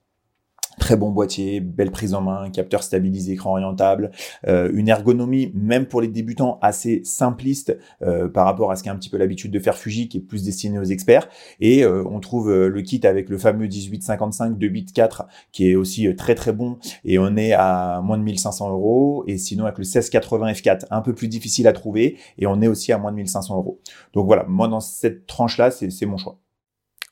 [0.81, 4.09] Très bon boîtier, belle prise en main, capteur stabilisé, écran orientable,
[4.47, 8.89] euh, une ergonomie, même pour les débutants, assez simpliste euh, par rapport à ce qu'est
[8.89, 11.29] un petit peu l'habitude de faire Fuji, qui est plus destiné aux experts.
[11.59, 15.75] Et euh, on trouve le kit avec le fameux 1855 de bit 4, qui est
[15.75, 19.23] aussi très très bon, et on est à moins de 1500 euros.
[19.27, 22.67] Et sinon avec le 1680 F4, un peu plus difficile à trouver, et on est
[22.67, 23.79] aussi à moins de 1500 euros.
[24.13, 26.40] Donc voilà, moi dans cette tranche-là, c'est mon choix.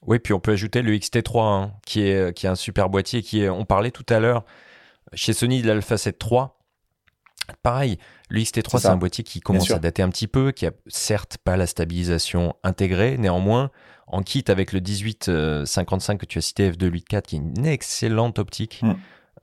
[0.06, 3.22] Oui, puis on peut ajouter le XT3, hein, qui, est, qui est un super boîtier,
[3.22, 4.46] qui est, on parlait tout à l'heure
[5.14, 6.42] chez Sony de l'Alpha 7 III.
[7.64, 7.98] Pareil,
[8.30, 11.38] le XT3, c'est un boîtier qui commence à dater un petit peu, qui a certes
[11.44, 13.72] pas la stabilisation intégrée, néanmoins,
[14.08, 18.82] en kit avec le 1855 que tu as cité, F284, qui est une excellente optique,
[18.82, 18.94] hmm.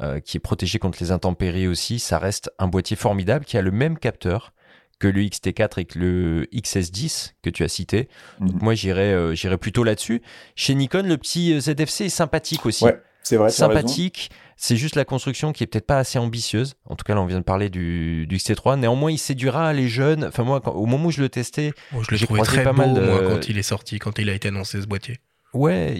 [0.02, 3.62] euh, qui est protégée contre les intempéries aussi, ça reste un boîtier formidable qui a
[3.62, 4.52] le même capteur,
[4.98, 8.08] que le XT4 et que le XS10 que tu as cité.
[8.40, 8.62] Donc mhm.
[8.62, 10.22] moi, j'irais euh, j'irais plutôt là-dessus.
[10.54, 12.84] Chez Nikon, le petit euh, ZFC est sympathique aussi.
[12.84, 13.50] Ouais, c'est vrai.
[13.50, 14.30] Sympathique.
[14.58, 16.76] C'est juste la construction qui est peut-être pas assez ambitieuse.
[16.86, 18.78] En tout cas, là, on vient de parler du, du XT3.
[18.78, 20.24] Néanmoins, il séduira les jeunes.
[20.24, 22.94] Enfin, moi, au moment où je le testais, oh, je l'ai trouvé très pas mal
[23.28, 25.18] quand il est sorti, quand il a été annoncé ce boîtier.
[25.52, 25.94] Ouais,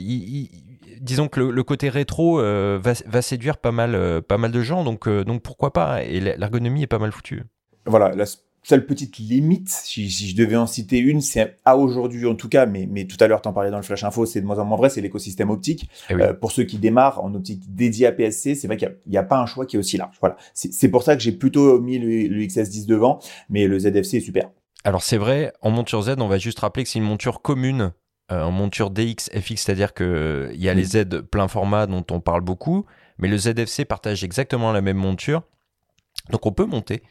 [1.01, 4.84] disons que le, côté rétro euh, va, va, séduire pas mal, pas mal de gens,
[4.84, 6.03] donc, donc pourquoi pas?
[6.03, 7.42] Et l'ergonomie est pas mal foutue.
[7.84, 8.24] Voilà, la,
[8.69, 12.67] seule petite limite, si, je devais en citer une, c'est à aujourd'hui en tout cas,
[12.67, 14.64] mais, mais tout à l'heure t'en parlais dans le flash info, c'est de moins en
[14.64, 15.89] moins vrai, c'est l'écosystème optique.
[16.11, 19.17] Eh euh, pour ceux qui démarrent en optique dédiée à PSC, c'est vrai qu'il n'y
[19.17, 20.17] a, pas un choix qui est aussi large.
[20.21, 24.21] Voilà, c'est pour ça que j'ai plutôt mis le, XS10 devant, mais le ZFC est
[24.21, 24.51] super.
[24.83, 27.93] Alors c'est vrai, en monture Z, on va juste rappeler que c'est une monture commune
[28.33, 32.05] euh, en monture DX, FX, c'est-à-dire que il y a les Z plein format dont
[32.11, 32.85] on parle beaucoup,
[33.19, 35.45] mais le ZFC partage exactement la même monture.
[36.31, 37.03] Donc on peut monter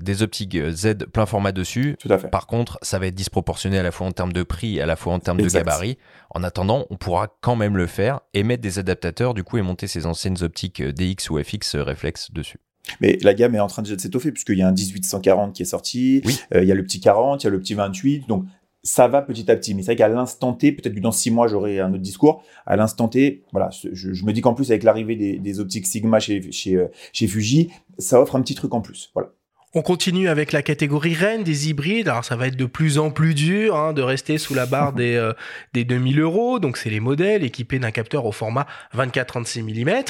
[0.00, 1.96] des optiques euh, Z plein format dessus.
[1.98, 2.28] Tout à fait.
[2.28, 4.86] Par contre, ça va être disproportionné à la fois en termes de prix et à
[4.86, 5.98] la fois en termes de gabarit.
[6.30, 9.62] En attendant, on pourra quand même le faire et mettre des adaptateurs du coup et
[9.62, 12.58] monter ces anciennes optiques euh, DX ou FX euh, réflexe dessus.
[13.00, 15.66] Mais la gamme est en train de s'étoffer puisqu'il y a un 1840 qui est
[15.66, 16.20] sorti,
[16.52, 18.44] il y a le petit 40, il y a le petit 28, donc
[18.82, 19.74] ça va petit à petit.
[19.74, 22.42] Mais c'est vrai qu'à l'instant T, peut-être que dans six mois, j'aurai un autre discours.
[22.66, 26.20] À l'instant T, voilà, je, me dis qu'en plus, avec l'arrivée des, des, optiques Sigma
[26.20, 29.10] chez, chez, chez Fuji, ça offre un petit truc en plus.
[29.14, 29.30] Voilà.
[29.74, 32.08] On continue avec la catégorie reine des hybrides.
[32.08, 34.92] Alors ça va être de plus en plus dur hein, de rester sous la barre
[34.92, 35.32] des, euh,
[35.72, 36.58] des 2000 euros.
[36.58, 40.04] Donc c'est les modèles équipés d'un capteur au format 24-36 mm.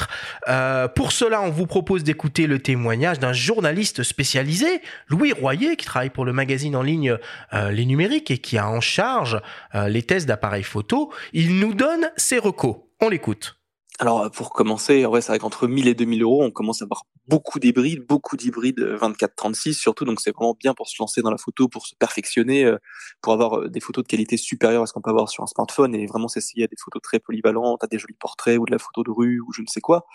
[0.49, 5.85] Euh, pour cela, on vous propose d'écouter le témoignage d'un journaliste spécialisé, Louis Royer, qui
[5.85, 7.17] travaille pour le magazine en ligne
[7.53, 9.39] euh, Les Numériques et qui a en charge
[9.75, 11.13] euh, les tests d'appareils photo.
[11.31, 12.75] Il nous donne ses recos.
[12.99, 13.62] On l'écoute.
[13.99, 17.03] Alors pour commencer, ouais, c'est vrai qu'entre 1000 et 2000 euros, on commence à avoir
[17.27, 21.29] beaucoup d'hybrides, beaucoup d'hybrides 24-36 euh, surtout, donc c'est vraiment bien pour se lancer dans
[21.29, 22.77] la photo, pour se perfectionner, euh,
[23.21, 25.47] pour avoir euh, des photos de qualité supérieure à ce qu'on peut avoir sur un
[25.47, 28.71] smartphone et vraiment s'essayer à des photos très polyvalentes, à des jolis portraits ou de
[28.71, 30.07] la photo de rue ou je ne sais quoi.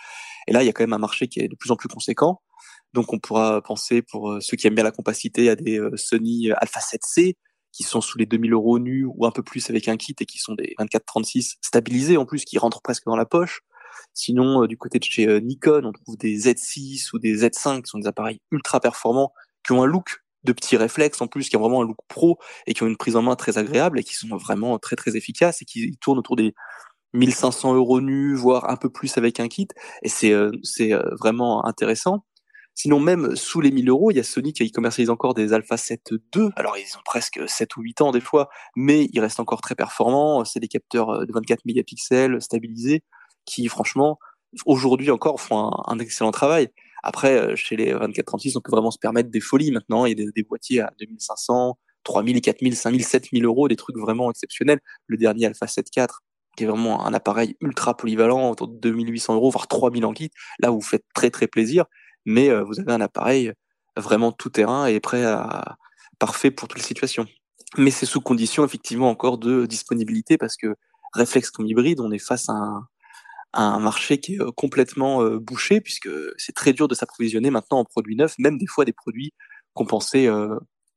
[0.47, 1.87] Et là, il y a quand même un marché qui est de plus en plus
[1.87, 2.41] conséquent.
[2.93, 6.81] Donc on pourra penser pour ceux qui aiment bien la compacité à des Sony Alpha
[6.81, 7.35] 7C
[7.71, 10.25] qui sont sous les 2000 euros nus ou un peu plus avec un kit et
[10.25, 13.61] qui sont des 24-36 stabilisés en plus, qui rentrent presque dans la poche.
[14.13, 17.83] Sinon, euh, du côté de chez euh, Nikon, on trouve des Z6 ou des Z5
[17.83, 19.33] qui sont des appareils ultra performants,
[19.65, 22.37] qui ont un look de petits réflexes en plus, qui ont vraiment un look pro
[22.67, 25.15] et qui ont une prise en main très agréable et qui sont vraiment très très
[25.15, 26.53] efficaces et qui tournent autour des
[27.13, 29.67] 1500 euros nus, voire un peu plus avec un kit.
[30.03, 32.25] Et c'est euh, c'est vraiment intéressant.
[32.75, 35.75] Sinon, même sous les 1000 euros, il y a Sony qui commercialise encore des Alpha
[35.75, 36.49] 7 II.
[36.55, 38.47] Alors, ils ont presque 7 ou 8 ans des fois,
[38.77, 40.45] mais ils restent encore très performants.
[40.45, 43.03] C'est des capteurs de 24 mégapixels stabilisés
[43.49, 44.19] qui, franchement,
[44.65, 46.69] aujourd'hui encore font un, excellent travail.
[47.03, 50.05] Après, chez les 24-36, on peut vraiment se permettre des folies maintenant.
[50.05, 54.29] Il y a des, boîtiers à 2500, 3000, 4000, 5000, 7000 euros, des trucs vraiment
[54.29, 54.79] exceptionnels.
[55.07, 56.07] Le dernier Alpha 7 IV,
[56.55, 60.31] qui est vraiment un appareil ultra polyvalent, autour de 2800 euros, voire 3000 en kit.
[60.59, 61.85] Là, vous faites très très plaisir,
[62.25, 63.53] mais euh, vous avez un appareil
[63.95, 65.77] vraiment tout terrain et prêt à
[66.19, 67.25] parfait pour toutes les situations.
[67.77, 70.75] Mais c'est sous condition effectivement encore de disponibilité parce que
[71.13, 72.87] réflexe comme hybride, on est face à un,
[73.53, 77.79] un marché qui est euh, complètement euh, bouché puisque c'est très dur de s'approvisionner maintenant
[77.79, 79.33] en produits neufs, même des fois des produits
[79.73, 80.27] qu'on pensait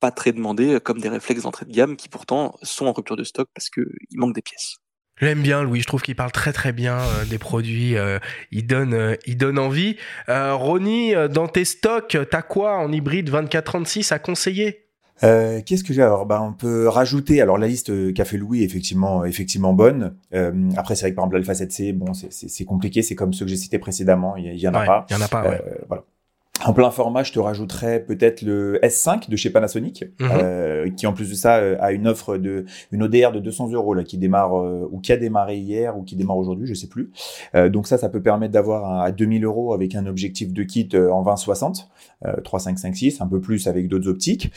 [0.01, 3.25] pas très demandés, comme des réflexes d'entrée de gamme qui pourtant sont en rupture de
[3.25, 3.85] stock parce qu'il
[4.17, 4.79] manque des pièces.
[5.21, 8.19] J'aime bien Louis, je trouve qu'il parle très très bien euh, des produits, euh,
[8.51, 9.97] il, donne, euh, il donne envie.
[10.27, 14.82] Ronnie, dans tes stocks, t'as quoi en hybride 2436 à conseiller?
[15.23, 16.27] Qu'est-ce que j'ai alors?
[16.27, 20.15] Bah, On peut rajouter, alors la liste qu'a fait Louis est effectivement, effectivement bonne.
[20.77, 23.51] après, c'est vrai que par exemple l'Alpha 7C, bon, c'est compliqué, c'est comme ceux que
[23.51, 25.07] j'ai cités précédemment, il y, en a pas.
[25.11, 25.63] Il y en a pas, ouais.
[25.89, 26.05] voilà.
[26.65, 30.29] En plein format, je te rajouterais peut-être le S5 de chez Panasonic, mhm.
[30.33, 33.73] euh, qui en plus de ça euh, a une offre de une ODR de 200
[33.73, 36.75] euros là qui démarre euh, ou qui a démarré hier ou qui démarre aujourd'hui, je
[36.75, 37.11] sais plus.
[37.71, 41.23] donc ça, ça peut permettre d'avoir à 2000 euros avec un objectif de kit en
[41.23, 41.87] 20-60,
[42.45, 44.51] 3, 5, 5, 6, un peu plus avec d'autres optiques.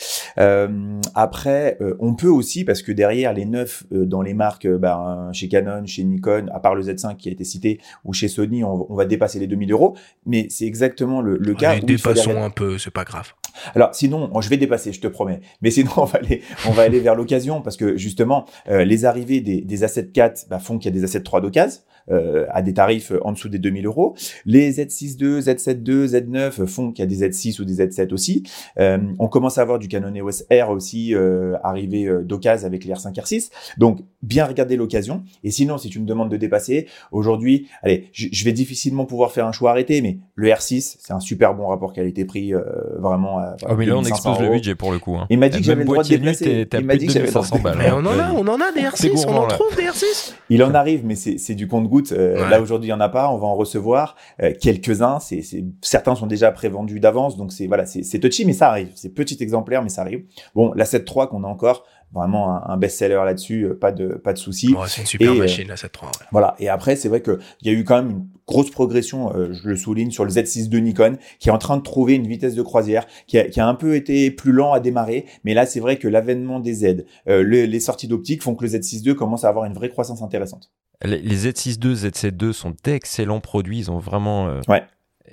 [1.16, 5.86] après, on peut aussi parce que derrière les neufs dans les marques, bah, chez Canon,
[5.86, 9.06] chez Nikon, à part le Z5 qui a été cité, ou chez Sony, on, va
[9.06, 9.96] dépasser les 2000 euros.
[10.26, 13.34] Mais c'est exactement le, le cas dépassons un peu, c'est pas grave.
[13.74, 15.42] Alors sinon, je vais dépasser, je te promets.
[15.62, 19.06] Mais sinon, on va aller, on va aller vers l'occasion parce que justement, euh, les
[19.06, 21.82] arrivées des, des Asset 4 bah, font qu'il y a des Asset 3 d'occasion.
[22.12, 24.16] Euh, à des tarifs en dessous des 2000 euros.
[24.46, 28.44] Les Z6 Z7 Z9 font qu'il y a des Z6 ou des Z7 aussi.
[28.80, 32.94] Euh, on commence à avoir du Canon EOS R aussi euh, arrivé d'occasion avec les
[32.94, 33.50] R5 R6.
[33.80, 35.24] Donc bien regarder l'occasion.
[35.44, 39.48] Et sinon, si tu me demandes de dépasser, aujourd'hui, allez, je vais difficilement pouvoir faire
[39.48, 42.54] un choix arrêté, mais le R6, c'est un super bon rapport qualité-prix,
[42.98, 43.42] vraiment.
[43.68, 45.16] oh, mais là, on expose le budget pour le coup.
[45.16, 45.28] Hein.
[45.30, 46.68] Il m'a dit que j'avais le droit de déplacer.
[46.74, 47.32] Il m'a dit que j'avais
[47.78, 50.34] Mais on en a, on en a des R6, on en trouve des R6.
[50.50, 53.30] Il en arrive, mais c'est du compte euh, là aujourd'hui, il y en a pas.
[53.30, 55.20] On va en recevoir euh, quelques-uns.
[55.20, 55.42] C'est,
[55.82, 58.90] certains sont déjà prévendus d'avance, donc c'est voilà, c'est touchy, mais ça arrive.
[58.96, 60.24] C'est petit exemplaire, mais ça arrive.
[60.54, 61.86] Bon, la 7.3 qu'on a encore,
[62.16, 64.76] vraiment un, best-seller là-dessus, euh, pas de pas de souci.
[64.88, 66.06] c'est une super machine la 7.3.
[66.06, 66.10] Ouais.
[66.32, 66.56] Voilà.
[66.60, 69.68] Et après, c'est vrai que il y a eu quand même une grosse progression, je
[69.68, 72.56] le souligne, sur le Z6 de Nikon, qui est en train de trouver une vitesse
[72.56, 75.66] de croisière, qui a, qui a un peu été plus lent à démarrer, mais là,
[75.66, 79.44] c'est vrai que l'avènement des Z, les sorties d'optique font que le Z6 II commence
[79.46, 80.72] à avoir une vraie croissance intéressante.
[81.04, 83.80] Les Z6-2, Z7-2 sont d'excellents produits.
[83.80, 84.62] Ils ont vraiment euh,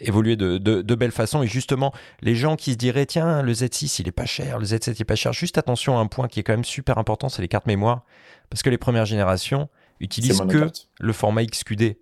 [0.03, 1.43] évolué de, de, belle façon.
[1.43, 4.67] Et justement, les gens qui se diraient, tiens, le Z6, il est pas cher, le
[4.67, 5.33] Z7, il est pas cher.
[5.33, 8.05] Juste attention à un point qui est quand même super important, c'est les cartes mémoire.
[8.51, 9.69] Parce que les premières générations
[10.01, 10.71] utilisent que
[11.01, 11.97] le format XQD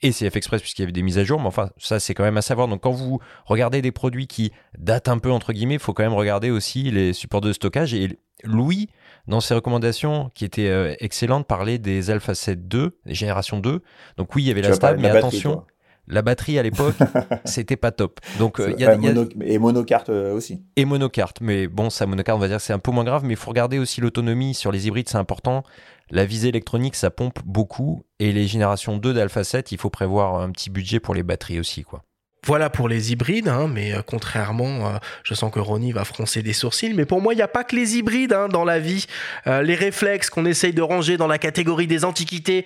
[0.00, 2.22] et CF Express puisqu'il y avait des mises à jour, mais enfin ça c'est quand
[2.22, 2.68] même à savoir.
[2.68, 6.04] Donc quand vous regardez des produits qui datent un peu entre guillemets, il faut quand
[6.04, 7.94] même regarder aussi les supports de stockage.
[7.94, 8.88] Et Louis
[9.26, 13.82] dans ses recommandations qui étaient euh, excellentes, parlait des Alpha 7 2, des générations 2.
[14.16, 15.64] Donc oui, il y avait la stable, mais attention,
[16.08, 16.96] la batterie à l'époque,
[17.44, 18.20] c'était pas top.
[18.38, 18.96] Donc euh, il y, a,
[19.42, 20.62] et monocarte euh, aussi.
[20.76, 23.34] Et monocarte, mais bon, ça monocarte, on va dire c'est un peu moins grave, mais
[23.34, 25.62] il faut regarder aussi l'autonomie sur les hybrides, c'est important.
[26.10, 30.36] La visée électronique, ça pompe beaucoup, et les générations 2 d'Alpha 7, il faut prévoir
[30.36, 32.02] un petit budget pour les batteries aussi, quoi.
[32.46, 36.42] Voilà pour les hybrides, hein, mais euh, contrairement, euh, je sens que Ronnie va froncer
[36.42, 38.78] des sourcils, mais pour moi, il n'y a pas que les hybrides hein, dans la
[38.78, 39.06] vie.
[39.46, 42.64] Euh, les réflexes qu'on essaye de ranger dans la catégorie des antiquités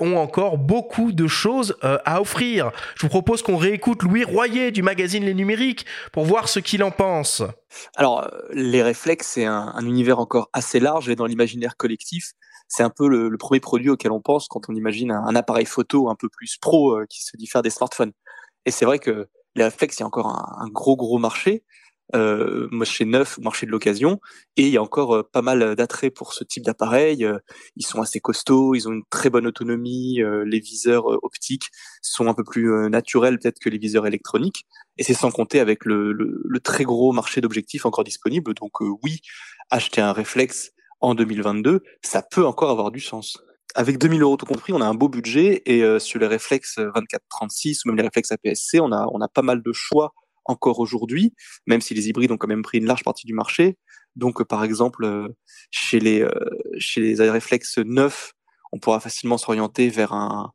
[0.00, 2.70] ont encore beaucoup de choses à offrir.
[2.96, 6.82] Je vous propose qu'on réécoute Louis Royer du magazine Les Numériques pour voir ce qu'il
[6.82, 7.42] en pense.
[7.96, 12.32] Alors, les réflexes, c'est un, univers encore assez large et dans l'imaginaire collectif,
[12.68, 15.66] c'est un peu le, premier produit auquel on pense quand on imagine un, un appareil
[15.66, 18.12] photo un peu plus pro qui se diffère des smartphones.
[18.66, 21.64] Et c'est vrai que les réflexes, il y a encore un, gros gros marché,
[22.14, 24.20] euh, marché neuf, marché de l'occasion,
[24.56, 27.24] et il y a encore euh, pas mal d'attrait pour ce type d'appareil.
[27.24, 27.38] Euh,
[27.76, 31.68] ils sont assez costauds, ils ont une très bonne autonomie, euh, les viseurs optiques
[32.02, 34.66] sont un peu plus naturels peut-être que les viseurs électroniques,
[34.98, 38.54] et c'est sans compter avec le, le, le très gros marché d'objectifs encore disponible.
[38.54, 39.20] Donc oui,
[39.70, 43.42] acheter un réflexe en 2022, ça peut encore avoir du sens
[43.74, 46.78] avec 2000 euros tout compris, on a un beau budget et euh, sur les réflexes
[46.78, 50.12] 24-36 ou même les réflexes APS-C, on a, on a pas mal de choix
[50.44, 51.34] encore aujourd'hui,
[51.66, 53.78] même si les hybrides ont quand même pris une large partie du marché.
[54.16, 55.28] Donc, euh, par exemple, euh,
[55.70, 56.26] chez les
[56.78, 58.32] chez les réflexes neufs,
[58.72, 60.52] on pourra facilement s'orienter vers un,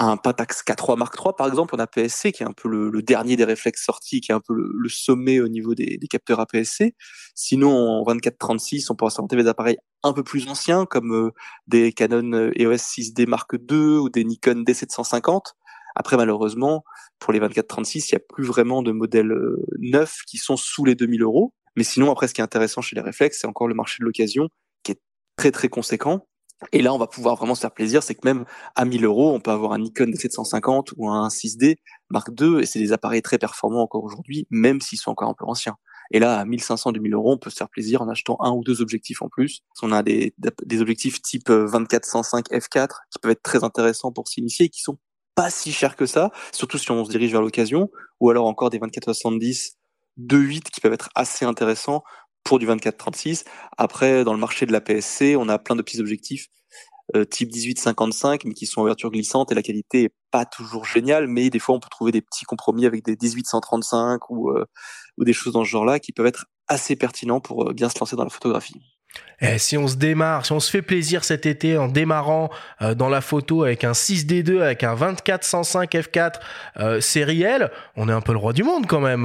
[0.00, 3.36] un Pentax K3 Mark III, par exemple, en APS-C, qui est un peu le, dernier
[3.36, 6.94] des réflexes sortis, qui est un peu le, sommet au niveau des, capteurs APS-C.
[7.34, 11.30] Sinon, en 24-36, on pourra s'inventer des appareils un peu plus anciens, comme euh,
[11.66, 15.54] des Canon EOS 6D Mark II ou des Nikon D750.
[15.96, 16.84] Après, malheureusement,
[17.18, 20.84] pour les 24-36, il n'y a plus vraiment de modèles euh, neufs qui sont sous
[20.84, 21.52] les 2000 euros.
[21.74, 24.04] Mais sinon, après, ce qui est intéressant chez les réflexes, c'est encore le marché de
[24.04, 24.48] l'occasion,
[24.84, 25.00] qui est
[25.36, 26.27] très très conséquent.
[26.72, 28.44] Et là, on va pouvoir vraiment se faire plaisir, c'est que même
[28.74, 31.76] à 1000 euros, on peut avoir un Nikon D750 ou un 6D
[32.10, 35.34] Mark II, et c'est des appareils très performants encore aujourd'hui, même s'ils sont encore un
[35.34, 35.76] peu anciens.
[36.10, 38.64] Et là, à 1500, 2000 euros, on peut se faire plaisir en achetant un ou
[38.64, 39.60] deux objectifs en plus.
[39.82, 40.32] On a des,
[40.80, 44.98] objectifs type 24-105 f4 qui peuvent être très intéressants pour s'initier, qui sont
[45.34, 47.90] pas si chers que ça, surtout si on se dirige vers l'occasion,
[48.20, 49.74] ou alors encore des 24-70
[50.18, 52.02] 2.8 qui peuvent être assez intéressants
[52.56, 53.44] du 24-36.
[53.76, 56.48] Après, dans le marché de la PSC, on a plein de petits objectifs
[57.16, 60.84] euh, type 18-55, mais qui sont en ouverture glissante et la qualité est pas toujours
[60.84, 64.66] géniale, mais des fois on peut trouver des petits compromis avec des 18-135 ou, euh,
[65.16, 67.98] ou des choses dans ce genre-là qui peuvent être assez pertinents pour euh, bien se
[67.98, 68.74] lancer dans la photographie.
[69.40, 72.50] Eh, si on se démarre, si on se fait plaisir cet été en démarrant
[72.94, 78.20] dans la photo avec un 6D2, avec un 24-105 f4 série L, on est un
[78.20, 79.24] peu le roi du monde quand même.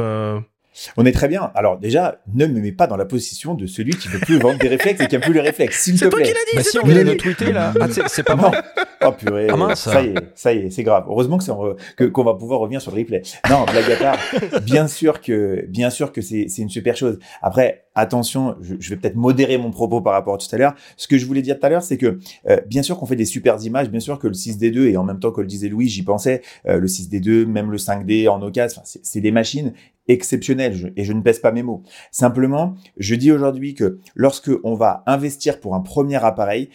[0.98, 1.52] On est très bien.
[1.56, 4.60] Alors déjà, ne me mets pas dans la position de celui qui veut plus vendre
[4.60, 6.26] des réflexes et qui a plus les réflexes, s'il te plaît.
[6.26, 6.70] C'est toi qui l'as dit.
[6.70, 8.62] si on vient de tweeter là, ah, c'est pas vrai.
[9.06, 9.48] Oh purée.
[9.50, 11.06] Ah, ça y est, ça y est, c'est grave.
[11.08, 11.52] Heureusement que c'est
[11.98, 13.22] que qu'on va pouvoir revenir sur le replay.
[13.50, 14.18] Non, blague à part.
[14.64, 17.20] Bien sûr que, bien sûr que c'est c'est une super chose.
[17.42, 20.76] Après, attention, je, je vais peut-être modérer mon propos par rapport à tout à l'heure.
[20.98, 23.16] Ce que je voulais dire tout à l'heure, c'est que euh, bien sûr qu'on fait
[23.16, 25.70] des super images, bien sûr que le 6D2 et en même temps que le disait
[25.70, 29.74] Louis, j'y pensais, euh, le 6D2, même le 5D en occasion, c'est des machines
[30.08, 31.84] exceptionnelles et je ne pèse pas mes mots.
[32.12, 36.70] Simplement, je dis aujourd'hui que lorsque on va investir pour un premier appareil,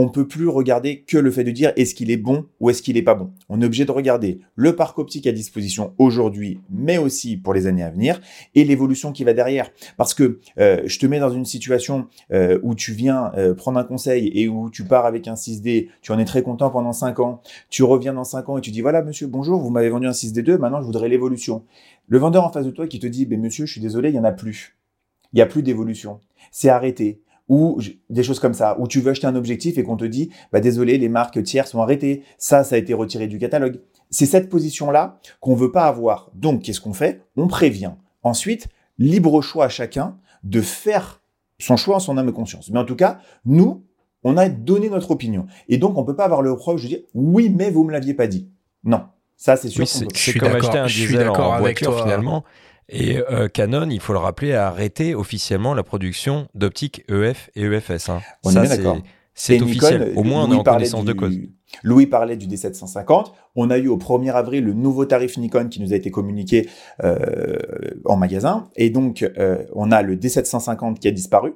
[0.00, 2.80] on peut plus regarder que le fait de dire est-ce qu'il est bon ou est-ce
[2.80, 3.30] qu'il est pas bon.
[3.48, 7.66] On est obligé de regarder le parc optique à disposition aujourd'hui, mais aussi pour les
[7.66, 8.20] années à venir,
[8.54, 9.70] et l'évolution qui va derrière.
[9.98, 13.78] Parce que euh, je te mets dans une situation euh, où tu viens euh, prendre
[13.78, 16.92] un conseil et où tu pars avec un 6D, tu en es très content pendant
[16.92, 19.90] 5 ans, tu reviens dans 5 ans et tu dis voilà monsieur, bonjour, vous m'avez
[19.90, 21.64] vendu un 6D2, maintenant je voudrais l'évolution.
[22.08, 24.18] Le vendeur en face de toi qui te dit monsieur, je suis désolé, il y
[24.18, 24.76] en a plus.
[25.32, 26.20] Il y a plus d'évolution.
[26.50, 27.20] C'est arrêté
[27.50, 30.30] ou des choses comme ça, où tu veux acheter un objectif et qu'on te dit,
[30.52, 33.80] bah désolé, les marques tiers sont arrêtées, ça, ça a été retiré du catalogue.
[34.08, 36.30] C'est cette position-là qu'on veut pas avoir.
[36.34, 37.24] Donc, qu'est-ce qu'on fait?
[37.36, 37.90] On prévient.
[38.22, 38.68] Ensuite,
[38.98, 41.22] libre choix à chacun de faire
[41.58, 42.70] son choix en son âme et conscience.
[42.70, 43.84] Mais en tout cas, nous,
[44.22, 45.46] on a donné notre opinion.
[45.68, 48.14] Et donc, on peut pas avoir le reproche de dire, oui, mais vous me l'aviez
[48.14, 48.48] pas dit.
[48.84, 49.02] Non.
[49.36, 49.88] Ça, c'est sûr.
[49.88, 52.44] c'est comme acheter un diesel en voiture, finalement.
[52.90, 57.62] Et euh, Canon, il faut le rappeler, a arrêté officiellement la production d'optiques EF et
[57.62, 58.08] EFS.
[58.08, 58.20] Hein.
[58.44, 58.98] On est d'accord.
[59.32, 60.12] C'est officiel.
[60.16, 61.38] Au moins, on est en connaissance de cause.
[61.82, 63.32] Louis parlait du D750.
[63.56, 66.68] On a eu au 1er avril le nouveau tarif Nikon qui nous a été communiqué
[67.02, 67.56] euh,
[68.04, 68.68] en magasin.
[68.76, 71.54] Et donc, euh, on a le D750 qui a disparu.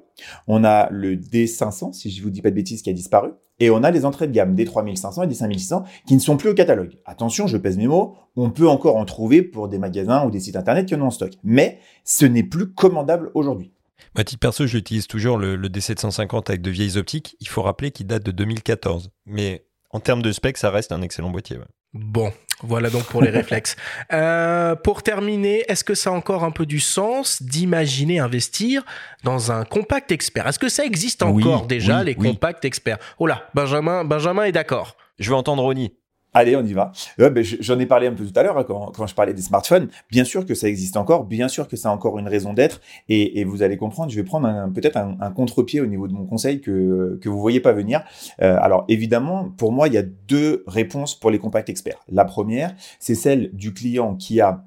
[0.48, 3.30] On a le D500, si je vous dis pas de bêtises, qui a disparu.
[3.60, 6.36] Et on a les entrées de gamme des 3500 et des 5600 qui ne sont
[6.36, 6.98] plus au catalogue.
[7.04, 10.40] Attention, je pèse mes mots, on peut encore en trouver pour des magasins ou des
[10.40, 11.32] sites internet qui en ont en stock.
[11.44, 13.72] Mais ce n'est plus commandable aujourd'hui.
[14.16, 17.36] À titre perso, j'utilise toujours le, le, D750 avec de vieilles optiques.
[17.40, 19.10] Il faut rappeler qu'il date de 2014.
[19.26, 19.64] Mais
[19.94, 21.56] en termes de spec, ça reste un excellent boîtier.
[21.92, 22.32] Bon,
[22.64, 23.76] voilà donc pour les réflexes.
[24.12, 28.82] Euh, pour terminer, est-ce que ça a encore un peu du sens d'imaginer investir
[29.22, 30.48] dans un compact expert?
[30.48, 32.98] Est-ce que ça existe encore déjà, les compacts experts?
[33.20, 34.96] Oh là, Benjamin, Benjamin est d'accord.
[35.20, 35.94] Je veux entendre Ronnie.
[36.34, 36.92] Allez, on y va.
[37.18, 39.88] ben, J'en ai parlé un peu tout à l'heure hein, quand, je parlais des smartphones.
[40.10, 42.80] Bien sûr que ça existe encore, bien sûr que ça a encore une raison d'être,
[43.08, 44.10] et, vous allez comprendre.
[44.10, 47.40] Je vais prendre peut-être un, un contre-pied au niveau de mon conseil que que vous
[47.40, 48.02] voyez pas venir.
[48.42, 52.04] Euh, alors évidemment, pour moi, il y a deux réponses pour les compacts experts.
[52.08, 54.64] La première, c'est celle du client qui a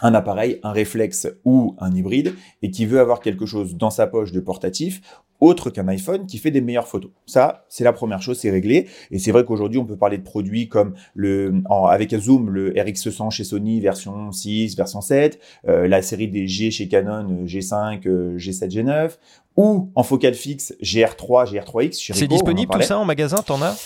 [0.00, 4.06] un appareil, un réflexe ou un hybride et qui veut avoir quelque chose dans sa
[4.06, 5.00] poche de portatif
[5.42, 7.10] autre qu'un iPhone qui fait des meilleures photos.
[7.26, 8.86] Ça, c'est la première chose, c'est réglé.
[9.10, 13.30] Et c'est vrai qu'aujourd'hui, on peut parler de produits comme le, avec Zoom, le RX100
[13.30, 18.02] chez Sony, version 6, version 7, euh, la série des G chez Canon, G5,
[18.36, 19.10] G7, G9,
[19.56, 22.12] ou en focal fixe, GR3, GR3X.
[22.14, 23.76] C'est disponible tout ça en magasin, t'en as?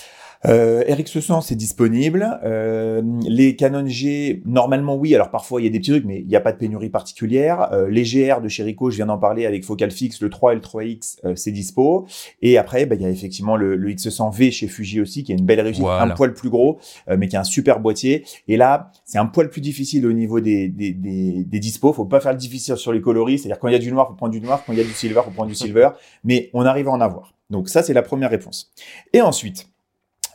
[0.46, 2.38] Euh, RX100, c'est disponible.
[2.44, 5.14] Euh, les Canon G, normalement oui.
[5.14, 6.90] Alors parfois il y a des petits trucs, mais il n'y a pas de pénurie
[6.90, 7.72] particulière.
[7.72, 10.52] Euh, les GR de chez Ricoh, je viens d'en parler avec focal fixe, le 3
[10.52, 12.06] et le 3X, euh, c'est dispo.
[12.42, 15.34] Et après, bah, il y a effectivement le, le, X100V chez Fuji aussi, qui a
[15.36, 16.78] une belle réussite, un poil plus gros,
[17.08, 18.24] euh, mais qui a un super boîtier.
[18.48, 21.92] Et là, c'est un poil plus difficile au niveau des, des, des, des dispos.
[21.92, 23.38] Faut pas faire le difficile sur les coloris.
[23.38, 24.62] C'est-à-dire quand il y a du noir, faut prendre du noir.
[24.66, 25.90] Quand il y a du silver, faut prendre du silver.
[26.24, 27.34] Mais on arrive à en avoir.
[27.50, 28.72] Donc ça, c'est la première réponse.
[29.12, 29.68] Et ensuite,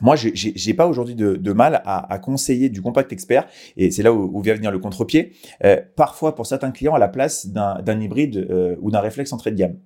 [0.02, 3.48] moi, j'ai- pas aujourd'hui de, de mal à, à conseiller du compact expert,
[3.78, 5.34] et c'est là où, où vient venir le contre-pied.
[5.64, 9.52] euh, parfois, pour certains clients, à la place d'un hybride euh, ou d'un réflexe entrée
[9.52, 9.78] de gamme.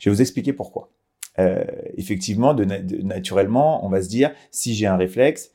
[0.00, 0.90] Je vais vous expliquer pourquoi.
[1.38, 1.64] Euh,
[1.96, 5.50] effectivement, de, de- naturellement, on va se dire, si j'ai un réflexe,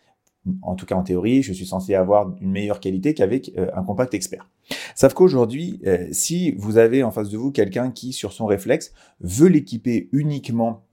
[0.63, 3.83] en tout cas en théorie, je suis censé avoir une meilleure qualité qu'avec euh, un
[3.83, 4.47] compact expert.
[4.95, 8.93] Sauf qu'aujourd'hui, euh, si vous avez en face de vous quelqu'un qui, sur son réflexe,
[9.19, 10.83] veut l'équiper uniquement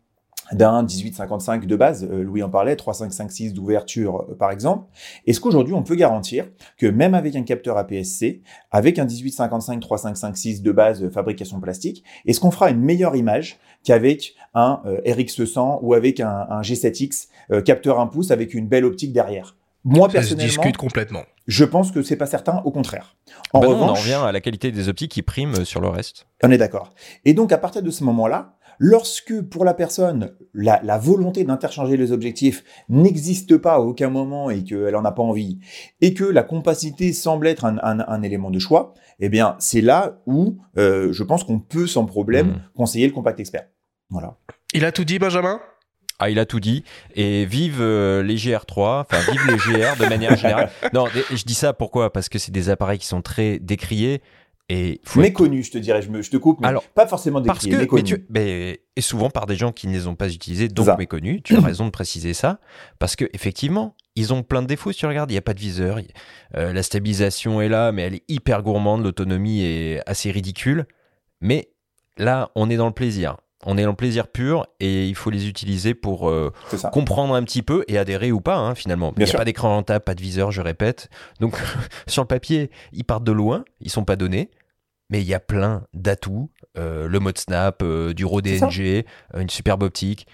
[0.52, 4.86] d'un 1855 de base, euh, Louis en parlait, 3556 d'ouverture euh, par exemple,
[5.26, 6.46] est-ce qu'aujourd'hui on peut garantir
[6.78, 12.04] que même avec un capteur APS-C, avec un 1855 3556 de base euh, fabrication plastique,
[12.26, 17.28] est-ce qu'on fera une meilleure image qu'avec un euh, RX100 ou avec un, un G7X
[17.52, 19.54] euh, capteur 1 pouce avec une belle optique derrière?
[19.84, 21.22] Moi Ça se personnellement, discute complètement.
[21.46, 23.16] je pense que c'est pas certain, au contraire.
[23.52, 25.64] En Bah non, on en revanche, revient à la qualité des optiques qui prime euh,
[25.64, 26.26] sur le reste.
[26.42, 26.92] on est d'accord.
[27.24, 31.96] Et donc, à partir de ce moment-là, lorsque pour la personne, la, la volonté d'interchanger
[31.96, 35.58] les objectifs n'existe pas à aucun moment et qu'elle n'en a pas envie,
[36.00, 39.80] et que la compacité semble être un, un- un élément de choix, eh bien, c'est
[39.80, 42.60] là où euh, je pense qu'on peut sans problème Mhm.
[42.76, 43.66] conseiller le compact expert.
[44.10, 44.36] Voilà.
[44.74, 45.60] Il a tout dit, Benjamin?
[46.20, 46.82] Ah, il a tout dit.
[47.14, 50.68] Et vive euh, les GR3, enfin vive les GR de manière générale.
[50.92, 52.12] Non, je dis ça pourquoi?
[52.12, 54.20] Parce que c'est des appareils qui sont très décriés
[54.70, 57.40] et faut être- je te dirais, je, me, je te coupe, mais Alors, pas forcément
[57.42, 58.02] parce décrié, que méconnu.
[58.02, 60.86] mais tu- mais- et souvent par des gens qui ne les ont pas utilisés, donc
[60.86, 60.96] Ça.
[60.96, 61.40] méconnus.
[61.44, 62.60] Tu as raison de préciser ça,
[62.98, 64.92] parce que effectivement, ils ont plein de défauts.
[64.92, 66.00] Si tu regardes, il n'y a pas de viseur,
[66.56, 70.86] euh, la stabilisation est là, mais elle est hyper gourmande, l'autonomie est assez ridicule.
[71.40, 71.70] Mais
[72.18, 73.36] là, on est dans le plaisir.
[73.66, 76.52] On est dans le plaisir pur et il faut les utiliser pour euh,
[76.92, 79.12] comprendre un petit peu et adhérer ou pas, hein, finalement.
[79.16, 79.38] Il n'y a sûr.
[79.38, 81.08] pas d'écran rentable, pas de viseur, je répète.
[81.40, 81.56] Donc,
[82.06, 84.50] sur le papier, ils partent de loin, ils sont pas donnés,
[85.10, 86.50] mais il y a plein d'atouts.
[86.76, 88.40] Euh, le mode snap, euh, du RAW.
[88.42, 89.04] DNG,
[89.34, 90.26] euh, une superbe optique,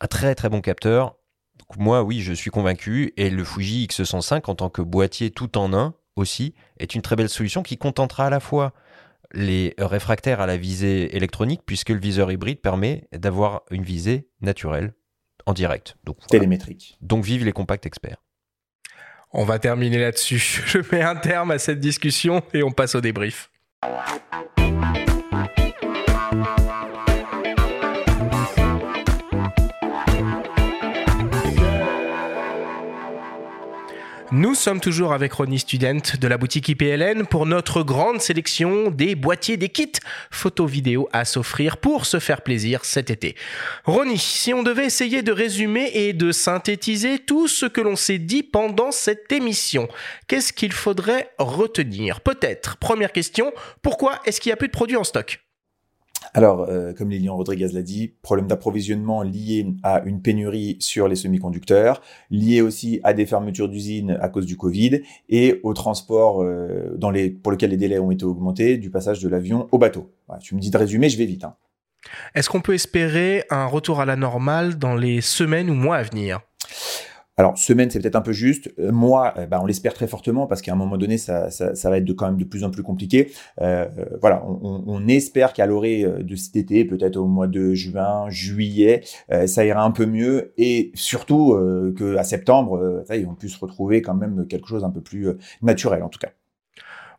[0.00, 1.16] un très très bon capteur.
[1.58, 3.12] Donc, moi, oui, je suis convaincu.
[3.16, 7.16] Et le Fuji X105, en tant que boîtier tout en un aussi, est une très
[7.16, 8.72] belle solution qui contentera à la fois
[9.32, 14.94] les réfractaires à la visée électronique, puisque le viseur hybride permet d'avoir une visée naturelle
[15.46, 15.96] en direct.
[16.04, 16.30] Donc, voilà.
[16.30, 16.96] Télémétrique.
[17.00, 18.22] Donc vive les compacts experts.
[19.32, 20.38] On va terminer là-dessus.
[20.66, 23.50] Je mets un terme à cette discussion et on passe au débrief.
[23.82, 24.69] Bye.
[34.32, 39.16] Nous sommes toujours avec Ronnie Student de la boutique IPLN pour notre grande sélection des
[39.16, 39.90] boîtiers, des kits
[40.30, 43.34] photo-vidéo à s'offrir pour se faire plaisir cet été.
[43.86, 48.18] Ronnie, si on devait essayer de résumer et de synthétiser tout ce que l'on s'est
[48.18, 49.88] dit pendant cette émission,
[50.28, 52.20] qu'est-ce qu'il faudrait retenir?
[52.20, 53.52] Peut-être, première question,
[53.82, 55.40] pourquoi est-ce qu'il n'y a plus de produits en stock?
[56.32, 61.16] Alors, euh, comme Lilian Rodriguez l'a dit, problème d'approvisionnement lié à une pénurie sur les
[61.16, 62.00] semi-conducteurs,
[62.30, 67.10] lié aussi à des fermetures d'usines à cause du Covid et au transport euh, dans
[67.10, 70.12] les, pour lequel les délais ont été augmentés du passage de l'avion au bateau.
[70.40, 71.44] Tu me dis de résumer, je vais vite.
[71.44, 71.56] hein.
[72.34, 76.02] Est-ce qu'on peut espérer un retour à la normale dans les semaines ou mois à
[76.02, 76.40] venir?
[77.40, 78.70] Alors, semaine, c'est peut-être un peu juste.
[78.78, 81.74] Euh, Moi, euh, bah, on l'espère très fortement parce qu'à un moment donné, ça, ça,
[81.74, 83.32] ça va être de, quand même de plus en plus compliqué.
[83.62, 83.88] Euh,
[84.20, 89.00] voilà, on, espère qu'à l'orée de cet été, peut-être au mois de juin, juillet,
[89.46, 91.58] ça ira un peu mieux et surtout
[91.96, 95.28] qu'à septembre, ça on puisse retrouver quand même quelque chose un peu plus
[95.62, 96.28] naturel en tout cas.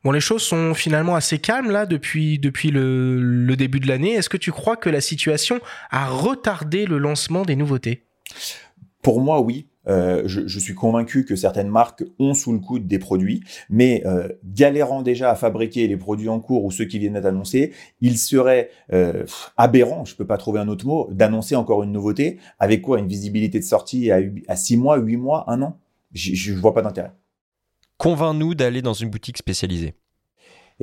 [0.04, 4.14] Bon, les choses sont finalement assez calmes là depuis, depuis le, le début de l'année.
[4.14, 8.06] Est-ce que tu crois que la situation a retardé le lancement des nouveautés?
[9.02, 9.68] Pour moi, oui.
[9.88, 14.04] Euh, je, je suis convaincu que certaines marques ont sous le coude des produits, mais
[14.06, 17.74] euh, galérant déjà à fabriquer les produits en cours ou ceux qui viennent d'être annoncés,
[18.00, 19.26] il serait euh,
[19.58, 23.08] aberrant, je peux pas trouver un autre mot, d'annoncer encore une nouveauté avec quoi une
[23.08, 25.78] visibilité de sortie à, à 6 mois, 8 mois, un an?
[26.14, 27.12] Je, je vois pas d'intérêt.
[27.98, 29.96] Convainc-nous d'aller dans une boutique spécialisée.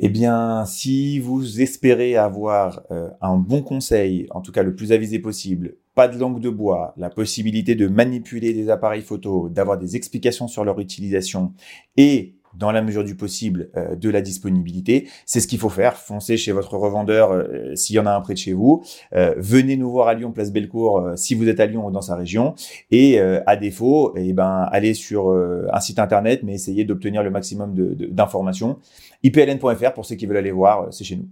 [0.01, 4.93] Eh bien, si vous espérez avoir euh, un bon conseil, en tout cas le plus
[4.93, 9.77] avisé possible, pas de langue de bois, la possibilité de manipuler des appareils photo, d'avoir
[9.77, 11.51] des explications sur leur utilisation
[11.97, 15.97] et dans la mesure du possible euh, de la disponibilité, c'est ce qu'il faut faire.
[15.97, 18.81] Foncez chez votre revendeur euh, s'il y en a un près de chez vous.
[19.13, 22.01] Euh, venez nous voir à Lyon, place Bellecour, si vous êtes à Lyon ou dans
[22.01, 22.55] sa région.
[22.91, 27.75] Et à défaut, eh ben, allez sur un site internet, mais essayez d'obtenir le maximum
[27.75, 28.79] d'informations.
[29.23, 31.27] ipln.fr pour ceux qui veulent aller voir, c'est chez nous.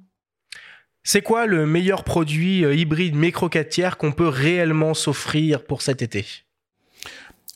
[1.10, 6.26] C'est quoi le meilleur produit euh, hybride mécrocatière qu'on peut réellement s'offrir pour cet été?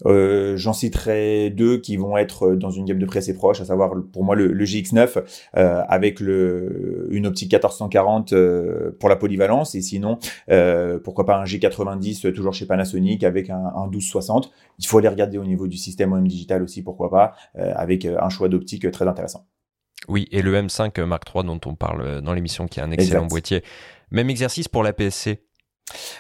[0.06, 3.66] Euh, J'en citerai deux qui vont être dans une gamme de prix assez proche, à
[3.66, 5.22] savoir pour moi le, le GX9
[5.58, 10.18] euh, avec une optique 1440 euh, pour la polyvalence et sinon
[10.50, 14.50] euh, pourquoi pas un G90 toujours chez Panasonic avec un, un 1260.
[14.80, 18.30] Il faut les regarder au niveau du système OM digital aussi pourquoi pas avec un
[18.30, 19.46] choix d'optique très intéressant.
[20.08, 23.28] Oui, et le M5 Mark III dont on parle dans l'émission qui est un excellent
[23.28, 23.64] boîtier.
[24.12, 25.40] Même exercice pour la PSC.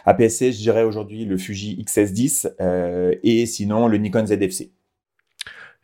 [0.05, 4.71] APS-C, je dirais aujourd'hui le Fuji XS10 euh, et sinon le Nikon ZFC.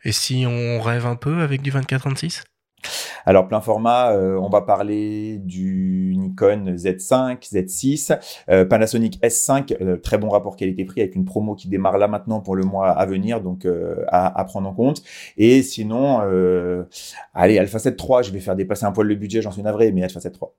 [0.04, 2.42] Et si on rêve un peu avec du 24-36
[3.26, 8.18] alors plein format, euh, on va parler du Nikon Z5, Z6,
[8.48, 12.56] euh, Panasonic S5, très bon rapport qualité-prix avec une promo qui démarre là maintenant pour
[12.56, 13.66] le mois à venir, donc
[14.08, 15.02] à, à, prendre en compte.
[15.36, 16.20] Et sinon,
[17.34, 19.92] allez, Alpha 7 III, je vais faire dépasser un poil le budget, j'en suis navré,
[19.92, 20.50] mais Alpha 7 III.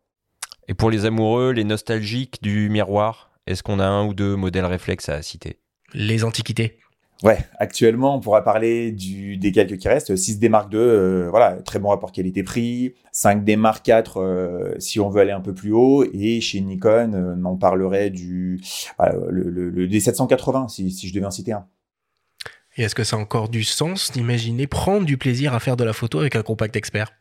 [0.67, 4.65] Et pour les amoureux, les nostalgiques du miroir, est-ce qu'on a un ou deux modèles
[4.65, 5.57] réflexes à citer?
[5.95, 6.77] Les antiquités.
[7.21, 10.15] Ouais, actuellement, on pourra parler du, des quelques qui restent.
[10.15, 12.95] 6D Mark II, euh, voilà, très bon rapport qualité-prix.
[13.13, 16.05] 5D Mark IV, euh, si on veut aller un peu plus haut.
[16.13, 18.61] Et chez Nikon, euh, on parlerait du
[18.99, 21.65] le, D780, si, si je devais en citer un.
[22.77, 25.83] Et est-ce que ça a encore du sens d'imaginer prendre du plaisir à faire de
[25.83, 27.11] la photo avec un compact expert?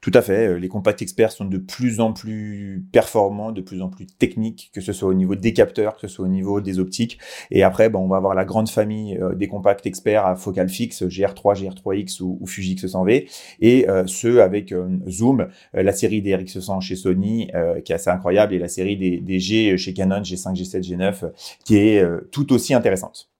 [0.00, 0.48] Tout à fait.
[0.48, 4.70] Euh, les compacts experts sont de plus en plus performants, de plus en plus techniques,
[4.74, 7.18] que ce soit au niveau des capteurs, que ce soit au niveau des optiques.
[7.50, 10.68] Et après, ben, on va avoir la grande famille euh, des compacts experts à focale
[10.68, 13.28] fixe, GR3, GR3X ou, Fuji X100V,
[13.60, 14.74] et euh, ceux avec
[15.08, 17.50] zoom, la série des RX100 chez Sony,
[17.84, 21.30] qui est assez incroyable, et la série des G chez Canon, G5, G7, G9,
[21.64, 23.30] qui est tout aussi intéressante.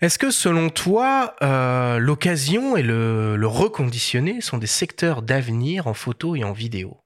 [0.00, 6.34] Est-ce que selon toi, euh, l'occasion et le, reconditionné sont des secteurs d'avenir en photo
[6.34, 6.96] et en vidéo?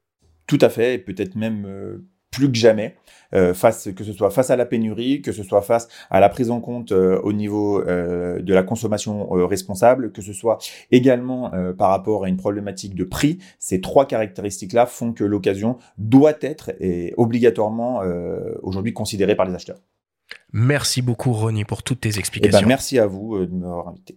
[0.47, 2.97] Tout à fait, et peut-être même euh, plus que jamais,
[3.35, 6.31] euh, face, que ce soit face à la pénurie, que ce soit face à la
[6.31, 10.59] prise en compte au niveau de la consommation responsable, que ce soit
[10.91, 13.39] également par rapport à une problématique de prix.
[13.59, 18.01] Ces trois caractéristiques-là font que l'occasion doit être et obligatoirement
[18.63, 19.81] aujourd'hui considérée par les acheteurs.
[20.53, 22.59] Merci beaucoup, Ronnie, pour toutes tes explications.
[22.59, 24.17] Eh ben, merci à vous euh, de m'avoir invité.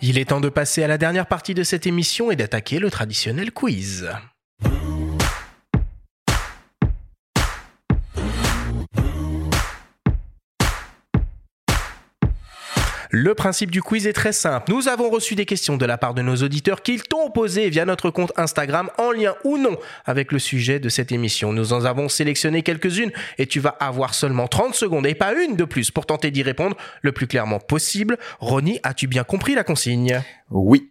[0.00, 2.90] Il est temps de passer à la dernière partie de cette émission et d'attaquer le
[2.90, 4.08] traditionnel quiz.
[13.10, 14.70] Le principe du quiz est très simple.
[14.70, 17.86] Nous avons reçu des questions de la part de nos auditeurs qu'ils t'ont posées via
[17.86, 21.52] notre compte Instagram en lien ou non avec le sujet de cette émission.
[21.52, 25.56] Nous en avons sélectionné quelques-unes et tu vas avoir seulement 30 secondes et pas une
[25.56, 28.18] de plus pour tenter d'y répondre le plus clairement possible.
[28.40, 30.22] Ronnie, as-tu bien compris la consigne?
[30.50, 30.90] Oui.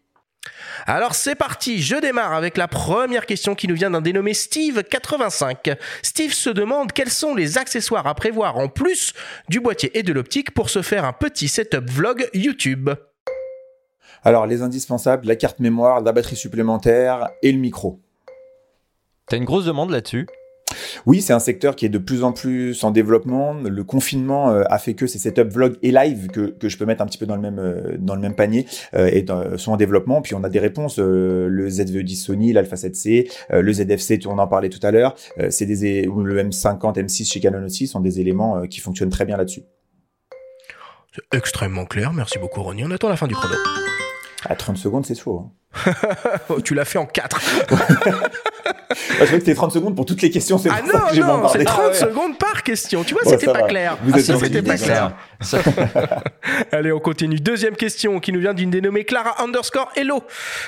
[0.86, 5.76] Alors c'est parti, je démarre avec la première question qui nous vient d'un dénommé Steve85.
[6.02, 9.14] Steve se demande quels sont les accessoires à prévoir en plus
[9.50, 12.90] du boîtier et de l'optique pour se faire un petit setup vlog YouTube.
[14.24, 18.00] Alors les indispensables, la carte mémoire, la batterie supplémentaire et le micro.
[19.28, 20.28] T'as une grosse demande là-dessus?
[21.06, 23.54] Oui, c'est un secteur qui est de plus en plus en développement.
[23.54, 27.02] Le confinement euh, a fait que ces setups vlog et live que, je peux mettre
[27.02, 30.22] un petit peu dans le même euh, panier euh, sont en développement.
[30.22, 31.00] Puis on a des réponses.
[31.00, 35.16] le ZV10 Sony, l'Alpha 7C, le ZFC, on en parlait tout à l'heure.
[35.50, 39.38] c'est des le M50, M6 chez Canon aussi sont des éléments qui fonctionnent très bien
[39.38, 39.62] là-dessus.
[41.32, 42.14] Extrêmement clair.
[42.14, 42.84] Merci beaucoup, Ronnie.
[42.86, 43.87] On attend la fin du chrono.
[44.46, 45.46] À 30 secondes, c'est chaud.
[45.46, 45.52] Hein.
[46.64, 47.42] tu l'as fait en 4.
[47.70, 50.60] je crois que c'était 30 secondes pour toutes les questions.
[50.70, 53.04] Ah non, non, c'est 30 ah secondes par question.
[53.04, 53.98] Tu vois, c'était pas, clair.
[54.04, 55.14] Vous ah, c'était pas clair.
[56.72, 57.40] Allez, on continue.
[57.40, 60.24] Deuxième question qui nous vient d'une dénommée Clara underscore Hello.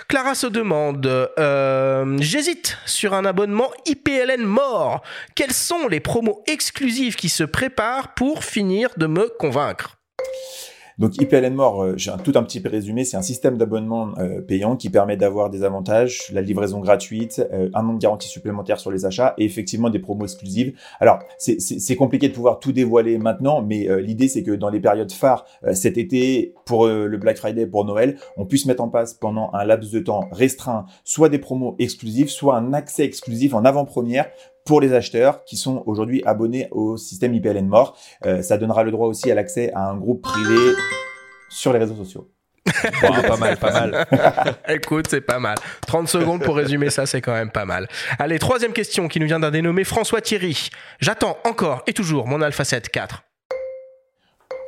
[0.07, 5.01] Clara se demande euh, J'hésite sur un abonnement IPLN mort.
[5.35, 9.97] Quels sont les promos exclusifs qui se préparent pour finir de me convaincre?
[10.99, 14.41] Donc IPLN More, euh, j'ai un, tout un petit résumé, c'est un système d'abonnement euh,
[14.41, 18.81] payant qui permet d'avoir des avantages, la livraison gratuite, euh, un an de garantie supplémentaire
[18.81, 20.73] sur les achats et effectivement des promos exclusives.
[20.99, 25.11] Alors c'est compliqué de pouvoir tout dévoiler maintenant, mais l'idée c'est que dans les périodes
[25.11, 29.51] phares cet été, pour le Black Friday, pour Noël, on puisse mettre en place pendant
[29.53, 34.29] un laps de temps restreint soit des promos exclusives, soit un accès exclusif en avant-première
[34.69, 37.97] pour les acheteurs qui sont aujourd'hui abonnés au système IPLN More.
[38.27, 40.75] Euh, ça donnera le droit aussi à l'accès à un groupe privé
[41.49, 42.29] sur les réseaux sociaux.
[43.01, 44.05] pas mal, pas mal.
[44.69, 45.57] Écoute, c'est pas mal.
[45.87, 47.87] 30 secondes pour résumer ça, c'est quand même pas mal.
[48.19, 50.69] Allez, troisième question qui nous vient d'un dénommé François Thierry.
[50.99, 53.23] J'attends encore et toujours mon Alpha 7 4.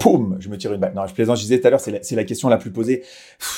[0.01, 0.93] Poum, je me tire une balle.
[0.95, 3.03] Non, je plaisante, je disais tout à l'heure, c'est la, question la plus posée.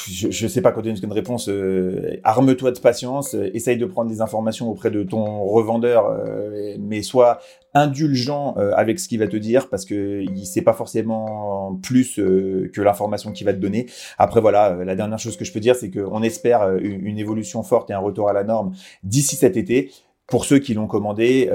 [0.08, 1.48] je, je sais pas quand donner une réponse.
[1.50, 6.76] Euh, arme-toi de patience, euh, essaye de prendre des informations auprès de ton revendeur, euh,
[6.80, 7.40] mais sois
[7.74, 12.82] indulgent avec ce qu'il va te dire parce que il sait pas forcément plus que
[12.82, 13.88] l'information qu'il va te donner.
[14.20, 17.90] Après voilà, la dernière chose que je peux dire, c'est qu'on espère une, évolution forte
[17.90, 19.90] et un retour à la norme d'ici cet été
[20.28, 21.50] pour ceux qui l'ont commandé,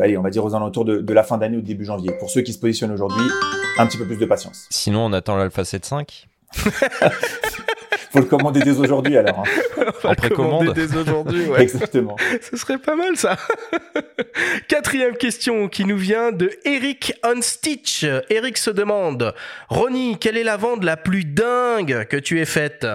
[0.00, 2.12] allez, on va dire aux alentours de la fin d'année ou début janvier.
[2.18, 3.26] Pour ceux qui se positionnent aujourd'hui,
[3.78, 4.66] un petit peu plus de patience.
[4.70, 6.26] Sinon, on attend l'Alpha 7.5
[8.12, 9.40] faut le commander dès aujourd'hui alors.
[9.40, 9.84] Hein.
[10.04, 10.72] En précommande.
[10.74, 11.62] dès aujourd'hui, ouais.
[11.62, 12.16] Exactement.
[12.50, 13.36] Ce serait pas mal ça.
[14.68, 18.04] Quatrième question qui nous vient de Eric on Stitch.
[18.28, 19.32] Eric se demande,
[19.68, 22.86] Ronnie, quelle est la vente la plus dingue que tu aies faite?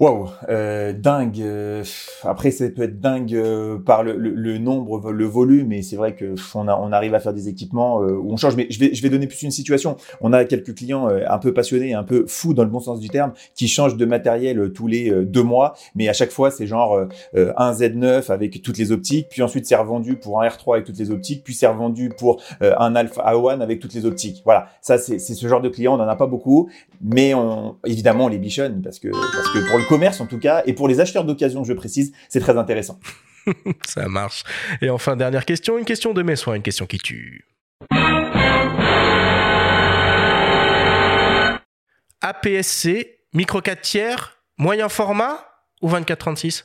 [0.00, 1.40] Wow, euh, dingue.
[1.40, 1.82] Euh,
[2.22, 6.14] après, ça peut être dingue euh, par le, le, nombre, le volume, et c'est vrai
[6.14, 8.54] que on, a, on arrive à faire des équipements euh, où on change.
[8.54, 9.96] Mais je vais, je vais donner plus une situation.
[10.20, 13.08] On a quelques clients un peu passionnés, un peu fous dans le bon sens du
[13.08, 17.08] terme, qui changent de matériel tous les deux mois, mais à chaque fois, c'est genre
[17.34, 20.98] un Z9 avec toutes les optiques, puis ensuite c'est revendu pour un R3 avec toutes
[20.98, 24.42] les optiques, puis c'est revendu pour un Alpha A1 avec toutes les optiques.
[24.44, 26.68] Voilà, ça c'est ce genre de clients, on en a pas beaucoup,
[27.02, 30.38] mais on, évidemment on les bichonne parce que parce que pour le commerce en tout
[30.38, 33.00] cas, et pour les acheteurs d'occasion, je précise, c'est très intéressant.
[33.86, 34.44] Ça marche.
[34.82, 37.46] Et enfin, dernière question, une question de mes soins, une question qui tue.
[42.20, 45.38] APS-C, micro 4 tiers, moyen format
[45.80, 46.64] ou 24-36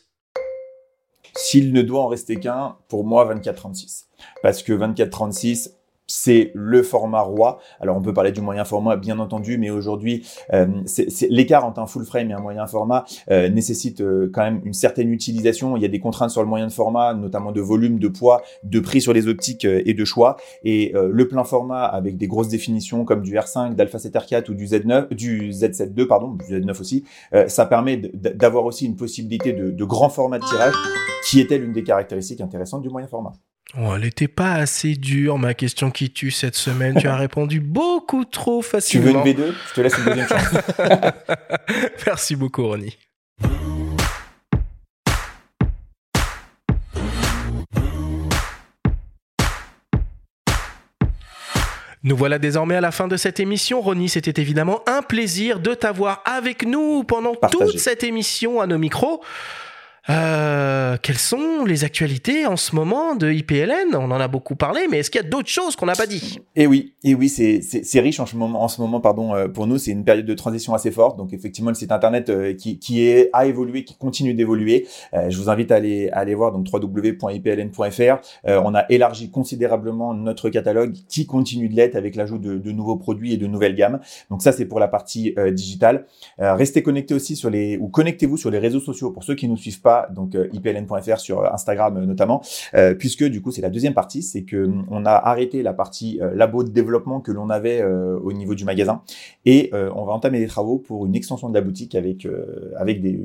[1.35, 4.05] S'il ne doit en rester qu'un, pour moi, 24-36.
[4.41, 5.71] Parce que 24-36,
[6.07, 7.59] c'est le format roi.
[7.79, 10.67] Alors on peut parler du moyen format bien entendu, mais aujourd'hui euh,
[11.29, 14.73] l'écart entre un full frame et un moyen format euh, nécessite euh, quand même une
[14.73, 15.77] certaine utilisation.
[15.77, 18.41] Il y a des contraintes sur le moyen de format, notamment de volume, de poids,
[18.63, 20.37] de prix sur les optiques et de choix.
[20.63, 24.53] Et le plein format avec des grosses définitions comme du R5, d'Alpha 7 R4 ou
[24.53, 27.03] du Z9, du Z7 II pardon, du Z9 aussi,
[27.47, 30.73] ça permet d'avoir aussi une possibilité de, de grand format de tirage,
[31.25, 33.33] qui était l'une des caractéristiques intéressantes du moyen format.
[33.75, 36.95] Oh, elle était pas assez dure, ma question qui tue cette semaine.
[36.99, 39.23] tu as répondu beaucoup trop facilement.
[39.23, 40.47] Tu veux une V2 Je te laisse une deuxième chance.
[42.05, 42.95] Merci beaucoup, Ronnie.
[52.05, 53.81] Nous voilà désormais à la fin de cette émission.
[53.81, 58.77] Ronnie, c'était évidemment un plaisir de t'avoir avec nous pendant toute cette émission à nos
[58.77, 59.23] micros.
[60.09, 64.81] Euh, quelles sont les actualités en ce moment de IPLN On en a beaucoup parlé,
[64.91, 66.39] mais est-ce qu'il y a d'autres choses qu'on n'a pas dit?
[66.57, 68.61] Eh oui, et eh oui, c'est riche en ce moment.
[68.61, 71.17] En ce moment, pardon, euh, pour nous, c'est une période de transition assez forte.
[71.17, 74.87] Donc effectivement, le site internet euh, qui qui est a évolué, qui continue d'évoluer.
[75.13, 78.17] je vous invite à aller aller voir donc www.ipln.fr.
[78.45, 82.97] on a élargi considérablement notre catalogue, qui continue de l'être avec l'ajout de, de, nouveaux
[82.97, 83.99] produits et de nouvelles gammes.
[84.29, 86.05] Donc ça, c'est pour la partie digitale.
[86.39, 89.57] restez connectés aussi sur les ou connectez-vous sur les réseaux sociaux pour ceux qui nous
[89.57, 92.41] suivent pas donc euh, ipln.fr sur euh, Instagram euh, notamment,
[92.99, 96.19] puisque du coup c'est la deuxième partie, c'est que hum, on a arrêté la partie
[96.33, 99.01] labo de développement que l'on avait au niveau du magasin.
[99.45, 102.27] Et on va entamer des travaux pour une extension de la boutique avec
[102.75, 103.19] avec des,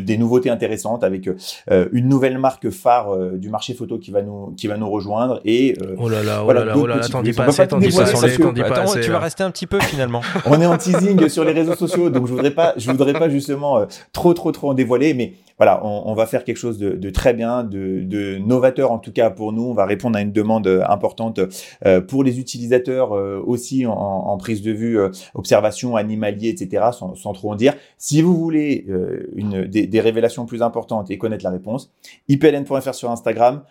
[0.00, 1.28] des nouveautés intéressantes, avec
[1.68, 5.76] une nouvelle marque phare du marché photo qui va nous qui va nous rejoindre et
[5.98, 7.90] oh là là, oh là là, oh là là, t'en dis pas assez, t'en dis
[7.90, 10.20] pas assez, tu vas rester un petit peu finalement.
[10.46, 13.28] on est en teasing sur les réseaux sociaux, donc je voudrais pas je voudrais pas
[13.28, 16.90] justement trop trop trop en dévoiler, mais voilà, on, on, va faire quelque chose de,
[16.90, 19.64] de très bien, de, de, novateur en tout cas pour nous.
[19.64, 21.40] On va répondre à une demande euh, importante
[21.86, 24.98] euh, pour les utilisateurs euh, aussi en, en, prise de vue,
[25.34, 26.86] observation, animalier, etc.
[26.92, 27.74] Sans, sans, trop en dire.
[27.96, 28.86] Si vous voulez
[29.34, 31.92] une, des, des, révélations plus importantes et connaître la réponse,
[32.28, 33.62] ipln.fr sur Instagram.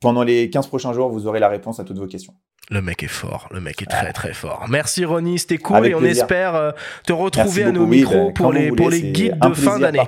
[0.00, 2.32] Pendant les 15 prochains jours, vous aurez la réponse à toutes vos questions.
[2.70, 4.64] Le mec est fort, le mec est très très fort.
[4.70, 6.72] Merci Ronnie, c'était cool et on espère
[7.04, 10.00] te retrouver à nos micros ben, pour les, pour les guides de fin d'année.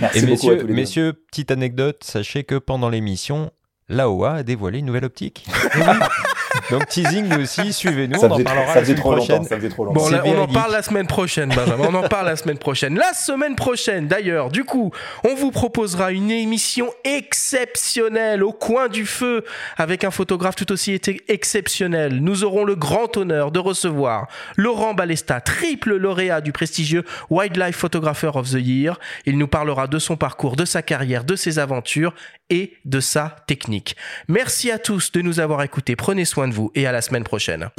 [0.00, 3.50] Merci Et messieurs, beaucoup messieurs, petite anecdote, sachez que pendant l'émission,
[3.88, 5.46] l'AOA a dévoilé une nouvelle optique.
[6.70, 9.44] Donc teasing nous aussi, suivez-nous, on en parlera la semaine prochaine.
[9.44, 10.10] ça faisait trop longtemps.
[10.10, 11.86] Bon, on en parle la semaine prochaine, Benjamin.
[11.88, 12.96] on en parle la semaine prochaine.
[12.96, 14.92] La semaine prochaine, d'ailleurs, du coup,
[15.24, 19.44] on vous proposera une émission exceptionnelle au coin du feu
[19.76, 22.20] avec un photographe tout aussi exceptionnel.
[22.20, 28.30] Nous aurons le grand honneur de recevoir Laurent Balesta, triple lauréat du prestigieux Wildlife Photographer
[28.34, 28.98] of the Year.
[29.26, 32.14] Il nous parlera de son parcours, de sa carrière, de ses aventures
[32.50, 33.96] et de sa technique.
[34.28, 35.96] Merci à tous de nous avoir écoutés.
[35.96, 37.70] Prenez soin de vous et à la semaine prochaine.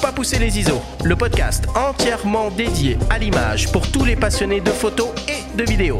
[0.00, 4.70] Pas pousser les ISO, le podcast entièrement dédié à l'image pour tous les passionnés de
[4.70, 5.98] photos et de vidéos.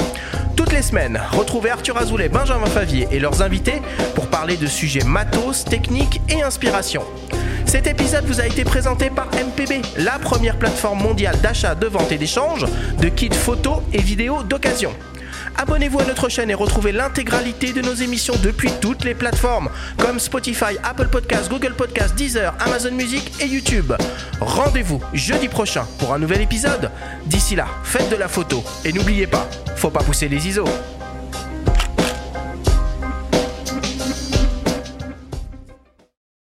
[0.57, 3.83] Toutes les semaines, retrouvez Arthur Azoulay, Benjamin Favier et leurs invités
[4.15, 7.03] pour parler de sujets matos, techniques et inspiration.
[7.67, 12.11] Cet épisode vous a été présenté par MPB, la première plateforme mondiale d'achat, de vente
[12.11, 12.67] et d'échange
[13.01, 14.93] de kits photos et vidéos d'occasion.
[15.57, 19.69] Abonnez-vous à notre chaîne et retrouvez l'intégralité de nos émissions depuis toutes les plateformes
[19.99, 23.93] comme Spotify, Apple Podcasts, Google Podcasts, Deezer, Amazon Music et YouTube.
[24.41, 26.91] Rendez-vous jeudi prochain pour un nouvel épisode.
[27.27, 30.65] D'ici là, faites de la photo et n'oubliez pas, faut pas pousser les ISO.